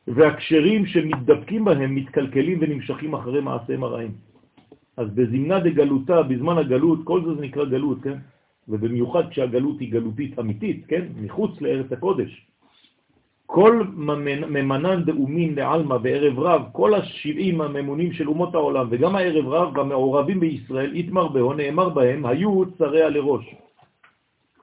[0.08, 4.29] והקשרים שמתדבקים בהם מתקלקלים ונמשכים אחרי מעשיהם הרעים.
[5.00, 8.18] אז בזמנה דגלותה, בזמן הגלות, כל זה זה נקרא גלות, כן?
[8.68, 11.06] ובמיוחד כשהגלות היא גלותית אמיתית, כן?
[11.16, 12.32] מחוץ לארץ הקודש.
[13.46, 13.84] כל
[14.50, 20.40] ממנן דאומין לעלמא בערב רב, כל השבעים הממונים של אומות העולם, וגם הערב רב והמעורבים
[20.40, 23.46] בישראל, יתמר בהו, נאמר בהם, היו צריה לראש.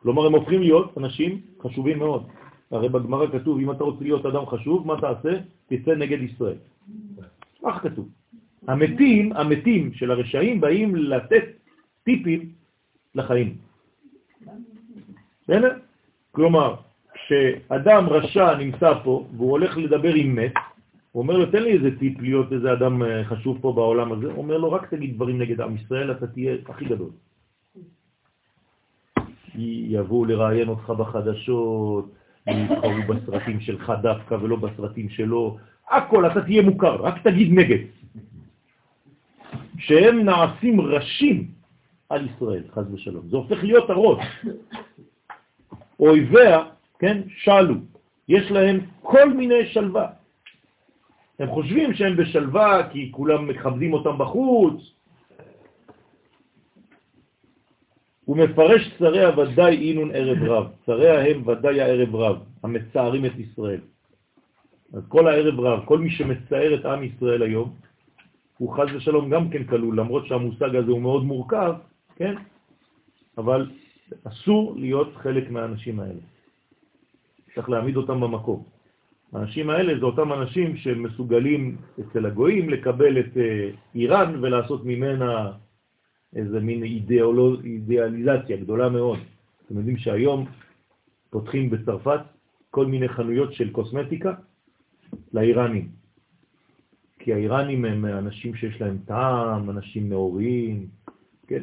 [0.02, 2.22] כלומר, הם הופכים להיות אנשים חשובים מאוד.
[2.70, 5.32] הרי בגמרא כתוב, אם אתה רוצה להיות אדם חשוב, מה תעשה?
[5.66, 6.60] תצא נגד ישראל.
[7.64, 8.06] כך כתוב.
[8.68, 11.44] המתים, המתים של הרשעים באים לתת
[12.04, 12.48] טיפים
[13.14, 13.56] לחיים.
[15.44, 15.76] בסדר?
[16.32, 16.74] כלומר,
[17.14, 20.52] כשאדם רשע נמצא פה והוא הולך לדבר עם מת,
[21.12, 24.26] הוא אומר לו, תן לי איזה טיפ להיות איזה אדם אה, חשוב פה בעולם הזה.
[24.26, 27.10] הוא אומר לו, רק תגיד דברים נגד עם ישראל, אתה תהיה הכי גדול.
[29.88, 32.12] יבואו לראיין אותך בחדשות,
[32.46, 35.56] יתחרו בסרטים שלך דווקא ולא בסרטים שלו,
[35.90, 37.78] הכל, אתה תהיה מוכר, רק תגיד נגד.
[39.78, 41.50] שהם נעשים ראשים
[42.08, 43.28] על ישראל, חז ושלום.
[43.28, 44.24] זה הופך להיות הראש.
[46.00, 46.64] אויביה,
[46.98, 47.74] כן, שאלו,
[48.28, 50.06] יש להם כל מיני שלווה.
[51.38, 54.96] הם חושבים שהם בשלווה כי כולם מכבדים אותם בחוץ,
[58.24, 63.80] הוא מפרש שריה ודאי אינון ערב רב, שריה הם ודאי הערב רב, המצערים את ישראל.
[64.92, 67.74] אז כל הערב רב, כל מי שמצער את עם ישראל היום,
[68.58, 71.74] הוא חז ושלום גם כן כלול, למרות שהמושג הזה הוא מאוד מורכב,
[72.16, 72.34] כן?
[73.38, 73.70] אבל
[74.24, 76.20] אסור להיות חלק מהאנשים האלה.
[77.54, 78.62] צריך להעמיד אותם במקום.
[79.32, 85.52] האנשים האלה זה אותם אנשים שמסוגלים אצל הגויים לקבל את אה, איראן ולעשות ממנה
[86.36, 89.18] איזה מין אידיאולוג, אידיאליזציה גדולה מאוד.
[89.66, 90.46] אתם יודעים שהיום
[91.30, 92.20] פותחים בצרפת
[92.70, 94.34] כל מיני חנויות של קוסמטיקה
[95.32, 95.88] לאיראנים.
[97.26, 100.86] כי האיראנים הם אנשים שיש להם טעם, אנשים נאורים,
[101.46, 101.62] כן?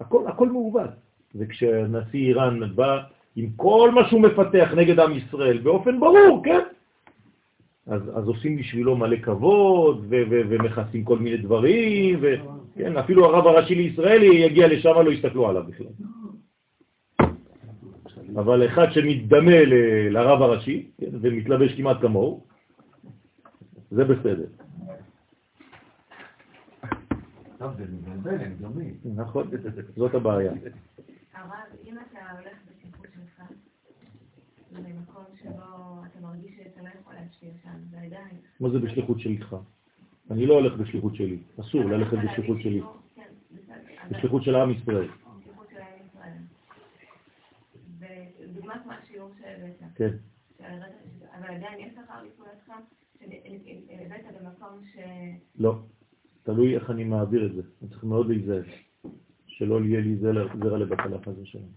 [0.00, 0.90] הכל, הכל מעוות.
[1.34, 3.02] וכשנשיא איראן בא
[3.36, 6.60] עם כל מה שהוא מפתח נגד עם ישראל, באופן ברור, כן?
[7.86, 14.22] אז, אז עושים בשבילו מלא כבוד, ומכסים כל מיני דברים, וכן, אפילו הרב הראשי לישראל
[14.22, 15.86] יגיע לשם, לא יסתכלו עליו בכלל.
[18.36, 19.64] אבל אחד שמתדמה
[20.10, 22.44] לרב הראשי, כן, ומתלבש כמעט כמוהו,
[23.90, 24.61] זה בסדר.
[27.62, 28.96] טוב, זה מבלבל, הם דומים.
[29.04, 29.50] נכון,
[29.96, 30.52] זאת הבעיה.
[31.34, 31.52] הרב,
[31.84, 33.42] אם אתה הולך בשליחות שלך,
[34.72, 38.36] למקום שבו אתה מרגיש שאתה לא יכול להשפיע שם, ועדיין...
[38.60, 39.56] מה זה בשליחות שלך?
[40.30, 42.82] אני לא הולך בשליחות שלי, אסור ללכת בשליחות שלי.
[43.14, 43.28] כן.
[44.10, 45.08] בשליחות של עם ישראל.
[45.40, 46.38] בשליחות של עם ישראל.
[47.98, 49.92] ודוגמת מה השיעור שהבאת.
[49.94, 50.10] כן.
[51.38, 52.72] אבל עדיין יש לך לפעולתך,
[53.18, 54.98] שהבאת במקום ש...
[55.58, 55.78] לא.
[56.42, 57.62] תלוי איך אני מעביר את זה.
[57.82, 58.62] אני צריך מאוד להיזהר.
[59.46, 61.68] שלא יהיה לי זרע לבטלה חס ושלום.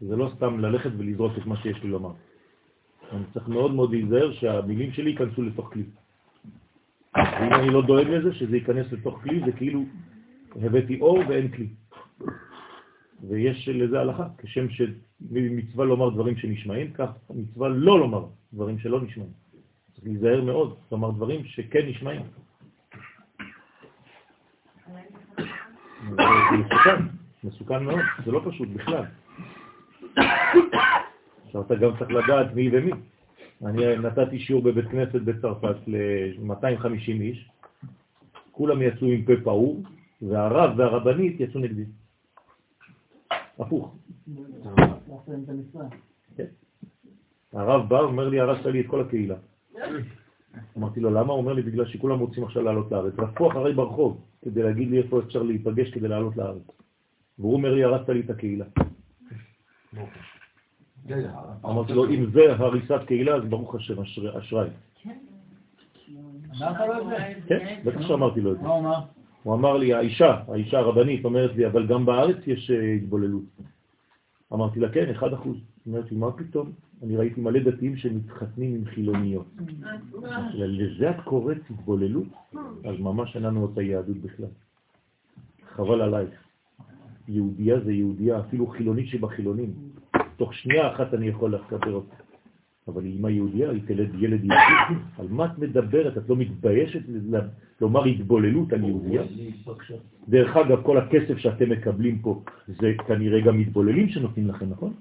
[0.00, 2.12] זה לא סתם ללכת ולזרוק את מה שיש לי לומר.
[3.12, 5.82] אני צריך מאוד מאוד להיזהר שהמילים שלי ייכנסו לתוך כלי.
[7.16, 9.84] ואם אני לא דואג לזה, שזה ייכנס לתוך כלי, זה כאילו
[10.56, 11.68] הבאתי אור ואין כלי.
[13.28, 19.30] ויש לזה הלכה, כשם שמצווה לומר דברים שנשמעים, כך מצווה לא לומר דברים שלא נשמעים.
[19.94, 22.22] צריך להיזהר מאוד, לומר דברים שכן נשמעים.
[26.10, 26.22] זה
[26.58, 27.02] מסוכן,
[27.44, 29.04] מסוכן מאוד, זה לא פשוט בכלל.
[31.46, 32.92] עכשיו אתה גם צריך לדעת מי ומי.
[33.64, 37.50] אני נתתי שיעור בבית כנסת בצרפת ל-250 איש,
[38.52, 39.82] כולם יצאו עם פה פעור,
[40.22, 41.84] והרב והרבנית יצאו נגדי.
[43.58, 43.94] הפוך.
[46.36, 46.44] כן.
[47.52, 49.34] הרב בא, אומר לי, הרסת לי את כל הקהילה.
[50.78, 51.32] אמרתי לו, למה?
[51.32, 53.12] הוא אומר לי, בגלל שכולם רוצים עכשיו לעלות לארץ.
[53.18, 56.62] רדפו אחרי ברחוב, כדי להגיד לי איפה אפשר להיפגש כדי לעלות לארץ.
[57.38, 58.64] והוא אומר לי, הרסת לי את הקהילה.
[61.64, 64.70] אמרתי לו, אם זה הריסת קהילה, אז ברוך השם, אשר- אשריי.
[66.58, 67.16] אמרת לו את זה?
[67.48, 68.62] כן, בטח שאמרתי לו את זה.
[68.62, 68.98] מה הוא אמר?
[69.42, 73.42] הוא אמר לי, האישה, האישה הרבנית אומרת לי, אבל גם בארץ יש אה, התבוללות.
[74.52, 75.24] אמרתי לה, כן, 1%.
[75.86, 76.72] אומרת לי, מה פתאום?
[77.02, 79.46] אני ראיתי מלא דתיים שמתחתנים עם חילוניות.
[80.54, 82.26] לזה את קוראת התבוללות?
[82.84, 84.48] אז ממש אין לנו את היהדות בכלל.
[85.76, 86.30] חבל עלייך.
[87.28, 89.74] יהודייה זה יהודייה, אפילו חילונית שבחילונים.
[90.36, 92.16] תוך שנייה אחת אני יכול לחבר אותה.
[92.88, 95.00] אבל היא אימא יהודייה, היא תלד ילד יהודי.
[95.18, 96.18] על מה את מדברת?
[96.18, 97.00] את לא מתביישת
[97.80, 99.22] לומר התבוללות על יהודייה?
[100.28, 104.94] דרך אגב, כל הכסף שאתם מקבלים פה זה כנראה גם מתבוללים שנותנים לכם, נכון?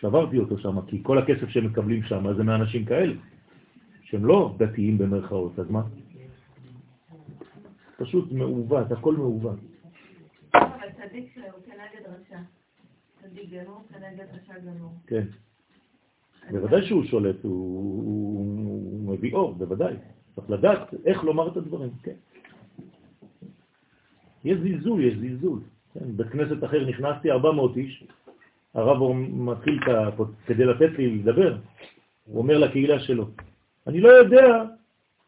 [0.00, 3.14] שברתי אותו שם, כי כל הכסף שהם מקבלים שם זה מאנשים כאלה,
[4.02, 5.82] שהם לא דתיים במרכאות, אז מה?
[7.96, 9.58] פשוט מעוות, הכל מעוות.
[10.54, 12.38] אבל צדיק שהוא כנגד רשע.
[13.22, 14.92] צדיק גנור כנגד רשע גנור.
[15.06, 15.24] כן.
[16.50, 18.46] בוודאי שהוא שולט, הוא, הוא,
[19.06, 19.94] הוא מביא אור, בוודאי.
[20.34, 22.14] צריך לדעת איך לומר את הדברים, כן.
[24.44, 25.60] יש זלזול, יש זלזול.
[25.94, 26.16] כן.
[26.16, 28.04] בית כנסת אחר נכנסתי, 400 איש,
[28.78, 29.80] הרב מתחיל
[30.46, 31.56] כדי לתת לי לדבר,
[32.24, 33.28] הוא אומר לקהילה שלו,
[33.86, 34.64] אני לא יודע,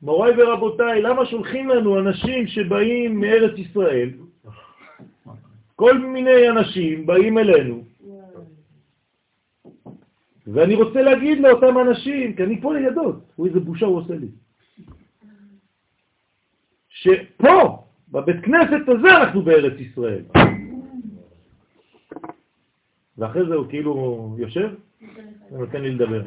[0.03, 4.11] מוריי ורבותיי, למה שולחים לנו אנשים שבאים מארץ ישראל,
[5.77, 7.85] כל מיני אנשים באים אלינו,
[10.47, 14.29] ואני רוצה להגיד לאותם אנשים, כי אני פה לידו, הוא איזה בושה הוא עושה לי,
[16.89, 20.23] שפה, בבית כנסת הזה אנחנו בארץ ישראל.
[23.19, 24.71] ואחרי זה הוא כאילו יושב
[25.53, 26.23] ונותן לי לדבר.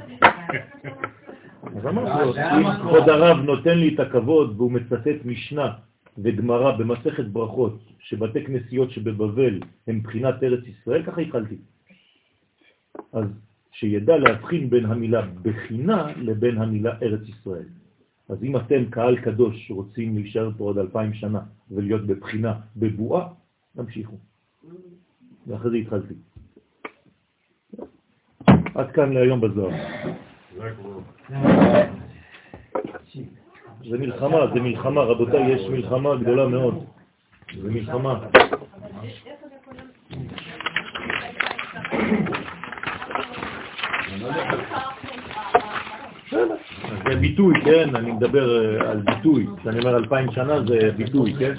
[1.64, 5.74] אז אמרתי לו, אם כבוד הרב נותן לי את הכבוד והוא מצטט משנה
[6.18, 11.56] וגמרא במסכת ברכות, שבתי כנסיות שבבבל הם בחינת ארץ ישראל, ככה התחלתי.
[13.14, 13.26] אז
[13.72, 17.66] שידע להבחין בין המילה בחינה לבין המילה ארץ ישראל.
[18.30, 21.42] אז אם אתם קהל קדוש רוצים להישאר פה עוד אלפיים שנה
[21.72, 23.28] ולהיות בבחינה, בבועה,
[23.76, 24.18] תמשיכו.
[25.48, 26.14] ואחרי זה התחלתי.
[28.76, 29.72] עד כאן להיום בזוהר.
[33.90, 36.86] זה מלחמה, זה מלחמה, רבותיי, יש מלחמה גדולה מאוד.
[37.62, 38.20] זה מלחמה.
[47.10, 47.96] זה ביטוי, כן?
[47.96, 49.48] אני מדבר על ביטוי.
[49.58, 51.54] כשאני אומר אלפיים שנה זה ביטוי, כן?